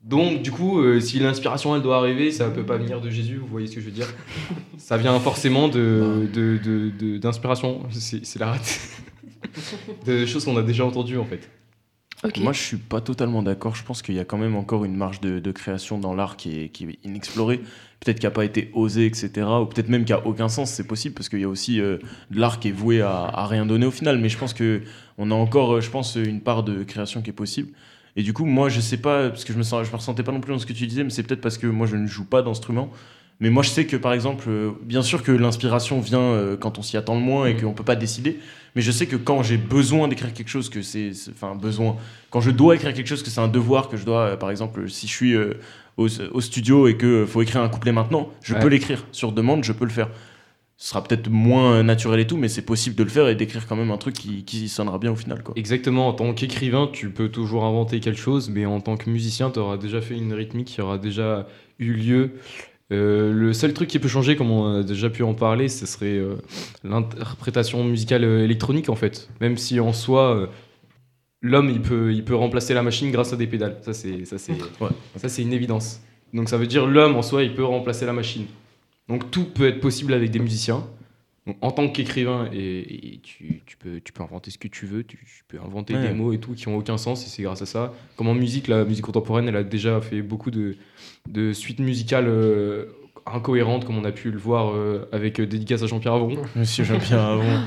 Donc 0.03 0.41
du 0.43 0.51
coup, 0.51 0.79
euh, 0.81 0.99
si 0.99 1.19
l'inspiration 1.19 1.75
elle 1.75 1.81
doit 1.81 1.97
arriver, 1.97 2.29
ça 2.31 2.49
peut 2.49 2.63
pas 2.65 2.77
venir 2.77 3.01
de 3.01 3.09
Jésus, 3.09 3.37
vous 3.37 3.47
voyez 3.47 3.67
ce 3.67 3.75
que 3.75 3.81
je 3.81 3.85
veux 3.85 3.91
dire? 3.91 4.07
Ça 4.77 4.97
vient 4.97 5.19
forcément 5.19 5.67
de 5.67 6.27
de- 6.31 6.59
de- 6.63 6.91
de- 6.99 7.17
d'inspiration, 7.17 7.83
c'est 7.91 8.23
c'est 8.25 8.37
la 8.39 8.51
rate. 8.51 8.79
de 10.05 10.25
choses 10.25 10.45
qu'on 10.45 10.57
a 10.57 10.61
déjà 10.63 10.85
entendues 10.85 11.17
en 11.17 11.25
fait. 11.25 11.49
Moi, 12.37 12.53
je 12.53 12.61
suis 12.61 12.77
pas 12.77 13.01
totalement 13.01 13.43
d'accord. 13.43 13.75
Je 13.75 13.83
pense 13.83 14.01
qu'il 14.01 14.15
y 14.15 14.19
a 14.19 14.25
quand 14.25 14.37
même 14.37 14.55
encore 14.55 14.85
une 14.85 14.95
marge 14.95 15.21
de, 15.21 15.39
de 15.39 15.51
création 15.51 15.97
dans 15.97 16.13
l'art 16.13 16.37
qui 16.37 16.59
est, 16.59 16.69
qui 16.69 16.85
est 16.85 16.99
inexplorée. 17.03 17.61
Peut-être 17.99 18.19
qui 18.19 18.25
n'a 18.25 18.31
pas 18.31 18.45
été 18.45 18.69
osée, 18.73 19.05
etc. 19.05 19.29
Ou 19.61 19.65
peut-être 19.65 19.89
même 19.89 20.05
qui 20.05 20.13
a 20.13 20.25
aucun 20.25 20.49
sens. 20.49 20.71
C'est 20.71 20.87
possible 20.87 21.15
parce 21.15 21.29
qu'il 21.29 21.39
y 21.39 21.43
a 21.43 21.49
aussi 21.49 21.79
euh, 21.79 21.97
de 22.31 22.39
l'art 22.39 22.59
qui 22.59 22.69
est 22.69 22.71
voué 22.71 23.01
à, 23.01 23.11
à 23.11 23.47
rien 23.47 23.65
donner 23.65 23.85
au 23.85 23.91
final. 23.91 24.19
Mais 24.19 24.29
je 24.29 24.37
pense 24.37 24.53
que 24.53 24.81
on 25.17 25.31
a 25.31 25.35
encore, 25.35 25.75
euh, 25.75 25.81
je 25.81 25.89
pense, 25.89 26.15
une 26.15 26.41
part 26.41 26.63
de 26.63 26.83
création 26.83 27.21
qui 27.21 27.29
est 27.29 27.33
possible. 27.33 27.69
Et 28.15 28.23
du 28.23 28.33
coup, 28.33 28.45
moi, 28.45 28.69
je 28.69 28.79
sais 28.79 28.97
pas 28.97 29.29
parce 29.29 29.43
que 29.43 29.51
je 29.53 29.57
me 29.57 29.63
sens, 29.63 29.85
je 29.85 29.91
me 29.91 29.97
ressentais 29.97 30.23
pas 30.23 30.31
non 30.31 30.39
plus 30.39 30.53
dans 30.53 30.59
ce 30.59 30.65
que 30.65 30.73
tu 30.73 30.87
disais, 30.87 31.03
mais 31.03 31.09
c'est 31.09 31.23
peut-être 31.23 31.41
parce 31.41 31.57
que 31.57 31.67
moi, 31.67 31.85
je 31.85 31.97
ne 31.97 32.07
joue 32.07 32.25
pas 32.25 32.41
d'instrument. 32.41 32.89
Mais 33.41 33.49
moi, 33.49 33.63
je 33.63 33.69
sais 33.69 33.85
que 33.85 33.97
par 33.97 34.13
exemple, 34.13 34.45
euh, 34.47 34.71
bien 34.81 35.01
sûr 35.01 35.21
que 35.21 35.31
l'inspiration 35.31 35.99
vient 35.99 36.19
euh, 36.19 36.55
quand 36.55 36.79
on 36.79 36.81
s'y 36.81 36.95
attend 36.95 37.15
le 37.15 37.21
moins 37.21 37.47
et 37.47 37.55
qu'on 37.57 37.73
peut 37.73 37.83
pas 37.83 37.95
décider. 37.97 38.39
Mais 38.75 38.81
je 38.81 38.91
sais 38.91 39.07
que 39.07 39.15
quand 39.17 39.43
j'ai 39.43 39.57
besoin 39.57 40.07
d'écrire 40.07 40.33
quelque 40.33 40.47
chose, 40.49 40.69
que 40.69 40.81
c'est, 40.81 41.11
enfin 41.31 41.55
besoin, 41.55 41.97
quand 42.29 42.39
je 42.41 42.51
dois 42.51 42.75
écrire 42.75 42.93
quelque 42.93 43.07
chose, 43.07 43.23
que 43.23 43.29
c'est 43.29 43.41
un 43.41 43.47
devoir, 43.49 43.89
que 43.89 43.97
je 43.97 44.05
dois, 44.05 44.21
euh, 44.21 44.37
par 44.37 44.51
exemple, 44.51 44.89
si 44.89 45.07
je 45.07 45.11
suis 45.13 45.35
au, 45.97 46.07
au 46.31 46.41
studio 46.41 46.87
et 46.87 46.95
que 46.97 47.25
faut 47.25 47.41
écrire 47.41 47.61
un 47.61 47.69
couplet 47.69 47.91
maintenant, 47.91 48.29
je 48.41 48.53
Ouais. 48.53 48.59
peux 48.61 48.67
l'écrire 48.67 49.05
sur 49.11 49.31
demande, 49.31 49.63
je 49.63 49.71
peux 49.73 49.85
le 49.85 49.91
faire. 49.91 50.09
Ce 50.77 50.89
sera 50.89 51.01
peut-être 51.01 51.29
moins 51.29 51.83
naturel 51.83 52.19
et 52.19 52.27
tout, 52.27 52.35
mais 52.35 52.49
c'est 52.49 52.61
possible 52.61 52.97
de 52.97 53.03
le 53.03 53.09
faire 53.09 53.29
et 53.29 53.35
d'écrire 53.35 53.65
quand 53.65 53.77
même 53.77 53.91
un 53.91 53.97
truc 53.97 54.13
qui, 54.13 54.43
qui 54.43 54.67
sonnera 54.67 54.97
bien 54.99 55.11
au 55.11 55.15
final. 55.15 55.41
Quoi. 55.41 55.53
Exactement, 55.57 56.09
en 56.09 56.13
tant 56.13 56.33
qu'écrivain, 56.33 56.89
tu 56.91 57.09
peux 57.11 57.29
toujours 57.29 57.63
inventer 57.63 58.01
quelque 58.01 58.19
chose, 58.19 58.49
mais 58.49 58.65
en 58.65 58.81
tant 58.81 58.97
que 58.97 59.09
musicien, 59.09 59.49
tu 59.51 59.59
auras 59.59 59.77
déjà 59.77 60.01
fait 60.01 60.15
une 60.15 60.33
rythmique 60.33 60.67
qui 60.67 60.81
aura 60.81 60.97
déjà 60.97 61.47
eu 61.79 61.93
lieu. 61.93 62.31
Euh, 62.91 63.33
le 63.33 63.51
seul 63.53 63.73
truc 63.73 63.89
qui 63.89 63.97
peut 63.97 64.07
changer, 64.07 64.35
comme 64.35 64.51
on 64.51 64.79
a 64.79 64.83
déjà 64.83 65.09
pu 65.09 65.23
en 65.23 65.33
parler, 65.33 65.69
ce 65.69 65.85
serait 65.87 66.17
euh, 66.17 66.35
l'interprétation 66.83 67.83
musicale 67.83 68.23
euh, 68.23 68.43
électronique 68.43 68.89
en 68.89 68.95
fait. 68.95 69.27
Même 69.41 69.57
si 69.57 69.79
en 69.79 69.91
soi, 69.91 70.35
euh, 70.35 70.47
l'homme 71.41 71.69
il 71.69 71.81
peut, 71.81 72.13
il 72.13 72.23
peut 72.23 72.35
remplacer 72.35 72.75
la 72.75 72.83
machine 72.83 73.11
grâce 73.11 73.33
à 73.33 73.37
des 73.37 73.47
pédales. 73.47 73.77
Ça 73.81 73.93
c'est, 73.93 74.25
ça 74.25 74.37
c'est, 74.37 74.53
ça 75.15 75.29
c'est 75.29 75.41
une 75.41 75.53
évidence. 75.53 76.01
Donc 76.33 76.47
ça 76.47 76.57
veut 76.57 76.67
dire 76.67 76.85
l'homme 76.85 77.15
en 77.15 77.23
soi 77.23 77.41
il 77.43 77.55
peut 77.55 77.65
remplacer 77.65 78.05
la 78.05 78.13
machine. 78.13 78.45
Donc 79.09 79.31
tout 79.31 79.45
peut 79.45 79.67
être 79.67 79.79
possible 79.79 80.13
avec 80.13 80.29
des 80.29 80.39
musiciens. 80.39 80.85
Donc, 81.47 81.57
en 81.61 81.69
tant 81.71 81.87
qu'écrivain, 81.89 82.49
et, 82.51 83.13
et 83.13 83.19
tu, 83.21 83.61
tu 83.67 83.77
peux, 83.77 83.99
tu 84.03 84.11
peux 84.13 84.23
inventer 84.23 84.49
ce 84.49 84.57
que 84.57 84.67
tu 84.67 84.85
veux, 84.87 85.03
tu, 85.03 85.17
tu 85.17 85.43
peux 85.47 85.59
inventer 85.59 85.93
Ouais. 85.93 86.07
des 86.07 86.13
mots 86.13 86.33
et 86.33 86.39
tout 86.39 86.53
qui 86.53 86.67
ont 86.67 86.75
aucun 86.77 86.97
sens, 86.97 87.23
et 87.25 87.29
c'est 87.29 87.43
grâce 87.43 87.61
à 87.61 87.65
ça. 87.67 87.93
Comme 88.15 88.27
en 88.27 88.33
musique, 88.33 88.67
la 88.67 88.83
musique 88.83 89.05
contemporaine, 89.05 89.47
elle 89.47 89.55
a 89.55 89.63
déjà 89.63 90.01
fait 90.01 90.21
beaucoup 90.23 90.49
de, 90.49 90.75
de 91.29 91.53
suites 91.53 91.79
musicales 91.79 92.25
euh, 92.27 92.85
incohérentes, 93.27 93.85
comme 93.85 93.97
on 93.97 94.05
a 94.05 94.11
pu 94.11 94.31
le 94.31 94.39
voir 94.39 94.73
euh, 94.73 95.07
avec 95.11 95.39
euh, 95.39 95.45
Dédicace 95.45 95.83
à 95.83 95.87
Jean-Pierre 95.87 96.13
Avron. 96.13 96.41
Monsieur 96.55 96.83
Jean-Pierre 96.83 97.21
Avron. 97.21 97.59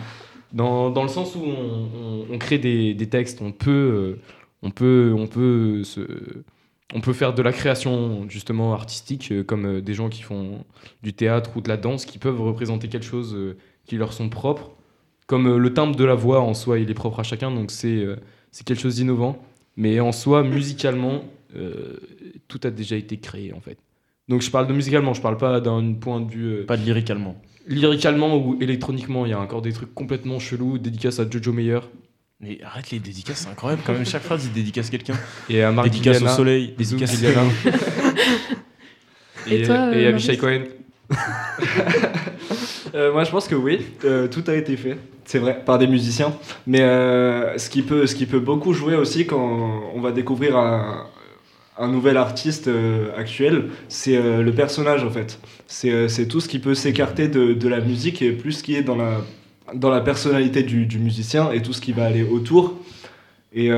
Dans, 0.53 0.91
dans 0.91 1.03
le 1.03 1.09
sens 1.09 1.37
où 1.37 1.43
on, 1.45 1.89
on- 1.95 2.27
on 2.33 2.39
crée 2.39 2.59
des, 2.59 2.95
des 2.95 3.09
textes, 3.09 3.43
on 3.43 3.53
peut, 3.53 3.71
euh, 3.71 4.21
on 4.63 4.71
peut, 4.71 5.15
on 5.17 5.27
peut 5.29 5.85
se, 5.85 6.01
on 6.95 7.01
peut 7.01 7.13
faire 7.13 7.35
de 7.35 7.43
la 7.43 7.53
création 7.53 8.27
justement 8.29 8.73
artistique, 8.73 9.31
euh, 9.31 9.45
comme 9.45 9.67
euh, 9.67 9.81
des 9.83 9.95
gens 9.95 10.09
qui 10.09 10.23
font 10.23 10.65
du 11.03 11.13
théâtre 11.13 11.51
ou 11.57 11.61
de 11.61 11.69
la 11.69 11.77
danse, 11.77 12.07
qui 12.07 12.19
peuvent 12.19 12.41
représenter 12.41 12.89
quelque 12.89 13.05
chose 13.07 13.35
euh, 13.37 13.57
qui 13.89 13.97
leur 13.97 14.13
sont 14.13 14.29
propres. 14.29 14.71
Comme 15.27 15.47
euh, 15.49 15.59
le 15.59 15.75
timbre 15.75 15.97
de 15.97 16.05
la 16.05 16.15
voix 16.15 16.41
en 16.41 16.55
soi, 16.55 16.79
il 16.79 16.91
est 16.91 16.95
propre 16.95 17.21
à 17.21 17.23
chacun, 17.25 17.51
donc 17.51 17.71
c'est 17.73 17.89
euh, 17.89 18.17
c'est 18.53 18.65
quelque 18.65 18.81
chose 18.81 18.97
d'innovant. 18.97 19.43
Mais 19.77 20.01
en 20.01 20.13
soi, 20.13 20.43
musicalement, 20.43 21.25
euh, 21.57 21.97
tout 22.47 22.61
a 22.65 22.71
déjà 22.71 22.97
été 22.97 23.19
créé 23.19 23.53
en 23.53 23.61
fait. 23.61 23.79
Donc 24.29 24.43
je 24.43 24.51
parle 24.51 24.67
de 24.67 24.73
musicalement, 24.73 25.15
je 25.15 25.23
parle 25.23 25.37
pas 25.37 25.61
d'un 25.61 25.95
point 25.95 26.21
de 26.21 26.31
vue. 26.31 26.65
pas 26.65 26.77
de 26.77 26.85
lyricalement. 26.85 27.41
Lyricalement 27.67 28.37
ou 28.37 28.57
électroniquement, 28.61 29.27
il 29.27 29.31
y 29.31 29.33
a 29.33 29.41
encore 29.41 29.63
des 29.63 29.73
trucs 29.73 29.95
complètement 29.95 30.39
chelous. 30.39 30.79
Dédicace 30.79 31.19
à 31.19 31.29
Jojo 31.29 31.53
Meyer. 31.53 31.81
Mais 32.41 32.61
arrête 32.63 32.91
les 32.91 33.01
dédicaces, 33.01 33.39
c'est 33.39 33.51
incroyable 33.51 33.83
quand 33.85 33.93
même. 33.93 34.07
Chaque 34.07 34.23
phrase, 34.23 34.47
il 34.47 34.53
dédicace 34.53 34.91
quelqu'un. 34.91 35.15
Et 35.51 35.63
à 35.63 35.73
Marc 35.73 35.89
Dédicace 35.89 36.23
au 36.23 36.29
soleil, 36.29 36.75
dédicace 36.79 37.17
Guiliana. 37.17 37.43
Et 39.51 39.61
et, 39.61 39.63
toi, 39.63 39.97
et 39.97 40.07
Avishai 40.07 40.37
Marius 40.37 40.41
Cohen. 40.41 40.65
Euh, 42.95 43.13
moi, 43.13 43.23
je 43.25 43.31
pense 43.31 43.49
que 43.49 43.55
oui, 43.55 43.85
euh, 44.05 44.29
tout 44.29 44.43
a 44.47 44.55
été 44.55 44.75
fait, 44.77 44.97
c'est 45.27 45.39
vrai, 45.39 45.63
par 45.65 45.79
des 45.79 45.87
musiciens. 45.87 46.35
Mais 46.67 46.81
euh, 46.81 47.59
ce, 47.59 47.69
qui 47.69 47.83
peut, 47.83 48.07
ce 48.07 48.15
qui 48.15 48.25
peut 48.25 48.41
beaucoup 48.41 48.73
jouer 48.73 48.95
aussi 48.95 49.27
quand 49.27 49.83
on 49.95 50.01
va 50.01 50.11
découvrir 50.11 50.57
un, 50.57 51.07
nouvel 51.89 52.17
artiste 52.17 52.69
actuel, 53.17 53.69
c'est 53.89 54.17
le 54.21 54.53
personnage 54.53 55.05
en 55.05 55.11
fait. 55.11 55.39
C'est 55.67 56.27
tout 56.29 56.41
ce 56.41 56.49
qui 56.49 56.59
peut 56.59 56.75
s'écarter 56.75 57.29
de, 57.29 57.69
la 57.69 57.81
musique 57.81 58.23
et 58.23 58.33
plus 58.33 58.53
ce 58.53 58.63
qui 58.63 58.75
est 58.75 58.83
dans 58.83 58.97
la, 58.97 59.21
dans 59.75 59.91
la 59.91 60.01
personnalité 60.01 60.63
du, 60.63 60.99
musicien 60.99 61.53
et 61.53 61.63
tout 61.63 61.75
ce 61.75 61.81
qui 61.81 61.93
va 61.93 62.07
aller 62.07 62.25
autour. 62.25 62.75
Et, 63.53 63.69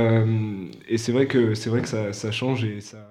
et 0.88 0.98
c'est 0.98 1.12
vrai 1.12 1.26
que, 1.26 1.68
vrai 1.68 1.82
que 1.82 1.88
ça, 1.88 2.12
ça 2.12 2.30
change 2.30 2.64
et 2.64 2.80
ça. 2.80 3.09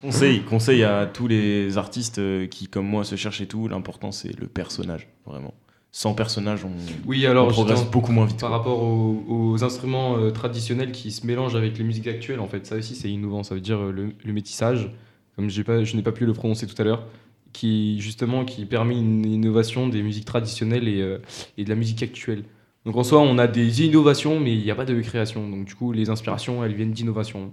Conseil, 0.00 0.42
conseil 0.42 0.84
à 0.84 1.06
tous 1.06 1.26
les 1.26 1.76
artistes 1.76 2.18
euh, 2.18 2.46
qui, 2.46 2.68
comme 2.68 2.86
moi, 2.86 3.04
se 3.04 3.16
cherchent 3.16 3.40
et 3.40 3.46
tout. 3.46 3.66
L'important, 3.66 4.12
c'est 4.12 4.38
le 4.38 4.46
personnage, 4.46 5.08
vraiment. 5.26 5.54
Sans 5.90 6.14
personnage, 6.14 6.64
on, 6.64 6.70
Oui, 7.06 7.26
alors 7.26 7.48
on 7.48 7.50
progresse 7.50 7.84
beaucoup 7.84 8.12
moins 8.12 8.26
vite. 8.26 8.38
Par 8.38 8.50
rapport 8.50 8.82
aux, 8.82 9.24
aux 9.26 9.64
instruments 9.64 10.18
euh, 10.18 10.30
traditionnels 10.30 10.92
qui 10.92 11.10
se 11.10 11.26
mélangent 11.26 11.56
avec 11.56 11.78
les 11.78 11.84
musiques 11.84 12.06
actuelles, 12.06 12.40
en 12.40 12.46
fait, 12.46 12.66
ça 12.66 12.76
aussi 12.76 12.94
c'est 12.94 13.10
innovant. 13.10 13.42
Ça 13.42 13.54
veut 13.54 13.60
dire 13.60 13.78
euh, 13.78 13.90
le, 13.90 14.12
le 14.22 14.32
métissage, 14.32 14.90
comme 15.34 15.48
pas, 15.64 15.82
je 15.82 15.96
n'ai 15.96 16.02
pas 16.02 16.12
pu 16.12 16.26
le 16.26 16.34
prononcer 16.34 16.66
tout 16.66 16.80
à 16.80 16.84
l'heure, 16.84 17.06
qui 17.52 17.98
justement 18.00 18.44
qui 18.44 18.66
permet 18.66 18.98
une 18.98 19.24
innovation 19.24 19.88
des 19.88 20.02
musiques 20.02 20.26
traditionnelles 20.26 20.88
et, 20.88 21.00
euh, 21.00 21.18
et 21.56 21.64
de 21.64 21.70
la 21.70 21.74
musique 21.74 22.02
actuelle. 22.02 22.44
Donc 22.84 22.96
en 22.96 23.02
soi, 23.02 23.20
on 23.20 23.38
a 23.38 23.46
des 23.46 23.82
innovations, 23.84 24.38
mais 24.38 24.54
il 24.54 24.62
n'y 24.62 24.70
a 24.70 24.74
pas 24.74 24.84
de 24.84 25.00
création. 25.00 25.48
Donc 25.48 25.64
du 25.64 25.74
coup, 25.74 25.92
les 25.92 26.10
inspirations, 26.10 26.62
elles 26.62 26.74
viennent 26.74 26.92
d'innovation. 26.92 27.50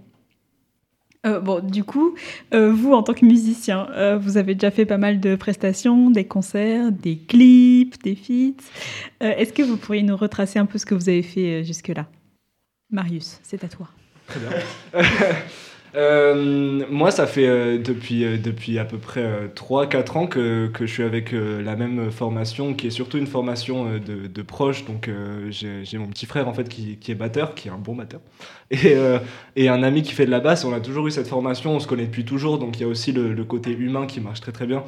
Euh, 1.26 1.40
bon, 1.40 1.60
du 1.60 1.84
coup, 1.84 2.16
euh, 2.54 2.72
vous, 2.72 2.94
en 2.94 3.04
tant 3.04 3.14
que 3.14 3.26
musicien, 3.26 3.88
euh, 3.92 4.18
vous 4.18 4.38
avez 4.38 4.54
déjà 4.54 4.72
fait 4.72 4.86
pas 4.86 4.98
mal 4.98 5.20
de 5.20 5.36
prestations, 5.36 6.12
des 6.12 6.26
concerts, 6.26 6.92
des 6.92 7.18
clips, 7.18 8.02
des 8.04 8.16
feats. 8.16 8.64
Est-ce 9.20 9.54
que 9.54 9.64
vous 9.64 9.78
pourriez 9.78 10.04
nous 10.04 10.18
retracer 10.18 10.60
un 10.60 10.66
peu 10.66 10.78
ce 10.78 10.86
que 10.86 10.94
vous 10.94 11.10
avez 11.10 11.24
fait 11.24 11.64
jusque-là? 11.64 12.08
Marius, 12.92 13.40
c'est 13.44 13.64
à 13.64 13.68
toi. 13.68 13.90
Très 14.28 14.40
bien. 14.40 15.04
Euh, 15.96 16.84
moi, 16.90 17.12
ça 17.12 17.26
fait 17.26 17.48
euh, 17.48 17.78
depuis, 17.78 18.26
euh, 18.26 18.38
depuis 18.38 18.80
à 18.80 18.86
peu 18.86 18.98
près 18.98 19.48
3-4 19.56 20.18
ans 20.18 20.28
que, 20.28 20.68
que 20.68 20.86
je 20.86 20.92
suis 20.92 21.04
avec 21.04 21.32
la 21.32 21.76
même 21.76 22.12
formation, 22.12 22.74
qui 22.74 22.88
est 22.88 22.92
surtout 22.92 23.18
une 23.18 23.28
formation 23.28 23.98
de, 23.98 24.28
de 24.28 24.42
proches. 24.42 24.86
Donc, 24.86 25.10
j'ai 25.50 25.98
mon 25.98 26.08
petit 26.08 26.26
frère 26.26 26.48
en 26.48 26.54
fait 26.54 26.68
qui, 26.68 26.98
qui 26.98 27.12
est 27.12 27.16
batteur, 27.16 27.56
qui 27.56 27.68
est 27.68 27.72
un 27.72 27.78
bon 27.78 27.96
batteur, 27.96 28.22
et, 28.72 28.96
et 29.56 29.70
un 29.70 29.84
ami 29.84 30.02
qui 30.02 30.14
fait 30.14 30.26
de 30.26 30.32
la 30.32 30.40
basse. 30.40 30.66
On 30.66 30.74
a 30.74 30.80
toujours 30.80 31.08
eu 31.08 31.12
cette 31.12 31.28
formation, 31.28 31.76
on 31.76 31.80
se 31.80 31.88
connaît 31.88 32.06
depuis 32.06 32.26
toujours, 32.26 32.60
donc 32.60 32.78
il 32.78 32.82
y 32.82 32.86
a 32.86 32.88
aussi 32.88 33.12
le, 33.12 33.44
côté 33.44 33.72
humain 33.72 34.06
qui 34.06 34.20
marche 34.20 34.42
très 34.42 34.52
très 34.52 34.68
bien. 34.68 34.84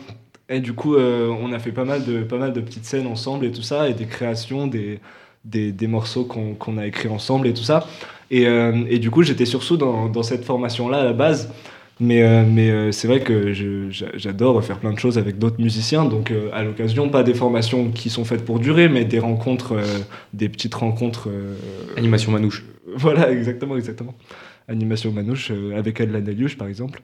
Et 0.49 0.59
du 0.59 0.73
coup, 0.73 0.95
on 0.97 1.51
a 1.53 1.59
fait 1.59 1.71
pas 1.71 1.85
mal, 1.85 2.03
de, 2.03 2.23
pas 2.23 2.37
mal 2.37 2.53
de 2.53 2.61
petites 2.61 2.85
scènes 2.85 3.07
ensemble 3.07 3.45
et 3.45 3.51
tout 3.51 3.61
ça, 3.61 3.89
et 3.89 3.93
des 3.93 4.05
créations, 4.05 4.67
des, 4.67 4.99
des, 5.47 5.71
des 5.71 5.87
morceaux 5.87 6.25
qu'on 6.25 6.77
a 6.77 6.85
écrits 6.85 7.09
ensemble 7.09 7.47
et 7.47 7.53
tout 7.53 7.63
ça. 7.63 7.87
Et, 8.29 8.47
euh, 8.47 8.83
et 8.89 8.99
du 8.99 9.09
coup, 9.09 9.23
j'étais 9.23 9.45
surtout 9.45 9.77
dans, 9.77 10.07
dans 10.09 10.23
cette 10.23 10.43
formation-là 10.43 10.99
à 10.99 11.03
la 11.05 11.13
base. 11.13 11.49
Mais, 11.99 12.21
euh, 12.21 12.43
mais 12.47 12.69
euh, 12.69 12.91
c'est 12.91 13.07
vrai 13.07 13.21
que 13.21 13.51
j'adore 13.51 14.63
faire 14.63 14.79
plein 14.79 14.93
de 14.93 14.99
choses 14.99 15.17
avec 15.17 15.39
d'autres 15.39 15.59
musiciens. 15.59 16.05
Donc, 16.05 16.29
euh, 16.31 16.49
à 16.53 16.63
l'occasion, 16.63 17.09
pas 17.09 17.23
des 17.23 17.33
formations 17.33 17.89
qui 17.91 18.09
sont 18.09 18.23
faites 18.23 18.45
pour 18.45 18.59
durer, 18.59 18.87
mais 18.87 19.03
des 19.05 19.19
rencontres, 19.19 19.75
des 20.33 20.49
petites 20.49 20.75
rencontres. 20.75 21.29
Animation 21.95 22.31
manouche. 22.31 22.63
Voilà, 22.95 23.29
exactement, 23.31 23.75
exactement. 23.75 24.15
Animation 24.69 25.11
manouche 25.11 25.51
avec 25.75 25.99
Adlan 25.99 26.21
Deliouche, 26.21 26.57
par 26.57 26.69
exemple. 26.69 27.01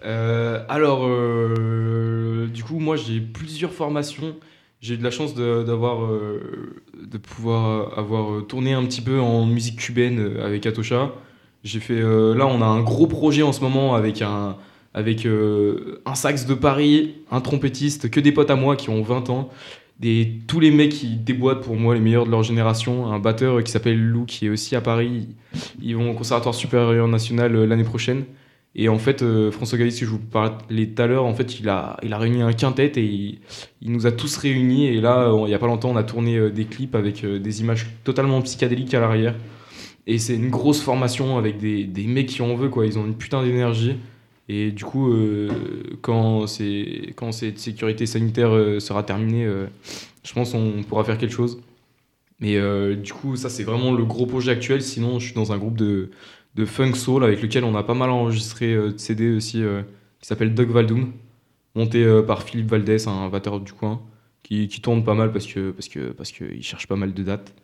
Alors, 0.00 1.08
du 2.48 2.62
coup, 2.62 2.78
moi 2.78 2.94
j'ai 2.96 3.20
plusieurs 3.20 3.72
formations. 3.72 4.36
J'ai 4.84 4.96
eu 4.96 4.98
de 4.98 5.02
la 5.02 5.10
chance 5.10 5.34
de, 5.34 5.62
d'avoir, 5.62 6.04
euh, 6.04 6.82
de 7.10 7.16
pouvoir 7.16 7.98
avoir 7.98 8.30
euh, 8.30 8.40
tourné 8.42 8.74
un 8.74 8.84
petit 8.84 9.00
peu 9.00 9.18
en 9.18 9.46
musique 9.46 9.78
cubaine 9.78 10.18
euh, 10.18 10.44
avec 10.44 10.66
Atosha. 10.66 11.10
J'ai 11.62 11.80
fait, 11.80 12.02
là, 12.02 12.46
on 12.46 12.60
a 12.60 12.66
un 12.66 12.82
gros 12.82 13.06
projet 13.06 13.40
en 13.40 13.54
ce 13.54 13.62
moment 13.62 13.94
avec 13.94 14.20
un, 14.20 14.58
avec 14.92 15.26
un 15.26 16.14
sax 16.14 16.44
de 16.44 16.52
Paris, 16.52 17.14
un 17.30 17.40
trompettiste, 17.40 18.10
que 18.10 18.20
des 18.20 18.32
potes 18.32 18.50
à 18.50 18.56
moi 18.56 18.76
qui 18.76 18.90
ont 18.90 19.00
20 19.00 19.30
ans. 19.30 19.48
Des, 19.98 20.40
tous 20.46 20.60
les 20.60 20.70
mecs 20.70 20.92
qui 20.92 21.16
déboîtent 21.16 21.62
pour 21.62 21.76
moi, 21.76 21.94
les 21.94 22.02
meilleurs 22.02 22.26
de 22.26 22.30
leur 22.30 22.42
génération. 22.42 23.10
Un 23.10 23.18
batteur 23.18 23.64
qui 23.64 23.72
s'appelle 23.72 23.98
Lou, 23.98 24.26
qui 24.26 24.44
est 24.44 24.50
aussi 24.50 24.76
à 24.76 24.82
Paris. 24.82 25.28
Ils 25.80 25.96
vont 25.96 26.10
au 26.10 26.14
Conservatoire 26.14 26.54
supérieur 26.54 27.08
national 27.08 27.54
l'année 27.64 27.84
prochaine. 27.84 28.24
Et 28.76 28.88
en 28.88 28.98
fait, 28.98 29.22
euh, 29.22 29.52
François 29.52 29.78
Galis, 29.78 29.92
que 30.00 30.04
je 30.04 30.10
vous 30.10 30.18
parlais 30.18 30.86
tout 30.86 31.02
à 31.02 31.06
l'heure, 31.06 31.24
en 31.24 31.34
fait, 31.34 31.60
il 31.60 31.68
a, 31.68 31.96
il 32.02 32.12
a 32.12 32.18
réuni 32.18 32.42
un 32.42 32.52
quintet 32.52 32.92
et 32.96 33.38
il, 33.80 33.90
nous 33.92 34.06
a 34.06 34.12
tous 34.12 34.36
réunis. 34.36 34.86
Et 34.86 35.00
là, 35.00 35.32
il 35.32 35.44
n'y 35.44 35.54
a 35.54 35.58
pas 35.58 35.66
longtemps, 35.66 35.90
on 35.90 35.96
a 35.96 36.02
tourné 36.02 36.36
euh, 36.36 36.50
des 36.50 36.64
clips 36.64 36.94
avec 36.96 37.22
euh, 37.22 37.38
des 37.38 37.60
images 37.60 37.86
totalement 38.02 38.42
psychédéliques 38.42 38.92
à 38.94 39.00
l'arrière. 39.00 39.36
Et 40.06 40.18
c'est 40.18 40.34
une 40.34 40.50
grosse 40.50 40.82
formation 40.82 41.38
avec 41.38 41.58
des, 41.58 41.84
des 41.84 42.06
mecs 42.06 42.26
qui 42.26 42.42
en 42.42 42.54
veulent, 42.56 42.70
quoi. 42.70 42.84
Ils 42.84 42.98
ont 42.98 43.06
une 43.06 43.16
putain 43.16 43.42
d'énergie. 43.44 43.96
Et 44.48 44.72
du 44.72 44.84
coup, 44.84 45.10
euh, 45.12 45.48
quand, 46.02 46.44
quand 47.16 47.32
cette 47.32 47.58
sécurité 47.58 48.06
sanitaire 48.06 48.50
sera 48.80 49.02
terminée, 49.02 49.48
je 50.22 50.32
pense 50.34 50.52
qu'on 50.52 50.82
pourra 50.86 51.04
faire 51.04 51.16
quelque 51.16 51.32
chose. 51.32 51.60
Mais 52.40 52.60
du 52.96 53.14
coup, 53.14 53.36
ça, 53.36 53.48
c'est 53.48 53.62
vraiment 53.62 53.92
le 53.92 54.04
gros 54.04 54.26
projet 54.26 54.50
actuel. 54.50 54.82
Sinon, 54.82 55.18
je 55.18 55.26
suis 55.26 55.34
dans 55.34 55.52
un 55.52 55.56
groupe 55.56 55.78
de, 55.78 56.10
de 56.54 56.64
funk 56.64 56.94
soul 56.94 57.24
avec 57.24 57.42
lequel 57.42 57.64
on 57.64 57.74
a 57.74 57.82
pas 57.82 57.94
mal 57.94 58.10
enregistré 58.10 58.72
euh, 58.74 58.92
de 58.92 58.98
CD 58.98 59.34
aussi, 59.34 59.62
euh, 59.62 59.82
qui 60.20 60.26
s'appelle 60.26 60.54
Doug 60.54 60.70
Valdum, 60.70 61.12
monté 61.74 62.04
euh, 62.04 62.22
par 62.22 62.42
Philippe 62.42 62.70
Valdès, 62.70 63.08
un 63.08 63.28
batteur 63.28 63.60
du 63.60 63.72
coin, 63.72 64.00
qui, 64.42 64.68
qui 64.68 64.80
tourne 64.80 65.04
pas 65.04 65.14
mal 65.14 65.32
parce 65.32 65.46
que 65.46 65.70
parce 65.70 65.88
que 65.88 66.12
parce 66.12 66.30
qu'il 66.30 66.62
cherche 66.62 66.86
pas 66.86 66.96
mal 66.96 67.14
de 67.14 67.22
dates. 67.22 67.54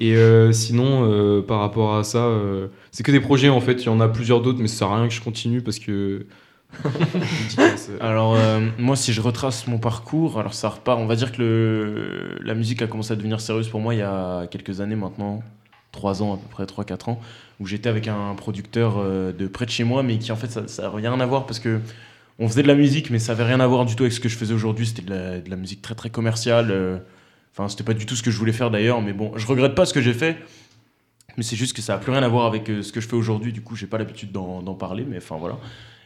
Et 0.00 0.14
sinon, 0.52 1.42
par 1.42 1.58
rapport 1.58 1.96
à 1.96 2.04
ça, 2.04 2.32
c'est 2.92 3.02
que 3.02 3.10
des 3.10 3.18
projets 3.18 3.48
en 3.48 3.60
fait. 3.60 3.82
Il 3.82 3.86
y 3.86 3.88
en 3.88 3.98
a 3.98 4.06
plusieurs 4.06 4.40
d'autres, 4.40 4.60
mais 4.60 4.68
ça 4.68 4.78
sert 4.78 4.88
à 4.92 4.98
rien 4.98 5.08
que 5.08 5.14
je 5.14 5.20
continue 5.20 5.60
parce 5.60 5.80
que 5.80 6.24
alors 8.00 8.36
moi 8.78 8.94
si 8.94 9.12
je 9.12 9.20
retrace 9.20 9.66
mon 9.66 9.78
parcours, 9.78 10.38
alors 10.38 10.54
ça 10.54 10.68
repart, 10.68 11.00
on 11.00 11.06
va 11.06 11.16
dire 11.16 11.32
que 11.32 11.42
le, 11.42 12.38
la 12.44 12.54
musique 12.54 12.80
a 12.80 12.86
commencé 12.86 13.12
à 13.12 13.16
devenir 13.16 13.40
sérieuse 13.40 13.68
pour 13.68 13.80
moi 13.80 13.92
il 13.92 13.98
y 13.98 14.02
a 14.02 14.46
quelques 14.46 14.80
années 14.80 14.94
maintenant, 14.94 15.42
3 15.92 16.22
ans 16.22 16.34
à 16.34 16.36
peu 16.36 16.48
près, 16.48 16.64
3-4 16.64 17.10
ans, 17.10 17.20
où 17.60 17.66
j'étais 17.66 17.88
avec 17.88 18.08
un 18.08 18.34
producteur 18.34 18.96
euh, 18.98 19.32
de 19.32 19.46
près 19.46 19.66
de 19.66 19.70
chez 19.70 19.84
moi, 19.84 20.02
mais 20.02 20.18
qui 20.18 20.32
en 20.32 20.36
fait 20.36 20.68
ça 20.68 20.82
n'a 20.82 20.90
rien 20.90 21.18
à 21.18 21.26
voir 21.26 21.46
parce 21.46 21.60
que 21.60 21.80
on 22.38 22.48
faisait 22.48 22.62
de 22.62 22.68
la 22.68 22.74
musique, 22.74 23.10
mais 23.10 23.18
ça 23.18 23.32
avait 23.32 23.44
rien 23.44 23.60
à 23.60 23.66
voir 23.66 23.84
du 23.84 23.96
tout 23.96 24.04
avec 24.04 24.12
ce 24.12 24.20
que 24.20 24.28
je 24.28 24.36
faisais 24.36 24.54
aujourd'hui, 24.54 24.86
c'était 24.86 25.02
de 25.02 25.10
la, 25.10 25.40
de 25.40 25.50
la 25.50 25.56
musique 25.56 25.82
très 25.82 25.94
très 25.94 26.10
commerciale, 26.10 26.70
euh, 26.70 26.98
enfin 27.52 27.68
c'était 27.68 27.84
pas 27.84 27.94
du 27.94 28.06
tout 28.06 28.14
ce 28.14 28.22
que 28.22 28.30
je 28.30 28.38
voulais 28.38 28.52
faire 28.52 28.70
d'ailleurs, 28.70 29.02
mais 29.02 29.12
bon, 29.12 29.32
je 29.36 29.46
regrette 29.46 29.74
pas 29.74 29.86
ce 29.86 29.94
que 29.94 30.00
j'ai 30.00 30.14
fait, 30.14 30.36
mais 31.36 31.42
c'est 31.42 31.56
juste 31.56 31.74
que 31.74 31.82
ça 31.82 31.94
a 31.94 31.98
plus 31.98 32.12
rien 32.12 32.22
à 32.22 32.28
voir 32.28 32.46
avec 32.46 32.70
euh, 32.70 32.82
ce 32.82 32.92
que 32.92 33.00
je 33.00 33.08
fais 33.08 33.16
aujourd'hui, 33.16 33.52
du 33.52 33.62
coup 33.62 33.74
j'ai 33.74 33.86
pas 33.86 33.98
l'habitude 33.98 34.30
d'en 34.30 34.74
parler, 34.74 35.04
mais 35.08 35.16
enfin 35.16 35.36
voilà. 35.36 35.56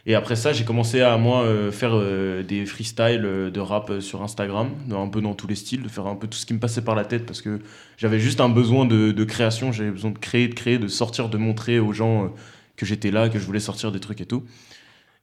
Et 0.05 0.15
après 0.15 0.35
ça, 0.35 0.51
j'ai 0.51 0.65
commencé 0.65 0.99
à 0.99 1.15
moi 1.17 1.43
euh, 1.43 1.71
faire 1.71 1.91
euh, 1.93 2.43
des 2.43 2.65
freestyles 2.65 3.23
euh, 3.23 3.49
de 3.49 3.59
rap 3.61 4.01
sur 4.01 4.21
Instagram, 4.21 4.71
un 4.91 5.07
peu 5.07 5.21
dans 5.21 5.33
tous 5.33 5.47
les 5.47 5.55
styles, 5.55 5.81
de 5.81 5.87
faire 5.87 6.07
un 6.07 6.15
peu 6.15 6.27
tout 6.27 6.37
ce 6.37 6.45
qui 6.45 6.53
me 6.53 6.59
passait 6.59 6.81
par 6.81 6.95
la 6.95 7.05
tête 7.05 7.25
parce 7.25 7.41
que 7.41 7.61
j'avais 7.97 8.19
juste 8.19 8.41
un 8.41 8.49
besoin 8.49 8.85
de, 8.85 9.13
de 9.13 9.23
création, 9.23 9.71
j'avais 9.71 9.91
besoin 9.91 10.11
de 10.11 10.17
créer, 10.17 10.49
de 10.49 10.55
créer, 10.55 10.77
de 10.77 10.87
sortir, 10.87 11.29
de 11.29 11.37
montrer 11.37 11.79
aux 11.79 11.93
gens 11.93 12.33
que 12.75 12.85
j'étais 12.85 13.11
là, 13.11 13.29
que 13.29 13.39
je 13.39 13.45
voulais 13.45 13.61
sortir 13.61 13.93
des 13.93 14.01
trucs 14.01 14.19
et 14.19 14.25
tout. 14.25 14.43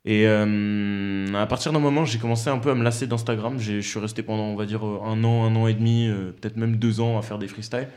Et 0.06 0.26
à 0.26 1.46
partir 1.46 1.72
d'un 1.72 1.78
moment, 1.78 2.06
j'ai 2.06 2.18
commencé 2.18 2.48
un 2.48 2.58
peu 2.58 2.70
à 2.70 2.74
me 2.74 2.82
lasser 2.82 3.06
d'Instagram. 3.06 3.58
Je 3.58 3.80
suis 3.80 3.98
resté 3.98 4.22
pendant, 4.22 4.44
on 4.44 4.56
va 4.56 4.64
dire, 4.64 4.82
un 4.82 5.22
an, 5.24 5.44
un 5.44 5.54
an 5.56 5.66
et 5.66 5.74
demi, 5.74 6.08
peut-être 6.40 6.56
même 6.56 6.76
deux 6.76 7.00
ans 7.00 7.18
à 7.18 7.22
faire 7.22 7.38
des 7.38 7.48
freestyles. 7.48 7.88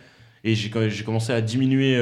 Et 0.44 0.54
j'ai 0.56 0.70
commencé 0.70 1.32
à 1.32 1.40
diminuer 1.40 1.98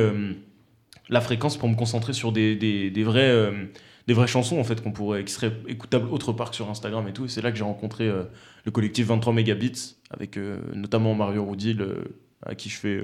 la 1.09 1.21
fréquence 1.21 1.57
pour 1.57 1.69
me 1.69 1.75
concentrer 1.75 2.13
sur 2.13 2.31
des, 2.31 2.91
vrais, 3.03 3.29
euh, 3.29 3.65
des 4.07 4.13
vraies 4.13 4.27
chansons 4.27 4.59
en 4.59 4.63
fait 4.63 4.81
qu'on 4.81 4.91
pourrait 4.91 5.23
qui 5.23 5.33
seraient 5.33 5.53
écoutables 5.67 6.07
autre 6.09 6.33
part 6.33 6.49
que 6.49 6.55
sur 6.55 6.69
Instagram 6.69 7.07
et 7.07 7.13
tout. 7.13 7.27
C'est 7.27 7.41
là 7.41 7.51
que 7.51 7.57
j'ai 7.57 7.63
rencontré 7.63 8.07
euh, 8.07 8.23
le 8.65 8.71
collectif 8.71 9.07
23 9.07 9.33
Megabits 9.33 9.95
avec 10.09 10.37
euh, 10.37 10.59
notamment 10.73 11.13
Mario 11.15 11.43
Roudil 11.43 11.81
euh, 11.81 12.03
à 12.45 12.55
qui 12.55 12.69
je 12.69 12.77
fais 12.77 13.01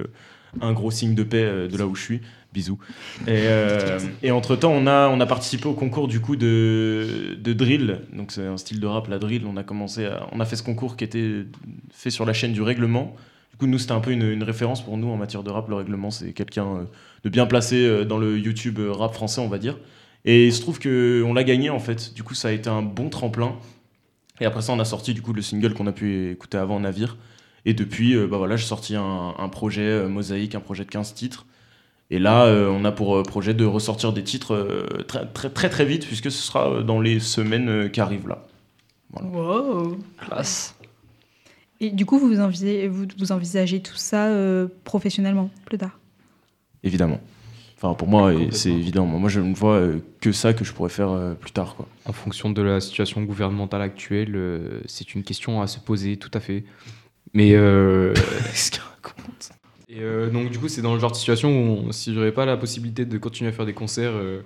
un 0.60 0.72
gros 0.72 0.90
signe 0.90 1.14
de 1.14 1.22
paix 1.22 1.68
de 1.68 1.76
là 1.76 1.86
où 1.86 1.94
je 1.94 2.02
suis. 2.02 2.20
Bisous. 2.52 2.78
Et, 3.26 4.30
entre 4.30 4.56
temps, 4.56 4.72
on 4.72 4.86
a, 4.86 5.26
participé 5.26 5.66
au 5.66 5.74
concours 5.74 6.08
du 6.08 6.20
coup 6.20 6.34
de, 6.34 7.36
drill. 7.44 8.00
Donc 8.12 8.32
c'est 8.32 8.46
un 8.46 8.56
style 8.56 8.80
de 8.80 8.86
rap, 8.86 9.06
la 9.08 9.18
drill. 9.18 9.44
On 9.46 9.56
a 9.58 9.62
commencé, 9.62 10.08
on 10.32 10.40
a 10.40 10.44
fait 10.46 10.56
ce 10.56 10.62
concours 10.62 10.96
qui 10.96 11.04
était 11.04 11.44
fait 11.92 12.10
sur 12.10 12.24
la 12.24 12.32
chaîne 12.32 12.52
du 12.52 12.62
règlement. 12.62 13.14
Du 13.58 13.64
coup, 13.64 13.66
nous, 13.66 13.78
c'était 13.78 13.92
un 13.92 14.00
peu 14.00 14.12
une, 14.12 14.22
une 14.22 14.44
référence 14.44 14.84
pour 14.84 14.96
nous 14.96 15.08
en 15.08 15.16
matière 15.16 15.42
de 15.42 15.50
rap. 15.50 15.68
Le 15.68 15.74
règlement, 15.74 16.10
c'est 16.10 16.32
quelqu'un 16.32 16.66
euh, 16.66 16.84
de 17.24 17.28
bien 17.28 17.46
placé 17.46 17.84
euh, 17.84 18.04
dans 18.04 18.18
le 18.18 18.38
YouTube 18.38 18.78
euh, 18.78 18.92
rap 18.92 19.14
français, 19.14 19.40
on 19.40 19.48
va 19.48 19.58
dire. 19.58 19.78
Et 20.24 20.46
il 20.46 20.52
se 20.52 20.60
trouve 20.60 20.78
qu'on 20.78 21.34
l'a 21.34 21.44
gagné 21.44 21.70
en 21.70 21.78
fait. 21.78 22.14
Du 22.14 22.22
coup, 22.22 22.34
ça 22.34 22.48
a 22.48 22.50
été 22.52 22.70
un 22.70 22.82
bon 22.82 23.08
tremplin. 23.08 23.56
Et 24.40 24.46
après 24.46 24.62
ça, 24.62 24.72
on 24.72 24.78
a 24.78 24.84
sorti 24.84 25.14
du 25.14 25.22
coup 25.22 25.32
le 25.32 25.42
single 25.42 25.74
qu'on 25.74 25.86
a 25.86 25.92
pu 25.92 26.30
écouter 26.30 26.58
avant, 26.58 26.78
Navire. 26.78 27.16
Et 27.64 27.74
depuis, 27.74 28.16
bah 28.26 28.38
voilà, 28.38 28.56
j'ai 28.56 28.66
sorti 28.66 28.94
un, 28.94 29.34
un 29.36 29.48
projet 29.48 29.82
euh, 29.82 30.08
mosaïque, 30.08 30.54
un 30.54 30.60
projet 30.60 30.84
de 30.84 30.90
15 30.90 31.14
titres. 31.14 31.46
Et 32.10 32.18
là, 32.18 32.44
euh, 32.46 32.68
on 32.68 32.84
a 32.84 32.92
pour 32.92 33.22
projet 33.22 33.52
de 33.52 33.64
ressortir 33.64 34.12
des 34.12 34.24
titres 34.24 34.54
euh, 34.54 35.02
très, 35.06 35.26
très 35.26 35.50
très 35.50 35.68
très 35.68 35.84
vite, 35.84 36.06
puisque 36.06 36.30
ce 36.30 36.42
sera 36.42 36.82
dans 36.82 37.00
les 37.00 37.20
semaines 37.20 37.68
euh, 37.68 37.88
qui 37.88 38.00
arrivent 38.00 38.28
là. 38.28 38.46
Wow. 39.12 39.98
Classe. 40.16 40.74
Et 41.80 41.90
du 41.90 42.04
coup, 42.06 42.18
vous 42.18 42.40
envisagez, 42.40 42.88
vous, 42.88 43.06
vous 43.18 43.32
envisagez 43.32 43.80
tout 43.80 43.96
ça 43.96 44.26
euh, 44.26 44.66
professionnellement 44.84 45.50
plus 45.64 45.78
tard? 45.78 45.98
Évidemment. 46.82 47.20
Enfin, 47.76 47.94
pour 47.94 48.08
moi, 48.08 48.32
c'est 48.50 48.72
évident. 48.72 49.06
Moi, 49.06 49.28
je 49.30 49.38
ne 49.40 49.54
vois 49.54 49.74
euh, 49.74 49.98
que 50.20 50.32
ça 50.32 50.52
que 50.52 50.64
je 50.64 50.72
pourrais 50.72 50.88
faire 50.90 51.10
euh, 51.10 51.34
plus 51.34 51.52
tard. 51.52 51.76
Quoi. 51.76 51.86
En 52.06 52.12
fonction 52.12 52.50
de 52.50 52.60
la 52.60 52.80
situation 52.80 53.22
gouvernementale 53.22 53.82
actuelle, 53.82 54.32
euh, 54.34 54.80
c'est 54.86 55.14
une 55.14 55.22
question 55.22 55.62
à 55.62 55.68
se 55.68 55.78
poser, 55.78 56.16
tout 56.16 56.30
à 56.34 56.40
fait. 56.40 56.64
Mais 57.34 57.52
euh, 57.54 58.14
Qu'est-ce 58.50 58.72
qu'il 58.72 58.80
raconte 58.82 59.50
Et 59.88 60.00
euh, 60.00 60.28
donc 60.28 60.50
du 60.50 60.58
coup, 60.58 60.66
c'est 60.66 60.82
dans 60.82 60.94
le 60.94 60.98
genre 61.00 61.12
de 61.12 61.16
situation 61.16 61.50
où 61.50 61.86
on- 61.88 61.92
si 61.92 62.12
j'aurais 62.12 62.32
pas 62.32 62.46
la 62.46 62.56
possibilité 62.56 63.04
de 63.04 63.18
continuer 63.18 63.50
à 63.50 63.52
faire 63.52 63.66
des 63.66 63.74
concerts, 63.74 64.10
euh, 64.14 64.40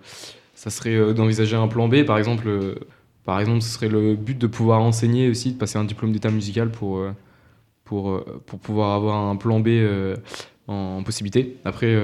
ça 0.55 0.69
serait 0.69 0.95
euh, 0.95 1.15
d'envisager 1.15 1.57
un 1.57 1.69
plan 1.69 1.89
B. 1.89 2.05
Par 2.05 2.19
exemple, 2.19 2.47
euh, 2.49 2.75
par 3.25 3.39
exemple, 3.41 3.63
ce 3.63 3.69
serait 3.69 3.89
le 3.89 4.17
but 4.17 4.37
de 4.37 4.47
pouvoir 4.47 4.81
enseigner 4.83 5.29
aussi, 5.29 5.53
de 5.53 5.59
passer 5.59 5.79
un 5.79 5.85
diplôme 5.85 6.13
d'état 6.13 6.31
musical 6.31 6.71
pour 6.71 6.99
euh, 6.99 7.13
pour 7.85 8.11
euh, 8.11 8.43
pour 8.47 8.59
pouvoir 8.59 8.95
avoir 8.95 9.17
un 9.17 9.37
plan 9.37 9.61
B 9.61 9.69
euh, 9.69 10.17
en, 10.67 11.03
possibilité. 11.05 11.59
Après, 11.65 11.97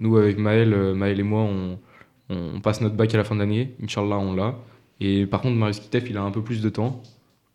nous 0.00 0.16
avec 0.16 0.38
Maël, 0.38 0.94
Maël 0.94 1.18
et 1.18 1.22
moi, 1.22 1.42
on, 1.42 1.78
on 2.30 2.60
passe 2.60 2.80
notre 2.80 2.94
bac 2.94 3.12
à 3.14 3.18
la 3.18 3.24
fin 3.24 3.34
de 3.34 3.40
l'année. 3.40 3.74
Inch'Allah, 3.82 4.18
on 4.18 4.34
l'a. 4.34 4.56
Et 5.00 5.26
par 5.26 5.40
contre, 5.40 5.56
Marius 5.56 5.80
Kitef, 5.80 6.08
il 6.08 6.16
a 6.16 6.22
un 6.22 6.30
peu 6.30 6.42
plus 6.42 6.62
de 6.62 6.68
temps. 6.68 7.02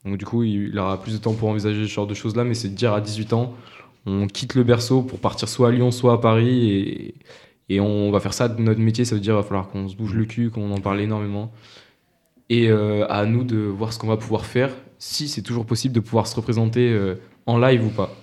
Donc 0.06 0.18
du 0.18 0.26
coup, 0.26 0.44
il 0.44 0.78
aura 0.78 1.02
plus 1.02 1.14
de 1.14 1.18
temps 1.20 1.34
pour 1.34 1.50
envisager 1.50 1.84
ce 1.84 1.92
genre 1.92 2.08
de 2.08 2.14
choses-là, 2.14 2.44
mais 2.44 2.56
c'est 2.56 2.70
de 2.70 2.76
dire 2.76 2.94
à 2.94 3.02
18 3.02 3.34
ans, 3.34 3.54
on 4.06 4.28
quitte 4.28 4.56
le 4.56 4.64
berceau 4.64 5.04
pour 5.04 5.20
partir 5.20 5.48
soit 5.48 5.70
à 5.70 5.72
Lyon, 5.72 5.92
soit 5.92 6.14
à 6.14 6.18
Paris, 6.18 6.72
et, 6.72 7.16
et 7.70 7.80
on 7.80 8.12
va 8.12 8.20
faire 8.20 8.34
ça 8.34 8.50
de 8.50 8.62
notre 8.62 8.80
métier, 8.80 9.06
ça 9.06 9.16
veut 9.16 9.22
dire 9.22 9.34
qu'il 9.34 9.42
va 9.42 9.48
falloir 9.48 9.70
qu'on 9.70 9.88
se 9.88 9.96
bouge 9.96 10.16
le 10.16 10.26
cul, 10.26 10.50
qu'on 10.50 10.72
en 10.72 10.80
parle 10.80 11.02
énormément. 11.02 11.52
Et 12.52 12.68
euh, 12.70 13.06
à 13.08 13.26
nous 13.26 13.46
de 13.46 13.56
voir 13.56 13.94
ce 13.94 13.98
qu'on 13.98 14.08
va 14.08 14.18
pouvoir 14.18 14.46
faire, 14.46 14.72
si 15.00 15.30
c'est 15.30 15.42
toujours 15.42 15.66
possible 15.66 15.96
de 15.96 16.02
pouvoir 16.02 16.28
se 16.28 16.36
représenter 16.36 16.92
euh, 16.92 17.16
en 17.46 17.58
live 17.58 17.86
ou 17.86 17.90
pas. 17.90 18.14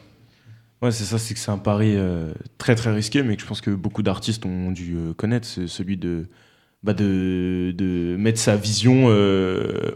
Ouais, 0.82 0.90
c'est 0.90 1.04
ça, 1.04 1.16
c'est 1.16 1.32
que 1.32 1.40
c'est 1.40 1.50
un 1.50 1.56
pari 1.56 1.94
euh, 1.96 2.30
très 2.58 2.74
très 2.74 2.92
risqué, 2.92 3.22
mais 3.22 3.36
que 3.36 3.42
je 3.42 3.46
pense 3.46 3.62
que 3.62 3.70
beaucoup 3.70 4.02
d'artistes 4.02 4.44
ont 4.44 4.70
dû 4.70 4.98
connaître, 5.16 5.46
c'est 5.46 5.66
celui 5.66 5.96
de, 5.96 6.26
bah, 6.82 6.92
de, 6.92 7.72
de 7.74 8.16
mettre 8.18 8.38
sa 8.38 8.54
vision 8.54 9.06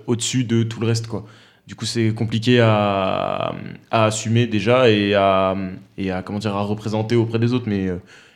au-dessus 0.06 0.44
de 0.44 0.62
tout 0.62 0.80
le 0.80 0.86
reste. 0.86 1.08
Quoi. 1.08 1.26
Du 1.66 1.74
coup, 1.74 1.84
c'est 1.84 2.14
compliqué 2.14 2.58
à, 2.58 3.54
à 3.90 4.06
assumer 4.06 4.46
déjà 4.46 4.88
et 4.88 5.12
à, 5.12 5.54
et 5.98 6.10
à, 6.10 6.22
comment 6.22 6.38
dire, 6.38 6.56
à 6.56 6.62
représenter 6.62 7.16
auprès 7.16 7.38
des 7.38 7.52
autres. 7.52 7.68
Mais 7.68 7.88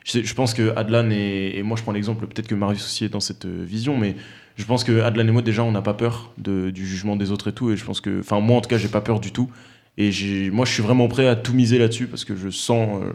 je, 0.04 0.34
pense 0.34 0.52
que 0.52 0.76
Adlan 0.76 1.08
et, 1.10 1.54
et 1.56 1.62
moi, 1.62 1.78
je 1.78 1.82
prends 1.82 1.92
l'exemple, 1.92 2.26
peut-être 2.26 2.48
que 2.48 2.54
Marius 2.54 2.84
aussi 2.84 3.06
est 3.06 3.08
dans 3.08 3.18
cette 3.20 3.46
vision, 3.46 3.96
mais 3.96 4.14
je 4.56 4.64
pense 4.64 4.84
que 4.84 5.00
Adlan 5.02 5.26
et 5.28 5.30
moi, 5.30 5.42
déjà, 5.42 5.62
on 5.62 5.72
n'a 5.72 5.82
pas 5.82 5.94
peur 5.94 6.32
de, 6.38 6.70
du 6.70 6.86
jugement 6.86 7.16
des 7.16 7.30
autres 7.30 7.48
et 7.48 7.52
tout. 7.52 7.70
Et 7.70 7.76
je 7.76 7.84
pense 7.84 8.00
que, 8.00 8.20
enfin, 8.20 8.40
moi 8.40 8.56
en 8.56 8.60
tout 8.60 8.68
cas, 8.68 8.78
j'ai 8.78 8.88
pas 8.88 9.00
peur 9.00 9.20
du 9.20 9.32
tout. 9.32 9.50
Et 9.98 10.12
j'ai- 10.12 10.50
moi, 10.50 10.64
je 10.66 10.72
suis 10.72 10.82
vraiment 10.82 11.08
prêt 11.08 11.26
à 11.26 11.36
tout 11.36 11.52
miser 11.54 11.78
là-dessus 11.78 12.06
parce 12.06 12.24
que 12.24 12.36
je 12.36 12.48
sens, 12.50 13.02
euh, 13.02 13.12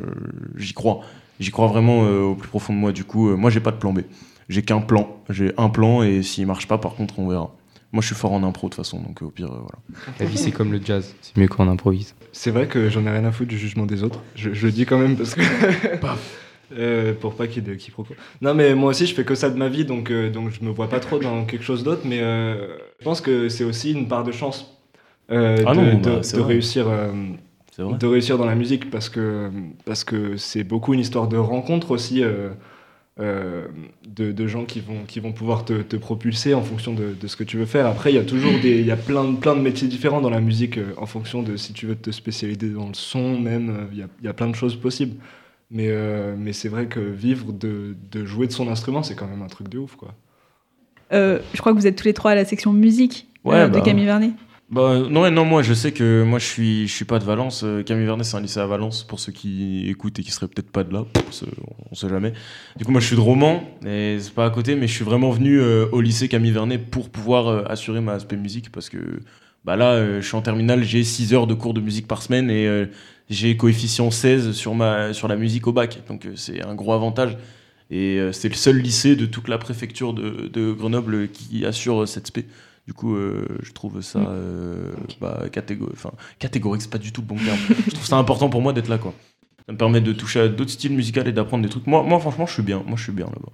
j'y 0.55 0.73
crois. 0.73 1.01
J'y 1.39 1.51
crois 1.51 1.67
vraiment 1.67 2.03
euh, 2.05 2.21
au 2.21 2.35
plus 2.35 2.47
profond 2.49 2.73
de 2.73 2.77
moi. 2.79 2.91
Du 2.91 3.03
coup, 3.03 3.29
euh, 3.29 3.35
moi, 3.35 3.49
j'ai 3.49 3.59
pas 3.59 3.71
de 3.71 3.77
plan 3.77 3.93
B. 3.93 3.99
J'ai 4.49 4.61
qu'un 4.63 4.79
plan. 4.81 5.17
J'ai 5.29 5.53
un 5.57 5.69
plan 5.69 6.03
et 6.03 6.23
s'il 6.23 6.45
marche 6.47 6.67
pas, 6.67 6.77
par 6.77 6.95
contre, 6.95 7.19
on 7.19 7.27
verra. 7.27 7.55
Moi, 7.93 8.01
je 8.01 8.07
suis 8.07 8.15
fort 8.15 8.31
en 8.31 8.43
impro 8.43 8.67
de 8.67 8.73
toute 8.75 8.83
façon, 8.83 9.01
donc 9.01 9.21
euh, 9.21 9.25
au 9.25 9.29
pire, 9.31 9.47
euh, 9.51 9.57
voilà. 9.59 10.15
La 10.19 10.25
vie, 10.25 10.37
c'est 10.37 10.51
comme 10.51 10.71
le 10.71 10.79
jazz, 10.83 11.13
c'est 11.21 11.35
mieux 11.37 11.47
qu'on 11.49 11.67
improvise. 11.67 12.15
C'est 12.31 12.51
vrai 12.51 12.67
que 12.67 12.89
j'en 12.89 13.05
ai 13.05 13.09
rien 13.09 13.25
à 13.25 13.31
foutre 13.33 13.49
du 13.49 13.57
jugement 13.57 13.85
des 13.85 14.03
autres. 14.03 14.19
Je, 14.35 14.53
je 14.53 14.65
le 14.65 14.71
dis 14.71 14.85
quand 14.85 14.97
même 14.97 15.17
parce 15.17 15.35
que. 15.35 15.41
Euh, 16.77 17.13
pour 17.13 17.35
pas 17.35 17.47
qu'il 17.47 17.63
y 17.65 17.69
ait 17.69 17.73
de 17.73 17.75
quiproquo. 17.75 18.13
Non, 18.41 18.53
mais 18.53 18.75
moi 18.75 18.91
aussi, 18.91 19.05
je 19.05 19.13
fais 19.13 19.23
que 19.25 19.35
ça 19.35 19.49
de 19.49 19.57
ma 19.57 19.67
vie, 19.67 19.85
donc, 19.85 20.09
euh, 20.09 20.29
donc 20.29 20.51
je 20.51 20.63
me 20.65 20.71
vois 20.71 20.87
pas 20.87 20.99
trop 20.99 21.19
dans 21.19 21.45
quelque 21.45 21.63
chose 21.63 21.83
d'autre. 21.83 22.01
Mais 22.05 22.19
euh, 22.21 22.67
je 22.99 23.03
pense 23.03 23.21
que 23.21 23.49
c'est 23.49 23.63
aussi 23.63 23.91
une 23.91 24.07
part 24.07 24.23
de 24.23 24.31
chance 24.31 24.77
euh, 25.31 25.57
Ah 25.65 25.73
de, 25.75 25.79
non, 25.81 25.97
bah, 25.97 26.21
de 26.21 26.39
réussir. 26.39 26.85
de 27.77 28.07
réussir 28.07 28.37
dans 28.37 28.45
la 28.45 28.55
musique 28.55 28.89
parce 28.89 29.09
que 29.09 29.49
parce 29.85 30.03
que 30.03 30.37
c'est 30.37 30.63
beaucoup 30.63 30.93
une 30.93 30.99
histoire 30.99 31.27
de 31.27 31.37
rencontre 31.37 31.91
aussi 31.91 32.21
de, 33.17 34.31
de 34.31 34.47
gens 34.47 34.65
qui 34.65 34.79
vont 34.79 35.03
qui 35.07 35.19
vont 35.19 35.31
pouvoir 35.31 35.63
te, 35.65 35.81
te 35.81 35.95
propulser 35.95 36.53
en 36.53 36.61
fonction 36.63 36.93
de, 36.93 37.13
de 37.19 37.27
ce 37.27 37.35
que 37.35 37.43
tu 37.43 37.57
veux 37.57 37.65
faire 37.65 37.85
après 37.85 38.11
il 38.11 38.15
y 38.15 38.19
a 38.19 38.23
toujours 38.23 38.59
des 38.59 38.79
il 38.79 38.85
y 38.85 38.91
a 38.91 38.97
plein 38.97 39.23
de 39.25 39.37
plein 39.37 39.55
de 39.55 39.61
métiers 39.61 39.87
différents 39.87 40.21
dans 40.21 40.29
la 40.29 40.41
musique 40.41 40.79
en 40.97 41.05
fonction 41.05 41.43
de 41.43 41.55
si 41.55 41.73
tu 41.73 41.85
veux 41.85 41.95
te 41.95 42.11
spécialiser 42.11 42.69
dans 42.69 42.87
le 42.87 42.93
son 42.93 43.39
même 43.39 43.87
il 43.91 43.99
y 43.99 44.01
a, 44.01 44.07
il 44.21 44.25
y 44.25 44.29
a 44.29 44.33
plein 44.33 44.47
de 44.47 44.55
choses 44.55 44.75
possibles 44.75 45.15
mais 45.71 45.87
euh, 45.89 46.35
mais 46.37 46.53
c'est 46.53 46.69
vrai 46.69 46.85
que 46.87 46.99
vivre 46.99 47.53
de, 47.53 47.95
de 48.11 48.25
jouer 48.25 48.45
de 48.47 48.51
son 48.51 48.67
instrument 48.67 49.01
c'est 49.03 49.15
quand 49.15 49.27
même 49.27 49.41
un 49.41 49.47
truc 49.47 49.69
de 49.69 49.77
ouf 49.79 49.95
quoi 49.95 50.13
Euh, 51.13 51.39
Je 51.53 51.59
crois 51.59 51.73
que 51.73 51.77
vous 51.77 51.87
êtes 51.87 51.95
tous 51.95 52.05
les 52.05 52.13
trois 52.13 52.31
à 52.31 52.35
la 52.35 52.45
section 52.45 52.73
musique 52.73 53.27
Ouais, 53.43 53.55
euh, 53.55 53.67
de 53.67 53.73
bah. 53.73 53.81
Camille 53.81 54.05
Vernet. 54.05 54.31
Bah, 54.69 54.99
non, 55.09 55.29
non, 55.31 55.43
moi 55.43 55.63
je 55.63 55.73
sais 55.73 55.91
que 55.91 56.23
moi 56.23 56.39
je 56.39 56.45
suis, 56.45 56.87
je 56.87 56.93
suis 56.93 57.03
pas 57.03 57.19
de 57.19 57.25
Valence. 57.25 57.65
Camille 57.85 58.05
Vernet, 58.05 58.23
c'est 58.23 58.37
un 58.37 58.41
lycée 58.41 58.59
à 58.61 58.67
Valence, 58.67 59.03
pour 59.03 59.19
ceux 59.19 59.33
qui 59.33 59.89
écoutent 59.89 60.17
et 60.19 60.23
qui 60.23 60.31
seraient 60.31 60.47
peut-être 60.47 60.71
pas 60.71 60.85
de 60.85 60.93
là, 60.93 61.03
on 61.27 61.31
sait, 61.33 61.45
on 61.91 61.95
sait 61.95 62.07
jamais. 62.07 62.31
Du 62.77 62.85
coup, 62.85 62.91
moi 62.93 63.01
je 63.01 63.07
suis 63.07 63.17
de 63.17 63.21
Romans, 63.21 63.63
et 63.85 64.15
c'est 64.21 64.33
pas 64.33 64.45
à 64.45 64.49
côté, 64.49 64.75
mais 64.75 64.87
je 64.87 64.93
suis 64.93 65.03
vraiment 65.03 65.31
venu 65.31 65.59
euh, 65.59 65.87
au 65.91 65.99
lycée 65.99 66.29
Camille 66.29 66.51
Vernet 66.53 66.77
pour 66.77 67.09
pouvoir 67.09 67.47
euh, 67.49 67.63
assurer 67.67 67.99
ma 67.99 68.13
aspect 68.13 68.37
musique, 68.37 68.71
parce 68.71 68.87
que 68.89 68.97
bah 69.65 69.75
là, 69.75 69.91
euh, 69.91 70.21
je 70.21 70.25
suis 70.27 70.37
en 70.37 70.41
terminale, 70.41 70.83
j'ai 70.83 71.03
6 71.03 71.33
heures 71.33 71.47
de 71.47 71.53
cours 71.53 71.73
de 71.73 71.81
musique 71.81 72.07
par 72.07 72.21
semaine, 72.21 72.49
et 72.49 72.65
euh, 72.65 72.85
j'ai 73.31 73.57
coefficient 73.57 74.11
16 74.11 74.51
sur, 74.51 74.75
ma, 74.75 75.13
sur 75.13 75.27
la 75.27 75.35
musique 75.35 75.65
au 75.67 75.73
bac, 75.73 76.01
donc 76.07 76.25
euh, 76.25 76.33
c'est 76.35 76.61
un 76.61 76.75
gros 76.75 76.93
avantage. 76.93 77.37
Et 77.89 78.19
euh, 78.19 78.31
c'est 78.31 78.47
le 78.49 78.55
seul 78.55 78.77
lycée 78.77 79.15
de 79.15 79.25
toute 79.25 79.47
la 79.47 79.57
préfecture 79.57 80.13
de, 80.13 80.47
de 80.47 80.71
Grenoble 80.71 81.27
qui 81.29 81.65
assure 81.65 82.03
euh, 82.03 82.05
cette 82.05 82.27
spé. 82.27 82.45
Du 82.87 82.93
coup, 82.93 83.15
euh, 83.15 83.45
je 83.63 83.71
trouve 83.73 84.01
ça 84.01 84.19
euh, 84.19 84.91
bah, 85.19 85.43
catégo- 85.51 85.89
enfin, 85.93 86.11
catégorique, 86.39 86.81
c'est 86.81 86.89
pas 86.91 86.97
du 86.97 87.11
tout 87.11 87.21
le 87.21 87.27
bon 87.27 87.35
terme. 87.35 87.57
je 87.87 87.91
trouve 87.91 88.05
ça 88.05 88.17
important 88.17 88.49
pour 88.49 88.61
moi 88.61 88.73
d'être 88.73 88.87
là, 88.89 88.97
quoi. 88.97 89.13
Ça 89.67 89.73
me 89.73 89.77
permet 89.77 90.01
de 90.01 90.13
toucher 90.13 90.39
à 90.39 90.47
d'autres 90.47 90.71
styles 90.71 90.93
musicaux 90.93 91.21
et 91.23 91.31
d'apprendre 91.31 91.63
des 91.63 91.69
trucs. 91.69 91.85
Moi, 91.85 92.01
moi, 92.03 92.19
franchement, 92.19 92.45
je 92.47 92.53
suis 92.53 92.63
bien. 92.63 92.81
Moi, 92.87 92.95
je 92.97 93.03
suis 93.03 93.11
bien 93.11 93.27
là-bas. 93.27 93.51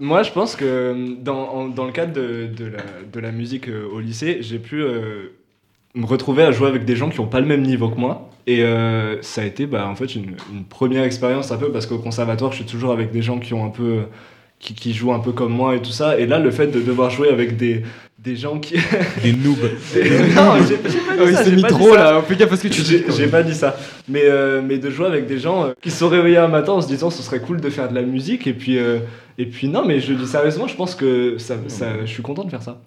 Moi, 0.00 0.22
je 0.24 0.32
pense 0.32 0.56
que 0.56 1.16
dans, 1.22 1.48
en- 1.50 1.68
dans 1.68 1.84
le 1.84 1.92
cadre 1.92 2.12
de, 2.12 2.48
de 2.48 2.64
la, 2.64 2.82
de 3.12 3.20
la 3.20 3.30
musique 3.30 3.68
euh, 3.68 3.86
au 3.86 4.00
lycée, 4.00 4.38
j'ai 4.40 4.58
pu 4.58 4.82
euh, 4.82 5.28
me 5.94 6.06
retrouver 6.06 6.42
à 6.42 6.50
jouer 6.52 6.68
avec 6.68 6.84
des 6.84 6.96
gens 6.96 7.08
qui 7.08 7.20
n'ont 7.20 7.26
pas 7.26 7.40
le 7.40 7.46
même 7.46 7.62
niveau 7.62 7.88
que 7.88 7.98
moi. 7.98 8.28
Et 8.46 8.62
euh, 8.62 9.16
ça 9.22 9.42
a 9.42 9.44
été 9.44 9.66
bah, 9.66 9.86
en 9.88 9.94
fait 9.94 10.14
une, 10.14 10.36
une 10.52 10.64
première 10.68 11.04
expérience 11.04 11.50
un 11.52 11.56
peu 11.56 11.70
parce 11.70 11.86
qu'au 11.86 11.98
conservatoire, 11.98 12.50
je 12.52 12.56
suis 12.56 12.66
toujours 12.66 12.92
avec 12.92 13.10
des 13.10 13.22
gens 13.22 13.38
qui 13.38 13.54
ont 13.54 13.64
un 13.64 13.70
peu 13.70 14.00
qui, 14.58 14.74
qui 14.74 14.92
jouent 14.92 15.12
un 15.12 15.18
peu 15.20 15.32
comme 15.32 15.52
moi 15.52 15.76
et 15.76 15.82
tout 15.82 15.90
ça. 15.92 16.18
Et 16.18 16.26
là, 16.26 16.38
le 16.38 16.50
fait 16.50 16.66
de 16.68 16.80
devoir 16.80 17.10
jouer 17.10 17.28
avec 17.28 17.56
des, 17.56 17.82
des 18.18 18.36
gens 18.36 18.58
qui 18.58 18.74
Des 19.22 19.32
noobs. 19.32 19.56
non, 20.36 20.54
j'ai 20.68 20.76
pas 20.76 20.88
dit 20.88 20.96
Oh, 21.18 21.24
il 21.26 21.34
ça, 21.34 21.44
s'est 21.44 21.50
j'ai 21.50 21.56
mis 21.56 21.62
trop, 21.62 21.94
là. 21.94 22.20
Fais 22.22 22.36
gaffe 22.36 22.52
à 22.52 22.56
ce 22.56 22.62
que 22.64 22.68
tu 22.68 22.82
dis, 22.82 23.02
J'ai- 23.16 23.28
pas 23.28 23.42
dit 23.42 23.54
ça. 23.54 23.76
Mais, 24.08 24.22
euh, 24.24 24.62
mais 24.66 24.78
de 24.78 24.90
jouer 24.90 25.06
avec 25.06 25.26
des 25.26 25.38
gens 25.38 25.64
euh, 25.66 25.72
qui 25.80 25.90
se 25.90 25.98
sont 25.98 26.08
réveillés 26.08 26.38
un 26.38 26.48
matin 26.48 26.72
en 26.72 26.80
se 26.82 26.88
disant 26.88 27.08
ce 27.10 27.22
serait 27.22 27.40
cool 27.40 27.60
de 27.60 27.70
faire 27.70 27.88
de 27.88 27.94
la 27.94 28.02
musique. 28.02 28.46
Et 28.46 28.52
puis, 28.52 28.78
euh, 28.78 28.98
et 29.38 29.46
puis 29.46 29.68
non, 29.68 29.84
mais 29.86 30.00
je 30.00 30.12
dis 30.12 30.26
sérieusement, 30.26 30.66
je 30.66 30.74
pense 30.76 30.94
que 30.94 31.36
ça, 31.38 31.56
ça- 31.68 32.00
je 32.04 32.10
suis 32.10 32.22
content 32.22 32.44
de 32.44 32.50
faire 32.50 32.62
ça. 32.62 32.80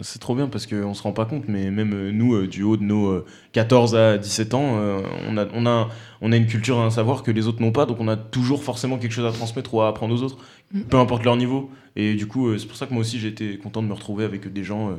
C'est 0.00 0.18
trop 0.20 0.34
bien 0.34 0.48
parce 0.48 0.66
qu'on 0.66 0.94
se 0.94 1.02
rend 1.02 1.12
pas 1.12 1.24
compte, 1.24 1.44
mais 1.48 1.70
même 1.70 1.92
euh, 1.92 2.10
nous, 2.12 2.34
euh, 2.34 2.46
du 2.46 2.62
haut 2.62 2.76
de 2.76 2.82
nos 2.84 3.08
euh, 3.08 3.24
14 3.52 3.94
à 3.96 4.18
17 4.18 4.54
ans, 4.54 4.76
euh, 4.78 5.00
on, 5.28 5.36
a, 5.36 5.46
on, 5.54 5.66
a, 5.66 5.88
on 6.20 6.32
a 6.32 6.36
une 6.36 6.46
culture 6.46 6.76
et 6.76 6.80
un 6.82 6.90
savoir 6.90 7.22
que 7.22 7.30
les 7.30 7.46
autres 7.46 7.60
n'ont 7.62 7.72
pas, 7.72 7.86
donc 7.86 7.98
on 8.00 8.08
a 8.08 8.16
toujours 8.16 8.62
forcément 8.62 8.98
quelque 8.98 9.12
chose 9.12 9.26
à 9.26 9.32
transmettre 9.32 9.72
ou 9.74 9.80
à 9.80 9.88
apprendre 9.88 10.14
aux 10.14 10.22
autres, 10.22 10.38
Mm. 10.72 10.80
peu 10.82 10.98
importe 10.98 11.24
leur 11.24 11.36
niveau. 11.36 11.70
Et 11.96 12.14
du 12.14 12.26
coup, 12.26 12.48
euh, 12.48 12.58
c'est 12.58 12.66
pour 12.66 12.76
ça 12.76 12.84
que 12.86 12.92
moi 12.92 13.00
aussi 13.00 13.26
été 13.26 13.56
content 13.56 13.82
de 13.82 13.86
me 13.88 13.94
retrouver 13.94 14.24
avec 14.24 14.52
des 14.52 14.64
gens 14.64 14.90
euh, 14.90 14.94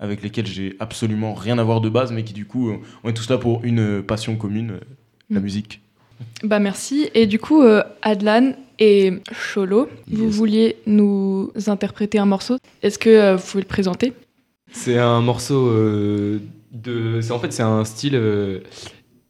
avec 0.00 0.20
lesquels 0.20 0.46
j'ai 0.46 0.74
absolument 0.80 1.32
rien 1.32 1.58
à 1.58 1.62
voir 1.62 1.80
de 1.80 1.88
base, 1.88 2.10
mais 2.10 2.24
qui 2.24 2.32
du 2.32 2.44
coup, 2.44 2.70
euh, 2.70 2.78
on 3.04 3.08
est 3.10 3.12
tous 3.14 3.30
là 3.30 3.38
pour 3.38 3.60
une 3.64 3.78
euh, 3.78 4.02
passion 4.02 4.34
commune, 4.34 4.72
euh, 4.72 4.80
la 5.30 5.38
Mm. 5.38 5.42
musique. 5.44 5.80
Bah 6.42 6.58
merci. 6.58 7.08
Et 7.14 7.26
du 7.26 7.38
coup, 7.38 7.62
euh, 7.62 7.82
Adlan 8.02 8.54
et 8.80 9.12
Cholo, 9.32 9.88
vous 10.10 10.28
vouliez 10.28 10.76
nous 10.86 11.50
interpréter 11.68 12.18
un 12.18 12.26
morceau? 12.26 12.56
Est-ce 12.82 12.98
que 12.98 13.08
euh, 13.10 13.36
vous 13.36 13.46
pouvez 13.46 13.62
le 13.62 13.68
présenter? 13.68 14.12
C'est 14.72 14.98
un 14.98 15.20
morceau 15.20 15.68
euh, 15.68 16.40
de. 16.72 17.20
En 17.30 17.38
fait 17.38 17.52
c'est 17.52 17.62
un 17.62 17.84
style 17.84 18.14
euh, 18.16 18.60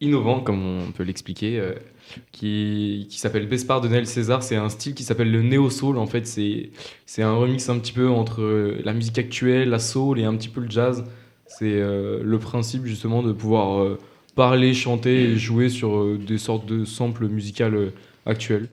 innovant 0.00 0.40
comme 0.40 0.64
on 0.64 0.92
peut 0.92 1.02
l'expliquer, 1.02 1.58
euh, 1.58 1.74
qui, 2.30 3.06
qui 3.10 3.18
s'appelle 3.18 3.46
Bespard 3.48 3.80
de 3.80 3.88
Nel 3.88 4.06
César. 4.06 4.42
C'est 4.42 4.56
un 4.56 4.68
style 4.68 4.94
qui 4.94 5.02
s'appelle 5.02 5.30
le 5.30 5.42
néo 5.42 5.68
soul. 5.70 5.98
En 5.98 6.06
fait 6.06 6.26
c'est 6.26 7.22
un 7.22 7.34
remix 7.34 7.68
un 7.68 7.78
petit 7.78 7.92
peu 7.92 8.08
entre 8.08 8.42
euh, 8.42 8.80
la 8.84 8.92
musique 8.94 9.18
actuelle, 9.18 9.68
la 9.68 9.78
soul 9.78 10.20
et 10.20 10.24
un 10.24 10.36
petit 10.36 10.48
peu 10.48 10.60
le 10.60 10.70
jazz. 10.70 11.04
C'est 11.46 11.82
le 11.82 12.38
principe 12.38 12.86
justement 12.86 13.22
de 13.22 13.30
pouvoir 13.30 13.98
parler, 14.34 14.72
chanter 14.72 15.24
et 15.24 15.36
jouer 15.36 15.68
sur 15.68 16.16
des 16.16 16.38
sortes 16.38 16.64
de 16.64 16.86
samples 16.86 17.28
musicales 17.28 17.92
actuels. 18.24 18.70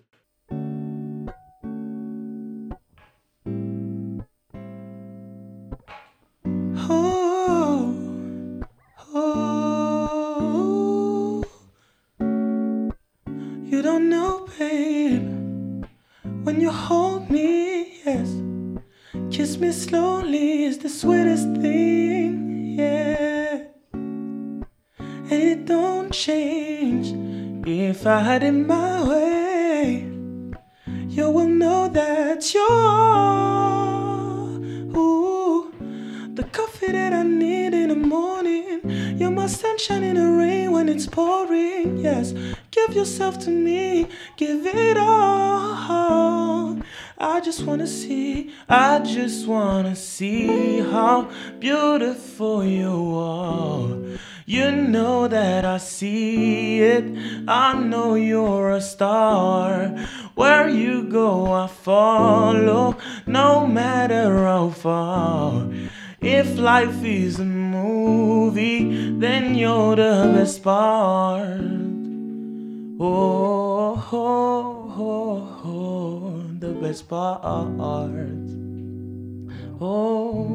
When 16.60 16.68
you 16.68 16.74
hold 16.74 17.30
me, 17.30 18.02
yes, 18.06 18.36
kiss 19.32 19.58
me 19.60 19.72
slowly 19.72 20.66
is 20.66 20.78
the 20.80 20.90
sweetest 20.90 21.46
thing, 21.62 22.76
yeah. 22.78 23.64
And 23.94 25.32
it 25.32 25.66
don't 25.66 26.12
change 26.12 27.16
if 27.66 28.06
I 28.06 28.20
had 28.20 28.44
it 28.44 28.52
my 28.52 29.08
way. 29.08 30.06
You 31.08 31.30
will 31.30 31.48
know 31.48 31.88
that 31.88 32.54
you're 32.54 32.66
ooh, 35.00 35.72
the 36.34 36.44
coffee 36.52 36.92
that 36.92 37.14
I 37.14 37.24
need 37.24 37.74
in 37.74 37.88
the 37.88 37.96
morning. 37.96 38.82
You're 39.18 39.32
my 39.32 39.48
sunshine 39.48 40.04
in 40.04 40.18
the 40.18 40.28
rain 40.28 40.74
when 40.74 40.90
it's 40.90 41.08
pouring. 41.08 42.00
Yes, 42.00 42.34
give 42.88 42.96
yourself 42.96 43.40
to 43.40 43.50
me, 43.50 44.08
give 44.38 44.66
it 44.66 44.98
all. 44.98 46.80
I 47.18 47.42
just 47.42 47.64
wanna 47.66 47.88
see, 47.88 48.54
I 48.70 49.00
just 49.00 49.48
wanna 49.48 49.96
see 49.96 50.80
how 50.80 51.30
beautiful 51.60 52.64
you 52.64 53.16
are. 53.18 53.98
You 54.46 54.72
know 54.72 55.28
that 55.28 55.66
I 55.66 55.78
see 55.78 56.82
it, 56.82 57.06
I 57.48 57.78
know 57.80 58.16
you're 58.16 58.72
a 58.72 58.82
star. 58.82 59.90
Where 60.36 60.70
you 60.70 61.04
go, 61.04 61.52
I 61.52 61.68
follow, 61.68 62.96
no 63.28 63.68
matter 63.68 64.46
how 64.46 64.70
far. 64.70 65.68
If 66.22 66.58
life 66.58 67.04
is 67.04 67.40
a 67.40 67.46
movie, 67.46 69.20
then 69.20 69.56
you're 69.56 69.96
the 69.96 70.32
best 70.36 70.64
part. 70.64 71.89
Oh, 73.02 74.10
oh, 74.12 74.94
oh, 74.98 75.62
oh, 75.64 76.44
the 76.60 76.74
best 76.74 77.08
part. 77.08 77.40
Oh, 79.80 80.50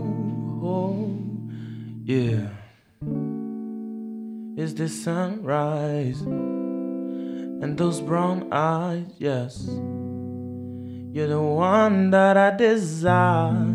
oh, 0.63 1.09
yeah. 2.05 2.49
Is 4.63 4.75
the 4.75 4.91
sunrise 4.91 6.21
and 6.21 7.79
those 7.79 8.03
brown 8.03 8.53
eyes, 8.53 9.07
yes. 9.17 9.67
You're 9.67 11.29
the 11.29 11.41
one 11.41 12.11
that 12.11 12.37
I 12.37 12.55
desire. 12.55 13.75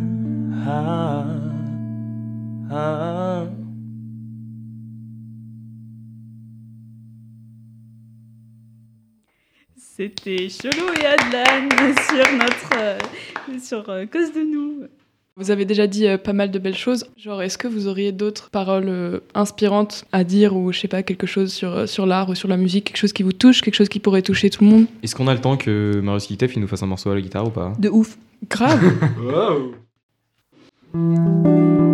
C'était 9.77 10.47
Cholo 10.49 10.93
et 11.01 11.05
Adlan 11.05 11.69
sur 12.09 12.33
notre 12.37 12.69
euh, 12.77 12.97
sur 13.61 13.89
euh, 13.89 14.05
cause 14.05 14.31
de 14.33 14.41
nous. 14.41 14.87
Vous 15.35 15.51
avez 15.51 15.63
déjà 15.63 15.87
dit 15.87 16.05
euh, 16.05 16.17
pas 16.17 16.33
mal 16.33 16.51
de 16.51 16.59
belles 16.59 16.75
choses. 16.75 17.05
Genre, 17.15 17.41
est-ce 17.41 17.57
que 17.57 17.67
vous 17.69 17.87
auriez 17.87 18.11
d'autres 18.11 18.49
paroles 18.49 18.89
euh, 18.89 19.19
inspirantes 19.33 20.03
à 20.11 20.25
dire 20.25 20.55
ou 20.55 20.73
je 20.73 20.79
sais 20.79 20.89
pas, 20.89 21.01
quelque 21.01 21.27
chose 21.27 21.53
sur, 21.53 21.87
sur 21.87 22.05
l'art 22.05 22.29
ou 22.29 22.35
sur 22.35 22.49
la 22.49 22.57
musique, 22.57 22.85
quelque 22.85 22.97
chose 22.97 23.13
qui 23.13 23.23
vous 23.23 23.31
touche, 23.31 23.61
quelque 23.61 23.75
chose 23.75 23.87
qui 23.87 23.99
pourrait 23.99 24.21
toucher 24.21 24.49
tout 24.49 24.65
le 24.65 24.69
monde? 24.69 24.85
Est-ce 25.01 25.15
qu'on 25.15 25.27
a 25.29 25.33
le 25.33 25.39
temps 25.39 25.55
que 25.55 25.99
Marius 26.03 26.27
Kitef 26.27 26.55
il 26.55 26.61
nous 26.61 26.67
fasse 26.67 26.83
un 26.83 26.87
morceau 26.87 27.09
à 27.11 27.15
la 27.15 27.21
guitare 27.21 27.47
ou 27.47 27.51
pas? 27.51 27.73
De 27.79 27.89
ouf. 27.89 28.17
Grave. 28.49 28.81
Wow. 30.91 31.88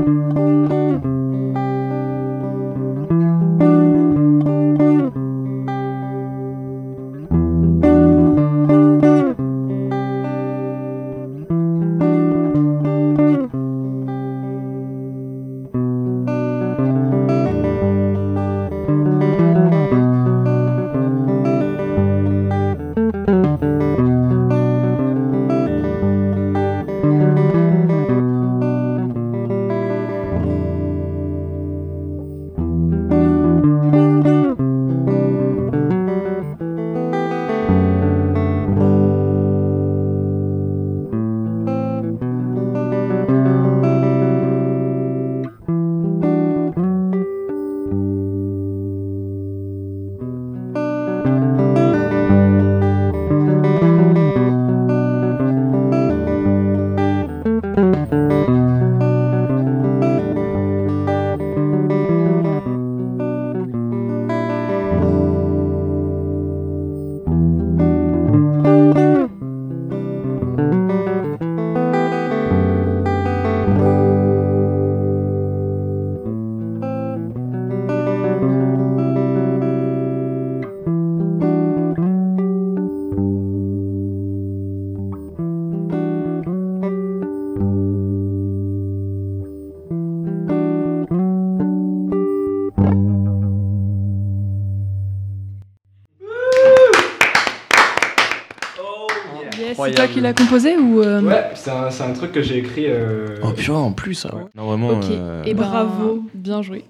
Qui 100.16 100.22
l'as 100.22 100.34
composé 100.34 100.78
ou 100.78 101.02
euh, 101.02 101.22
Ouais, 101.22 101.52
c'est 101.56 101.70
un, 101.72 101.90
c'est 101.92 102.04
un 102.04 102.14
truc 102.14 102.32
que 102.32 102.42
j'ai 102.42 102.58
écrit. 102.58 102.86
euh, 102.88 103.38
Oh 103.44 103.52
putain, 103.52 103.74
en 103.74 103.92
plus, 103.92 104.14
ça. 104.16 104.34
Non, 104.56 104.66
vraiment. 104.66 104.90
Ok. 105.00 105.06
euh, 105.10 105.44
Et 105.46 105.54
Bravo. 105.54 106.24
bien 106.34 106.62
joué. 106.62 106.86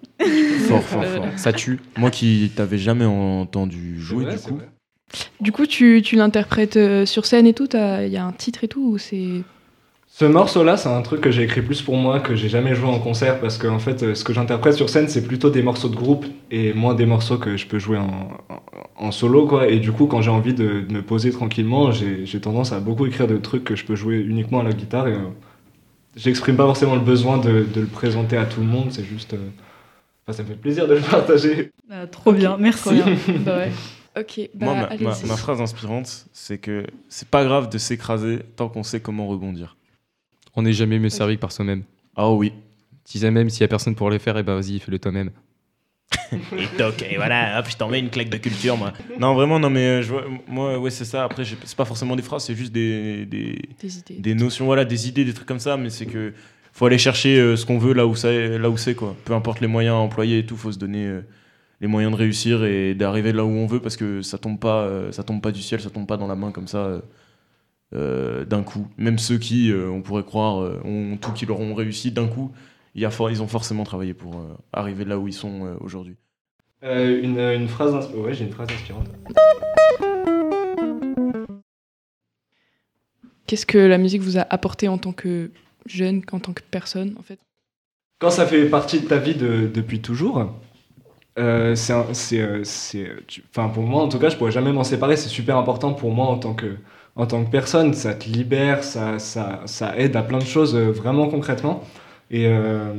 Fort, 0.67 0.83
fort, 0.83 1.03
fort. 1.05 1.25
Ça 1.37 1.53
tue. 1.53 1.79
Moi 1.97 2.11
qui 2.11 2.51
t'avais 2.55 2.77
jamais 2.77 3.05
entendu 3.05 3.99
jouer, 3.99 4.23
vrai, 4.25 4.33
du 4.35 4.39
c'est 4.39 4.49
coup. 4.49 4.55
vrai. 4.57 4.69
Du 5.39 5.51
coup, 5.51 5.65
tu, 5.65 6.01
tu 6.03 6.15
l'interprètes 6.15 6.77
euh, 6.77 7.05
sur 7.05 7.25
scène 7.25 7.45
et 7.47 7.53
tout. 7.53 7.67
Il 7.73 8.07
y 8.09 8.17
a 8.17 8.25
un 8.25 8.31
titre 8.31 8.63
et 8.63 8.67
tout 8.67 8.81
ou 8.93 8.97
c'est 8.97 9.43
Ce 10.17 10.23
morceau-là, 10.23 10.77
c'est 10.77 10.87
un 10.87 11.01
truc 11.01 11.19
que 11.19 11.29
j'ai 11.29 11.43
écrit 11.43 11.61
plus 11.61 11.81
pour 11.81 11.97
moi, 11.97 12.21
que 12.21 12.37
j'ai 12.37 12.47
jamais 12.47 12.73
joué 12.73 12.87
en 12.87 12.99
concert, 12.99 13.41
parce 13.41 13.57
que 13.57 13.67
en 13.67 13.79
fait, 13.79 14.01
euh, 14.01 14.15
ce 14.15 14.23
que 14.23 14.31
j'interprète 14.31 14.75
sur 14.75 14.89
scène, 14.89 15.09
c'est 15.09 15.27
plutôt 15.27 15.49
des 15.49 15.61
morceaux 15.61 15.89
de 15.89 15.95
groupe 15.97 16.25
et 16.51 16.71
moins 16.73 16.93
des 16.93 17.05
morceaux 17.05 17.37
que 17.37 17.57
je 17.57 17.67
peux 17.67 17.79
jouer 17.79 17.97
en, 17.97 18.31
en- 18.49 18.61
en 19.07 19.11
solo, 19.11 19.45
quoi. 19.45 19.67
Et 19.67 19.79
du 19.79 19.91
coup, 19.91 20.07
quand 20.07 20.21
j'ai 20.21 20.29
envie 20.31 20.53
de, 20.53 20.79
de 20.87 20.93
me 20.93 21.01
poser 21.01 21.31
tranquillement, 21.31 21.91
j'ai 21.91 22.25
j'ai 22.25 22.39
tendance 22.39 22.71
à 22.71 22.79
beaucoup 22.79 23.05
écrire 23.05 23.27
de 23.27 23.35
trucs 23.37 23.65
que 23.65 23.75
je 23.75 23.83
peux 23.83 23.95
jouer 23.97 24.15
uniquement 24.19 24.61
à 24.61 24.63
la 24.63 24.71
guitare. 24.71 25.09
Et 25.09 25.15
euh, 25.15 25.17
j'exprime 26.15 26.57
pas 26.57 26.65
forcément 26.65 26.95
le 26.95 27.01
besoin 27.01 27.37
de, 27.37 27.65
de 27.73 27.81
le 27.81 27.87
présenter 27.87 28.37
à 28.37 28.45
tout 28.45 28.61
le 28.61 28.67
monde, 28.67 28.91
c'est 28.91 29.05
juste. 29.05 29.33
euh, 29.33 29.49
Enfin, 30.27 30.37
ça 30.37 30.43
me 30.43 30.47
fait 30.49 30.55
plaisir 30.55 30.87
de 30.87 30.95
le 30.95 31.01
partager. 31.11 31.71
Ah, 31.91 32.07
trop 32.07 32.33
bien, 32.33 32.57
merci. 32.57 32.81
Trop 32.83 32.91
bien. 32.93 33.05
bah 33.45 33.57
ouais. 33.57 33.71
Ok, 34.17 34.49
bah 34.55 34.65
Moi, 34.67 34.75
ma, 34.75 34.87
allez-y. 34.89 35.03
ma- 35.23 35.27
ma 35.27 35.37
phrase 35.37 35.61
inspirante, 35.61 36.27
c'est 36.33 36.57
que 36.59 36.85
c'est 37.09 37.27
pas 37.29 37.43
grave 37.43 37.69
de 37.69 37.77
s'écraser 37.77 38.39
tant 38.55 38.69
qu'on 38.69 38.83
sait 38.83 39.01
comment 39.01 39.27
rebondir. 39.27 39.75
On 40.55 40.61
n'est 40.61 40.73
jamais 40.73 40.99
mieux 40.99 41.09
servi 41.09 41.35
que 41.35 41.41
par 41.41 41.51
soi-même. 41.51 41.83
Ah 42.15 42.31
oui. 42.31 42.53
Si 43.03 43.19
même 43.29 43.49
s'il 43.49 43.61
y 43.61 43.63
a 43.65 43.67
personne 43.67 43.93
pour 43.95 44.09
le 44.09 44.17
faire, 44.17 44.37
et 44.37 44.43
bah 44.43 44.55
vas-y, 44.55 44.79
fais-le 44.79 44.99
toi-même. 44.99 45.31
Et 46.57 46.67
toc, 46.77 47.01
et 47.03 47.15
voilà, 47.17 47.59
hop, 47.59 47.65
je 47.69 47.75
t'en 47.77 47.89
mets 47.89 47.99
une 47.99 48.09
claque 48.09 48.29
de 48.29 48.37
culture, 48.37 48.77
moi. 48.77 48.93
Non, 49.19 49.33
vraiment, 49.33 49.59
non, 49.59 49.69
mais 49.69 49.85
euh, 49.85 50.01
je 50.01 50.09
vois- 50.09 50.25
moi, 50.47 50.77
ouais, 50.79 50.89
c'est 50.91 51.05
ça. 51.05 51.23
Après, 51.23 51.43
c'est 51.45 51.75
pas 51.75 51.85
forcément 51.85 52.15
des 52.15 52.21
phrases, 52.21 52.45
c'est 52.45 52.55
juste 52.55 52.71
des, 52.71 53.25
des, 53.25 53.59
Des 53.81 53.97
idées. 53.99 54.15
des 54.19 54.35
notions, 54.35 54.65
voilà, 54.65 54.85
des 54.85 55.07
idées, 55.07 55.25
des 55.25 55.33
trucs 55.33 55.47
comme 55.47 55.59
ça, 55.59 55.77
mais 55.77 55.89
c'est 55.89 56.05
que 56.05 56.33
faut 56.73 56.85
aller 56.85 56.97
chercher 56.97 57.39
euh, 57.39 57.55
ce 57.55 57.65
qu'on 57.65 57.77
veut 57.79 57.93
là 57.93 58.05
où 58.05 58.15
c'est, 58.15 58.57
là 58.57 58.69
où 58.69 58.77
c'est 58.77 58.95
quoi. 58.95 59.15
Peu 59.25 59.33
importe 59.33 59.61
les 59.61 59.67
moyens 59.67 59.95
à 59.95 59.97
employer 59.97 60.39
et 60.39 60.45
tout, 60.45 60.57
faut 60.57 60.71
se 60.71 60.77
donner 60.79 61.05
euh, 61.07 61.21
les 61.81 61.87
moyens 61.87 62.11
de 62.13 62.17
réussir 62.17 62.63
et 62.65 62.93
d'arriver 62.95 63.31
là 63.31 63.43
où 63.45 63.49
on 63.49 63.65
veut 63.65 63.79
parce 63.79 63.95
que 63.97 64.21
ça 64.21 64.37
tombe 64.37 64.59
pas, 64.59 64.81
euh, 64.83 65.11
ça 65.11 65.23
tombe 65.23 65.41
pas 65.41 65.51
du 65.51 65.61
ciel, 65.61 65.79
ça 65.81 65.89
tombe 65.89 66.05
pas 66.07 66.17
dans 66.17 66.27
la 66.27 66.35
main 66.35 66.51
comme 66.51 66.67
ça. 66.67 67.01
Euh, 67.93 68.45
d'un 68.45 68.63
coup, 68.63 68.87
même 68.97 69.19
ceux 69.19 69.37
qui, 69.37 69.71
euh, 69.71 69.89
on 69.89 70.01
pourrait 70.01 70.23
croire, 70.23 70.61
euh, 70.61 70.81
ont 70.83 71.17
tout 71.17 71.31
qui 71.31 71.45
leur 71.45 71.59
ont 71.59 71.73
réussi 71.75 72.11
d'un 72.11 72.27
coup, 72.27 72.51
ils 72.95 73.41
ont 73.41 73.47
forcément 73.47 73.83
travaillé 73.83 74.13
pour 74.13 74.35
euh, 74.39 74.55
arriver 74.73 75.05
là 75.05 75.19
où 75.19 75.27
ils 75.27 75.33
sont 75.33 75.65
euh, 75.65 75.75
aujourd'hui. 75.81 76.15
Euh, 76.83 77.21
une, 77.21 77.39
une 77.39 77.67
phrase. 77.67 78.09
Ouais, 78.13 78.33
j'ai 78.33 78.45
une 78.45 78.51
phrase 78.51 78.69
inspirante. 78.71 79.07
Qu'est-ce 83.47 83.65
que 83.65 83.77
la 83.77 83.97
musique 83.97 84.21
vous 84.21 84.37
a 84.37 84.41
apporté 84.49 84.87
en 84.87 84.97
tant 84.97 85.11
que 85.11 85.51
jeune, 85.85 86.25
qu'en 86.25 86.39
tant 86.39 86.53
que 86.53 86.61
personne 86.69 87.15
en 87.19 87.21
fait? 87.21 87.39
Quand 88.19 88.29
ça 88.29 88.45
fait 88.47 88.69
partie 88.69 89.01
de 89.01 89.07
ta 89.07 89.17
vie 89.17 89.35
de- 89.35 89.67
depuis 89.71 90.01
toujours, 90.01 90.55
euh, 91.37 91.75
c'est, 91.75 92.01
enfin 93.49 93.69
pour 93.69 93.83
moi 93.83 94.01
en 94.01 94.07
tout 94.09 94.19
cas, 94.19 94.29
je 94.29 94.37
pourrais 94.37 94.51
jamais 94.51 94.71
m'en 94.71 94.83
séparer. 94.83 95.15
C'est 95.17 95.29
super 95.29 95.57
important 95.57 95.93
pour 95.93 96.11
moi 96.11 96.27
en 96.27 96.37
tant 96.39 96.53
que, 96.53 96.77
en 97.15 97.25
tant 97.27 97.43
que 97.43 97.49
personne. 97.49 97.93
Ça 97.93 98.13
te 98.13 98.29
libère, 98.29 98.83
ça, 98.83 99.19
ça, 99.19 99.61
ça 99.65 99.97
aide 99.97 100.15
à 100.15 100.23
plein 100.23 100.39
de 100.39 100.45
choses 100.45 100.75
euh, 100.75 100.91
vraiment 100.91 101.27
concrètement. 101.29 101.83
Et 102.31 102.47
euh, 102.47 102.93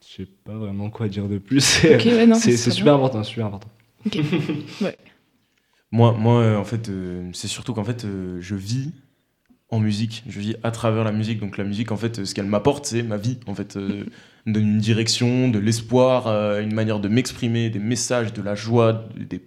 je 0.00 0.22
sais 0.24 0.28
pas 0.44 0.54
vraiment 0.56 0.90
quoi 0.90 1.08
dire 1.08 1.28
de 1.28 1.38
plus. 1.38 1.60
C'est, 1.64 1.96
ouais, 2.04 2.56
super 2.56 2.94
important, 2.94 3.22
super 3.24 3.46
important. 3.46 3.70
Ouais. 4.80 4.96
Moi, 5.90 6.12
moi 6.12 6.42
euh, 6.42 6.56
en 6.56 6.64
fait, 6.64 6.88
euh, 6.88 7.30
c'est 7.32 7.48
surtout 7.48 7.72
qu'en 7.72 7.84
fait, 7.84 8.04
euh, 8.04 8.38
je 8.40 8.54
vis 8.54 8.92
en 9.70 9.80
musique. 9.80 10.22
Je 10.28 10.38
vis 10.40 10.56
à 10.62 10.70
travers 10.70 11.04
la 11.04 11.12
musique. 11.12 11.40
Donc 11.40 11.56
la 11.56 11.64
musique, 11.64 11.92
en 11.92 11.96
fait, 11.96 12.18
euh, 12.18 12.24
ce 12.24 12.34
qu'elle 12.34 12.46
m'apporte, 12.46 12.86
c'est 12.86 13.02
ma 13.02 13.16
vie. 13.16 13.38
En 13.46 13.54
fait, 13.54 13.76
euh, 13.76 14.04
me 14.46 14.52
donne 14.52 14.68
une 14.68 14.78
direction, 14.78 15.48
de 15.48 15.58
l'espoir, 15.58 16.26
euh, 16.26 16.62
une 16.62 16.74
manière 16.74 17.00
de 17.00 17.08
m'exprimer, 17.08 17.70
des 17.70 17.78
messages, 17.78 18.32
de 18.32 18.42
la 18.42 18.54
joie, 18.54 19.08
des- 19.16 19.42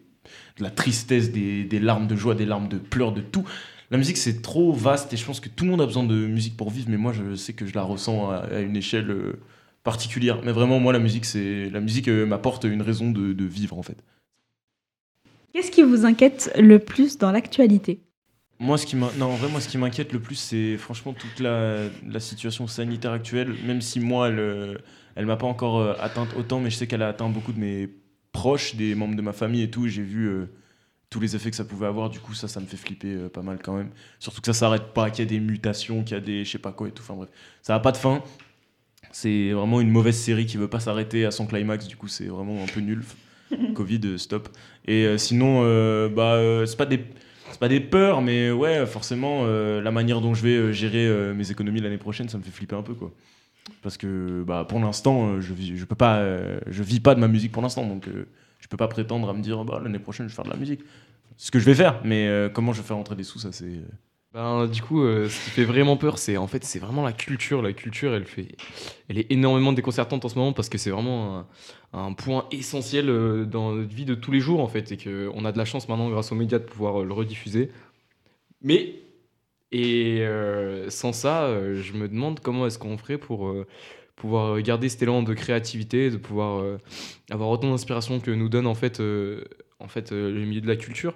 de 0.58 0.64
la 0.64 0.70
tristesse, 0.70 1.32
des, 1.32 1.64
des 1.64 1.80
larmes 1.80 2.08
de 2.08 2.16
joie, 2.16 2.36
des 2.36 2.46
larmes 2.46 2.68
de 2.68 2.78
pleurs, 2.78 3.12
de 3.12 3.22
tout. 3.22 3.46
La 3.90 3.98
musique, 3.98 4.18
c'est 4.18 4.42
trop 4.42 4.72
vaste 4.72 5.12
et 5.12 5.18
je 5.18 5.26
pense 5.26 5.42
que 5.42 5.50
tout 5.50 5.66
le 5.66 5.72
monde 5.72 5.82
a 5.82 5.86
besoin 5.86 6.06
de 6.06 6.16
musique 6.16 6.56
pour 6.56 6.70
vivre. 6.70 6.88
Mais 6.90 6.98
moi, 6.98 7.12
je 7.12 7.36
sais 7.36 7.52
que 7.52 7.66
je 7.66 7.76
la 7.76 7.84
ressens 7.84 8.30
à, 8.30 8.36
à 8.38 8.60
une 8.60 8.78
échelle 8.78 9.12
euh, 9.12 9.40
particulière. 9.84 10.40
Mais 10.46 10.54
vraiment, 10.54 10.80
moi, 10.80 10.94
la 10.94 11.00
musique, 11.00 11.26
c'est 11.26 11.70
la 11.70 11.82
musique 11.82 12.08
euh, 12.08 12.26
m'apporte 12.26 12.64
une 12.64 12.82
raison 12.82 13.12
de, 13.12 13.34
de 13.34 13.46
vivre, 13.46 13.78
en 13.78 13.84
fait. 13.84 13.98
Qu'est-ce 15.52 15.72
qui 15.72 15.84
vous 15.84 16.06
inquiète 16.06 16.54
le 16.58 16.80
plus 16.80 17.18
dans 17.18 17.32
l'actualité? 17.32 18.00
Moi, 18.60 18.78
ce 18.78 18.86
qui 18.86 18.96
non, 18.96 19.10
en 19.22 19.36
vrai, 19.36 19.50
moi, 19.50 19.60
ce 19.60 19.68
qui 19.68 19.78
m'inquiète 19.78 20.14
le 20.14 20.20
plus, 20.20 20.36
c'est 20.36 20.78
franchement 20.78 21.12
toute 21.14 21.42
la, 21.42 21.90
la 22.08 22.20
situation 22.22 22.68
sanitaire 22.68 23.12
actuelle. 23.12 23.56
Même 23.66 23.82
si 23.82 24.00
moi, 24.00 24.30
elle, 24.30 24.40
euh, 24.40 24.78
elle 25.16 25.26
m'a 25.26 25.36
pas 25.36 25.48
encore 25.48 26.00
atteinte 26.00 26.30
autant, 26.38 26.62
mais 26.62 26.70
je 26.70 26.78
sais 26.78 26.88
qu'elle 26.88 27.02
a 27.02 27.10
atteint 27.10 27.28
beaucoup 27.28 27.52
de 27.52 27.60
mes 27.60 27.90
proches, 28.32 28.76
des 28.76 28.96
membres 28.96 29.16
de 29.16 29.22
ma 29.22 29.34
famille 29.34 29.64
et 29.64 29.70
tout. 29.70 29.88
J'ai 29.88 30.04
vu 30.04 30.28
euh, 30.28 30.50
tous 31.10 31.20
les 31.20 31.36
effets 31.36 31.50
que 31.50 31.56
ça 31.56 31.66
pouvait 31.66 31.88
avoir. 31.88 32.10
Du 32.10 32.20
coup, 32.20 32.34
ça, 32.34 32.48
ça 32.48 32.60
me 32.60 32.66
fait 32.66 32.78
flipper 32.78 33.14
euh, 33.14 33.30
pas 33.30 33.42
mal 33.42 33.60
quand 33.64 33.76
même. 33.76 33.90
Surtout 34.20 34.42
que 34.42 34.48
ça 34.48 34.54
s'arrête 34.54 34.94
pas, 34.94 35.10
qu'il 35.10 35.26
y 35.26 35.28
a 35.28 35.30
des 35.30 35.40
mutations, 35.40 36.04
qu'il 36.04 36.16
y 36.16 36.18
a 36.18 36.22
des, 36.22 36.46
je 36.46 36.52
sais 36.52 36.60
pas 36.60 36.72
quoi 36.72 36.88
et 36.88 36.92
tout. 36.92 37.04
Enfin 37.04 37.16
bref, 37.16 37.30
ça 37.62 37.76
a 37.76 37.80
pas 37.80 37.92
de 37.92 37.98
fin. 37.98 38.24
C'est 39.12 39.52
vraiment 39.52 39.82
une 39.82 39.90
mauvaise 39.90 40.18
série 40.18 40.46
qui 40.46 40.58
veut 40.58 40.70
pas 40.70 40.80
s'arrêter 40.80 41.26
à 41.26 41.32
son 41.32 41.46
climax. 41.46 41.88
Du 41.88 41.98
coup, 41.98 42.08
c'est 42.08 42.28
vraiment 42.28 42.64
un 42.64 42.68
peu 42.68 42.80
nul. 42.80 43.04
Covid, 43.76 44.00
euh, 44.06 44.18
stop. 44.18 44.50
Et 44.86 45.06
euh, 45.06 45.18
sinon, 45.18 45.62
bah, 46.10 46.40
c'est 46.66 46.78
pas 46.78 46.86
des 46.86 47.06
c'est 47.52 47.60
pas 47.60 47.68
des 47.68 47.80
peurs, 47.80 48.22
mais 48.22 48.52
ouais, 48.52 48.86
forcément, 48.86 49.42
euh, 49.44 49.82
la 49.82 49.92
manière 49.92 50.22
dont 50.22 50.34
je 50.34 50.42
vais 50.42 50.74
gérer 50.74 51.06
euh, 51.06 51.34
mes 51.34 51.52
économies 51.52 51.82
l'année 51.82 51.98
prochaine, 51.98 52.30
ça 52.30 52.38
me 52.38 52.44
fait 52.44 52.52
flipper 52.52 52.76
un 52.76 52.82
peu, 52.82 52.94
quoi. 52.94 53.12
Parce 53.82 53.98
que, 53.98 54.44
bah, 54.46 54.66
pour 54.68 54.80
l'instant, 54.80 55.28
euh, 55.28 55.42
je 55.42 55.54
vis, 55.54 55.78
je 55.78 55.86
peux 55.86 55.96
pas, 55.96 56.18
euh, 56.18 56.60
je 56.68 56.84
vis 56.84 57.00
pas 57.00 57.16
de 57.16 57.20
ma 57.20 57.28
musique 57.28 57.52
pour 57.52 57.62
l'instant, 57.62 57.86
donc 57.86 58.08
euh, 58.08 58.28
je 58.60 58.68
peux 58.68 58.78
pas 58.78 58.88
prétendre 58.88 59.30
à 59.30 59.34
me 59.34 59.42
dire, 59.42 59.64
bah, 59.64 59.80
l'année 59.84 60.00
prochaine, 60.00 60.28
je 60.28 60.32
vais 60.32 60.36
faire 60.36 60.46
de 60.46 60.52
la 60.52 60.58
musique. 60.58 60.82
Ce 61.38 61.50
que 61.52 61.60
je 61.60 61.66
vais 61.66 61.76
faire, 61.76 62.00
mais 62.04 62.28
euh, 62.28 62.50
comment 62.50 62.74
je 62.74 62.82
vais 62.82 62.88
faire 62.88 62.98
rentrer 62.98 63.16
des 63.16 63.24
sous, 63.24 63.40
ça 63.40 63.52
c'est. 63.52 63.82
Ben, 64.34 64.68
du 64.68 64.82
coup, 64.82 65.04
ce 65.04 65.44
qui 65.44 65.50
fait 65.50 65.66
vraiment 65.66 65.98
peur, 65.98 66.18
c'est 66.18 66.38
en 66.38 66.48
fait, 66.48 66.64
c'est 66.64 66.80
vraiment 66.80 67.04
la 67.04 67.12
culture. 67.12 67.62
La 67.62 67.74
culture, 67.74 68.14
elle 68.16 68.24
fait, 68.24 68.56
elle 69.10 69.18
est 69.18 69.30
énormément 69.30 69.74
déconcertante 69.74 70.24
en 70.24 70.30
ce 70.30 70.36
moment 70.36 70.54
parce 70.54 70.70
que 70.70 70.78
c'est 70.78 70.90
vraiment 70.90 71.46
un, 71.92 72.14
point 72.14 72.48
essentiel 72.50 73.08
dans 73.50 73.74
notre 73.76 73.94
vie 73.94 74.06
de 74.06 74.16
tous 74.16 74.32
les 74.32 74.40
jours 74.40 74.62
en 74.62 74.70
fait, 74.70 74.94
et 74.94 74.96
que 74.96 75.30
on 75.34 75.44
a 75.44 75.52
de 75.52 75.58
la 75.58 75.66
chance 75.66 75.90
maintenant 75.90 76.10
grâce 76.10 76.32
aux 76.32 76.36
médias 76.36 76.60
de 76.60 76.64
pouvoir 76.64 77.04
le 77.04 77.12
rediffuser. 77.12 77.72
Mais 78.62 79.02
et 79.72 80.20
euh, 80.22 80.90
sans 80.90 81.14
ça, 81.14 81.44
euh, 81.44 81.82
je 81.82 81.94
me 81.94 82.08
demande 82.08 82.42
comment 82.42 82.68
est-ce 82.68 82.78
qu'on 82.78 82.98
ferait 82.98 83.18
pour 83.18 83.48
euh, 83.48 83.66
pouvoir 84.18 84.62
garder 84.62 84.90
cet 84.90 85.02
élan 85.02 85.24
de 85.24 85.34
créativité, 85.34 86.10
de 86.10 86.18
pouvoir 86.18 86.64
avoir 87.32 87.50
autant 87.50 87.72
d'inspiration 87.72 88.20
que 88.20 88.30
nous 88.30 88.50
donne 88.50 88.68
en 88.68 88.76
fait, 88.76 89.02
en 89.80 89.88
fait, 89.88 90.12
le 90.12 90.46
milieu 90.46 90.62
de 90.62 90.68
la 90.68 90.76
culture. 90.76 91.16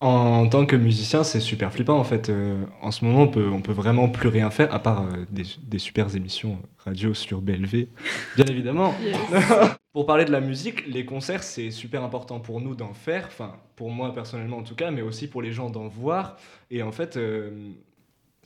En 0.00 0.46
tant 0.48 0.66
que 0.66 0.76
musicien, 0.76 1.24
c'est 1.24 1.40
super 1.40 1.72
flippant 1.72 1.98
en 1.98 2.04
fait. 2.04 2.28
Euh, 2.28 2.64
en 2.82 2.90
ce 2.90 3.02
moment, 3.04 3.22
on 3.22 3.28
peut, 3.28 3.48
on 3.48 3.62
peut 3.62 3.72
vraiment 3.72 4.10
plus 4.10 4.28
rien 4.28 4.50
faire 4.50 4.72
à 4.74 4.78
part 4.78 5.04
euh, 5.04 5.24
des, 5.30 5.44
des 5.62 5.78
super 5.78 6.14
émissions 6.14 6.58
radio 6.76 7.14
sur 7.14 7.40
BLV, 7.40 7.88
bien 8.36 8.44
évidemment. 8.46 8.94
pour 9.94 10.04
parler 10.04 10.26
de 10.26 10.32
la 10.32 10.42
musique, 10.42 10.86
les 10.86 11.06
concerts, 11.06 11.42
c'est 11.42 11.70
super 11.70 12.04
important 12.04 12.40
pour 12.40 12.60
nous 12.60 12.74
d'en 12.74 12.92
faire, 12.92 13.24
enfin 13.28 13.54
pour 13.74 13.90
moi 13.90 14.12
personnellement 14.12 14.58
en 14.58 14.62
tout 14.62 14.74
cas, 14.74 14.90
mais 14.90 15.00
aussi 15.00 15.28
pour 15.28 15.40
les 15.40 15.52
gens 15.52 15.70
d'en 15.70 15.88
voir. 15.88 16.36
Et 16.70 16.82
en 16.82 16.92
fait, 16.92 17.16
euh, 17.16 17.50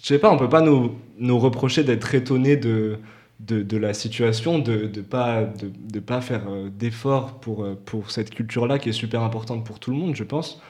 je 0.00 0.06
sais 0.06 0.20
pas, 0.20 0.30
on 0.30 0.38
peut 0.38 0.48
pas 0.48 0.60
nous, 0.62 0.96
nous 1.18 1.38
reprocher 1.40 1.82
d'être 1.82 2.14
étonnés 2.14 2.56
de, 2.56 3.00
de, 3.40 3.62
de 3.62 3.76
la 3.76 3.92
situation, 3.92 4.60
de 4.60 4.88
ne 4.94 5.02
pas, 5.02 5.42
de, 5.44 5.72
de 5.74 5.98
pas 6.00 6.20
faire 6.20 6.44
euh, 6.48 6.68
d'efforts 6.70 7.40
pour, 7.40 7.66
pour 7.84 8.12
cette 8.12 8.30
culture-là 8.30 8.78
qui 8.78 8.90
est 8.90 8.92
super 8.92 9.22
importante 9.24 9.64
pour 9.66 9.80
tout 9.80 9.90
le 9.90 9.96
monde, 9.96 10.14
je 10.14 10.24
pense. 10.24 10.60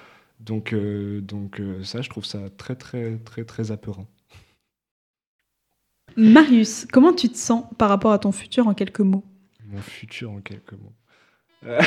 Donc, 0.41 0.73
euh, 0.73 1.21
donc 1.21 1.61
euh, 1.61 1.85
ça, 1.85 2.01
je 2.03 2.09
trouve 2.09 2.25
ça 2.25 2.49
très, 2.51 2.75
très, 2.75 3.17
très, 3.19 3.45
très 3.45 3.71
apeurant. 3.71 4.07
Marius, 6.17 6.87
comment 6.91 7.13
tu 7.13 7.29
te 7.29 7.37
sens 7.37 7.65
par 7.79 7.89
rapport 7.89 8.13
à 8.13 8.19
ton 8.19 8.33
futur 8.33 8.67
en 8.67 8.75
quelques 8.75 9.01
mots? 9.01 9.25
Mon 9.67 9.81
futur 9.81 10.31
en 10.33 10.41
quelques 10.41 10.73
mots. 10.73 10.93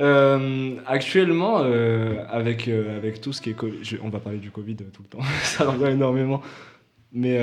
Euh, 0.00 0.76
actuellement, 0.86 1.56
avec, 1.56 2.68
avec 2.68 3.20
tout 3.20 3.32
ce 3.32 3.40
qui 3.42 3.50
est... 3.50 3.56
je- 3.82 3.96
on 4.00 4.10
va 4.10 4.20
parler 4.20 4.38
du 4.38 4.52
Covid 4.52 4.76
tout 4.76 5.02
le 5.02 5.08
temps, 5.08 5.18
ça 5.42 5.68
revient 5.68 5.90
énormément. 5.92 6.40
Mais, 7.10 7.40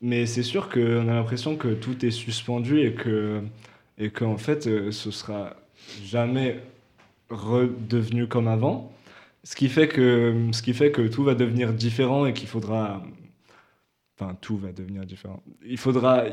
mais 0.00 0.24
c'est 0.24 0.42
sûr 0.42 0.70
qu'on 0.70 1.06
a 1.08 1.12
l'impression 1.12 1.56
que 1.56 1.68
tout 1.68 2.02
est 2.06 2.10
suspendu 2.12 2.80
et 2.80 2.94
que 2.94 3.42
et 3.98 4.08
qu'en 4.08 4.38
fait, 4.38 4.90
ce 4.90 5.10
sera 5.10 5.54
jamais 6.02 6.62
redevenu 7.30 8.26
comme 8.26 8.48
avant. 8.48 8.92
Ce 9.44 9.56
qui 9.56 9.68
fait 9.68 9.88
que, 9.88 10.48
ce 10.52 10.62
qui 10.62 10.74
fait 10.74 10.90
que 10.90 11.02
tout 11.02 11.24
va 11.24 11.34
devenir 11.34 11.72
différent 11.72 12.26
et 12.26 12.34
qu'il 12.34 12.48
faudra... 12.48 13.02
Enfin, 14.18 14.36
tout 14.40 14.58
va 14.58 14.72
devenir 14.72 15.06
différent. 15.06 15.42
Il 15.64 15.78
faudra... 15.78 16.24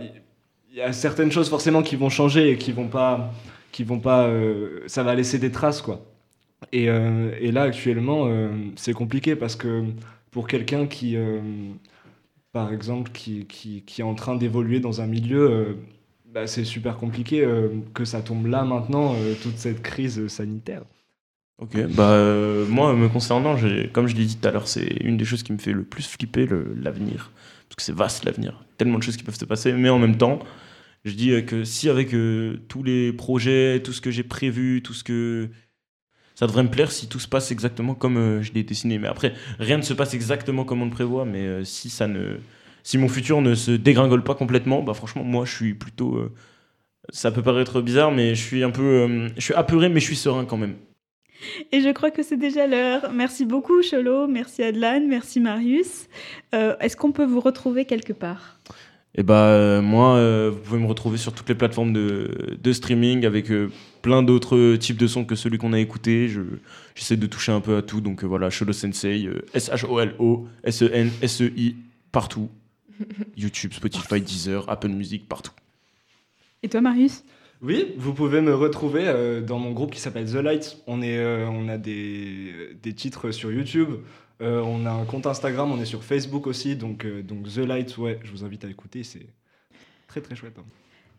Il 0.70 0.76
y 0.76 0.82
a 0.82 0.92
certaines 0.92 1.32
choses 1.32 1.50
forcément 1.50 1.82
qui 1.82 1.96
vont 1.96 2.10
changer 2.10 2.52
et 2.52 2.58
qui 2.58 2.72
vont 2.72 2.88
pas... 2.88 3.32
Qui 3.72 3.84
vont 3.84 4.00
pas 4.00 4.28
euh, 4.28 4.82
ça 4.88 5.04
va 5.04 5.14
laisser 5.14 5.40
des 5.40 5.52
traces, 5.52 5.82
quoi. 5.82 6.06
Et, 6.72 6.90
euh, 6.90 7.32
et 7.40 7.52
là, 7.52 7.64
actuellement, 7.64 8.26
euh, 8.28 8.50
c'est 8.76 8.94
compliqué 8.94 9.36
parce 9.36 9.56
que 9.56 9.86
pour 10.32 10.48
quelqu'un 10.48 10.88
qui, 10.88 11.16
par 12.52 12.74
exemple, 12.74 13.12
qui, 13.12 13.46
qui, 13.46 13.84
qui 13.84 14.02
est 14.02 14.04
en 14.04 14.16
train 14.16 14.36
d'évoluer 14.36 14.80
dans 14.80 15.02
un 15.02 15.08
milieu, 15.08 15.78
bah, 16.34 16.46
c'est 16.46 16.66
super 16.66 16.98
compliqué 16.98 17.44
euh, 17.44 17.70
que 17.94 18.06
ça 18.06 18.22
tombe 18.22 18.48
là 18.48 18.64
maintenant, 18.64 19.16
euh, 19.16 19.34
toute 19.42 19.58
cette 19.58 19.82
crise 19.82 20.28
sanitaire. 20.28 20.84
Ok, 21.60 21.76
bah 21.88 22.12
euh, 22.12 22.68
moi 22.68 22.94
me 22.94 23.08
concernant, 23.08 23.56
comme 23.94 24.08
je 24.08 24.16
l'ai 24.16 24.26
dit 24.26 24.38
tout 24.38 24.48
à 24.48 24.52
l'heure, 24.52 24.68
c'est 24.68 24.98
une 25.02 25.18
des 25.18 25.26
choses 25.26 25.42
qui 25.42 25.54
me 25.54 25.58
fait 25.58 25.72
le 25.72 25.84
plus 25.84 26.06
flipper, 26.06 26.48
l'avenir. 26.76 27.32
Parce 27.68 27.78
que 27.78 27.82
c'est 27.82 27.96
vaste 27.96 28.26
l'avenir, 28.26 28.64
tellement 28.78 29.00
de 29.00 29.04
choses 29.04 29.18
qui 29.18 29.24
peuvent 29.24 29.40
se 29.40 29.46
passer, 29.46 29.74
mais 29.74 29.90
en 29.90 29.98
même 29.98 30.18
temps, 30.18 30.40
je 31.04 31.14
dis 31.14 31.44
que 31.46 31.64
si 31.64 31.90
avec 31.90 32.10
tous 32.68 32.84
les 32.84 33.12
projets, 33.12 33.82
tout 33.82 33.94
ce 33.94 34.02
que 34.02 34.12
j'ai 34.12 34.24
prévu, 34.24 34.84
tout 34.84 34.94
ce 34.94 35.04
que... 35.04 35.50
Ça 36.36 36.46
devrait 36.46 36.62
me 36.62 36.70
plaire 36.70 36.92
si 36.92 37.08
tout 37.08 37.20
se 37.20 37.28
passe 37.28 37.52
exactement 37.52 37.96
comme 37.96 38.44
je 38.44 38.54
l'ai 38.54 38.64
dessiné. 38.64 39.00
Mais 39.00 39.08
après, 39.08 39.34
rien 39.58 39.78
ne 39.78 39.82
se 39.82 39.94
passe 39.94 40.14
exactement 40.14 40.64
comme 40.64 40.84
on 40.84 40.86
le 40.86 40.92
prévoit, 40.92 41.26
mais 41.26 41.66
si 41.66 41.90
ça 41.90 42.08
ne... 42.08 42.38
Si 42.88 42.98
mon 42.98 43.10
futur 43.10 43.42
ne 43.42 43.54
se 43.54 43.72
dégringole 43.72 44.24
pas 44.24 44.34
complètement, 44.34 44.82
bah 44.82 44.94
franchement, 44.94 45.22
moi 45.26 45.44
je 45.44 45.54
suis 45.54 45.74
plutôt... 45.74 46.16
euh, 46.16 46.32
ça 47.10 47.32
peut 47.32 47.42
paraître 47.42 47.82
bizarre, 47.82 48.14
mais 48.14 48.34
je 48.34 48.42
suis 48.42 48.64
un 48.64 48.72
peu... 48.72 48.82
euh, 48.82 49.28
je 49.36 49.42
suis 49.42 49.54
apeuré, 49.54 49.90
mais 49.90 50.00
je 50.00 50.06
suis 50.06 50.16
serein 50.16 50.46
quand 50.46 50.56
même. 50.56 50.76
Et 51.74 51.82
je 51.82 51.90
crois 51.92 52.12
que 52.12 52.24
c'est 52.24 52.38
déjà 52.38 52.66
l'heure. 52.66 53.12
Merci 53.14 53.44
beaucoup, 53.46 53.82
Cholo. 53.84 54.28
Merci, 54.28 54.64
Adlan. 54.64 55.02
Merci, 55.06 55.42
Marius. 55.42 56.08
Euh, 56.56 56.78
Est-ce 56.80 56.96
qu'on 56.96 57.12
peut 57.12 57.26
vous 57.26 57.42
retrouver 57.42 57.84
quelque 57.84 58.14
part? 58.14 58.62
Et 59.16 59.24
bah 59.24 59.48
euh, 59.48 59.82
moi, 59.82 60.50
vous 60.50 60.58
pouvez 60.62 60.80
me 60.80 60.88
retrouver 60.88 61.18
sur 61.18 61.34
toutes 61.34 61.50
les 61.50 61.56
plateformes 61.56 61.92
de, 61.92 62.58
de 62.64 62.72
streaming 62.72 63.26
avec 63.26 63.52
plein 64.02 64.24
d'autres 64.24 64.78
types 64.78 64.98
de 64.98 65.08
sons 65.08 65.26
que 65.26 65.36
celui 65.36 65.58
qu'on 65.58 65.74
a 65.74 65.80
écouté. 65.80 66.30
Je- 66.30 66.42
J'essaie 66.96 67.18
de 67.18 67.28
toucher 67.28 67.52
un 67.52 67.60
peu 67.60 67.76
à 67.76 67.82
tout. 67.82 68.00
Donc 68.00 68.24
voilà, 68.24 68.50
Sholo 68.50 68.72
Sensei, 68.72 69.28
S-H-O-L-O, 69.54 70.48
S-E-N, 70.64 71.12
S-E-I, 71.22 71.76
partout. 72.14 72.48
YouTube, 73.36 73.74
Spotify, 73.74 74.22
Deezer, 74.22 74.70
Apple 74.70 74.90
Music, 74.90 75.28
partout. 75.28 75.52
Et 76.64 76.70
toi, 76.70 76.82
Marius? 76.82 77.24
Oui, 77.62 77.94
vous 77.98 78.14
pouvez 78.14 78.42
me 78.42 78.54
retrouver 78.54 79.08
euh, 79.08 79.42
dans 79.42 79.58
mon 79.58 79.72
groupe 79.72 79.92
qui 79.92 80.00
s'appelle 80.00 80.30
The 80.32 80.36
Light. 80.36 80.78
On, 80.86 81.02
est, 81.02 81.18
euh, 81.18 81.48
on 81.48 81.68
a 81.70 81.78
des, 81.78 82.76
des 82.82 82.94
titres 82.94 83.32
sur 83.32 83.52
YouTube, 83.52 83.90
euh, 84.42 84.62
on 84.62 84.86
a 84.86 84.92
un 84.92 85.06
compte 85.06 85.26
Instagram, 85.26 85.72
on 85.72 85.82
est 85.82 85.86
sur 85.86 86.04
Facebook 86.04 86.46
aussi. 86.46 86.76
Donc, 86.76 87.06
euh, 87.06 87.24
donc 87.24 87.52
The 87.52 87.58
Light, 87.58 87.98
ouais, 87.98 88.20
je 88.24 88.32
vous 88.32 88.44
invite 88.44 88.64
à 88.66 88.70
écouter, 88.70 89.04
c'est 89.04 89.26
très 90.08 90.22
très 90.22 90.36
chouette. 90.36 90.58
hein. 90.60 90.66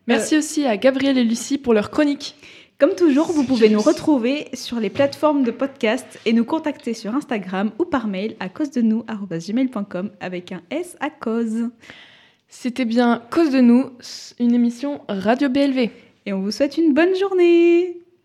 Merci 0.07 0.37
aussi 0.37 0.65
à 0.65 0.75
Gabriel 0.77 1.17
et 1.17 1.23
Lucie 1.23 1.57
pour 1.59 1.73
leur 1.73 1.91
chronique. 1.91 2.35
Comme 2.79 2.95
toujours, 2.95 3.33
vous 3.33 3.43
pouvez 3.43 3.67
nous 3.67 3.81
retrouver 3.81 4.47
sur 4.53 4.79
les 4.79 4.89
plateformes 4.89 5.43
de 5.43 5.51
podcast 5.51 6.17
et 6.25 6.31
nous 6.31 6.45
contacter 6.45 6.93
sur 6.93 7.13
Instagram 7.13 7.71
ou 7.77 7.83
par 7.83 8.07
mail 8.07 8.37
à 8.39 8.47
cause 8.47 8.71
de 8.71 8.79
nous 8.79 9.03
gmail.com 9.03 10.11
avec 10.21 10.53
un 10.53 10.61
S 10.69 10.95
à 11.01 11.09
cause. 11.09 11.71
C'était 12.47 12.85
bien 12.85 13.21
Cause 13.31 13.51
de 13.51 13.59
nous, 13.59 13.91
une 14.39 14.55
émission 14.55 15.01
Radio 15.09 15.49
BLV. 15.49 15.89
Et 16.25 16.31
on 16.31 16.39
vous 16.39 16.51
souhaite 16.51 16.77
une 16.77 16.93
bonne 16.93 17.17
journée. 17.17 17.97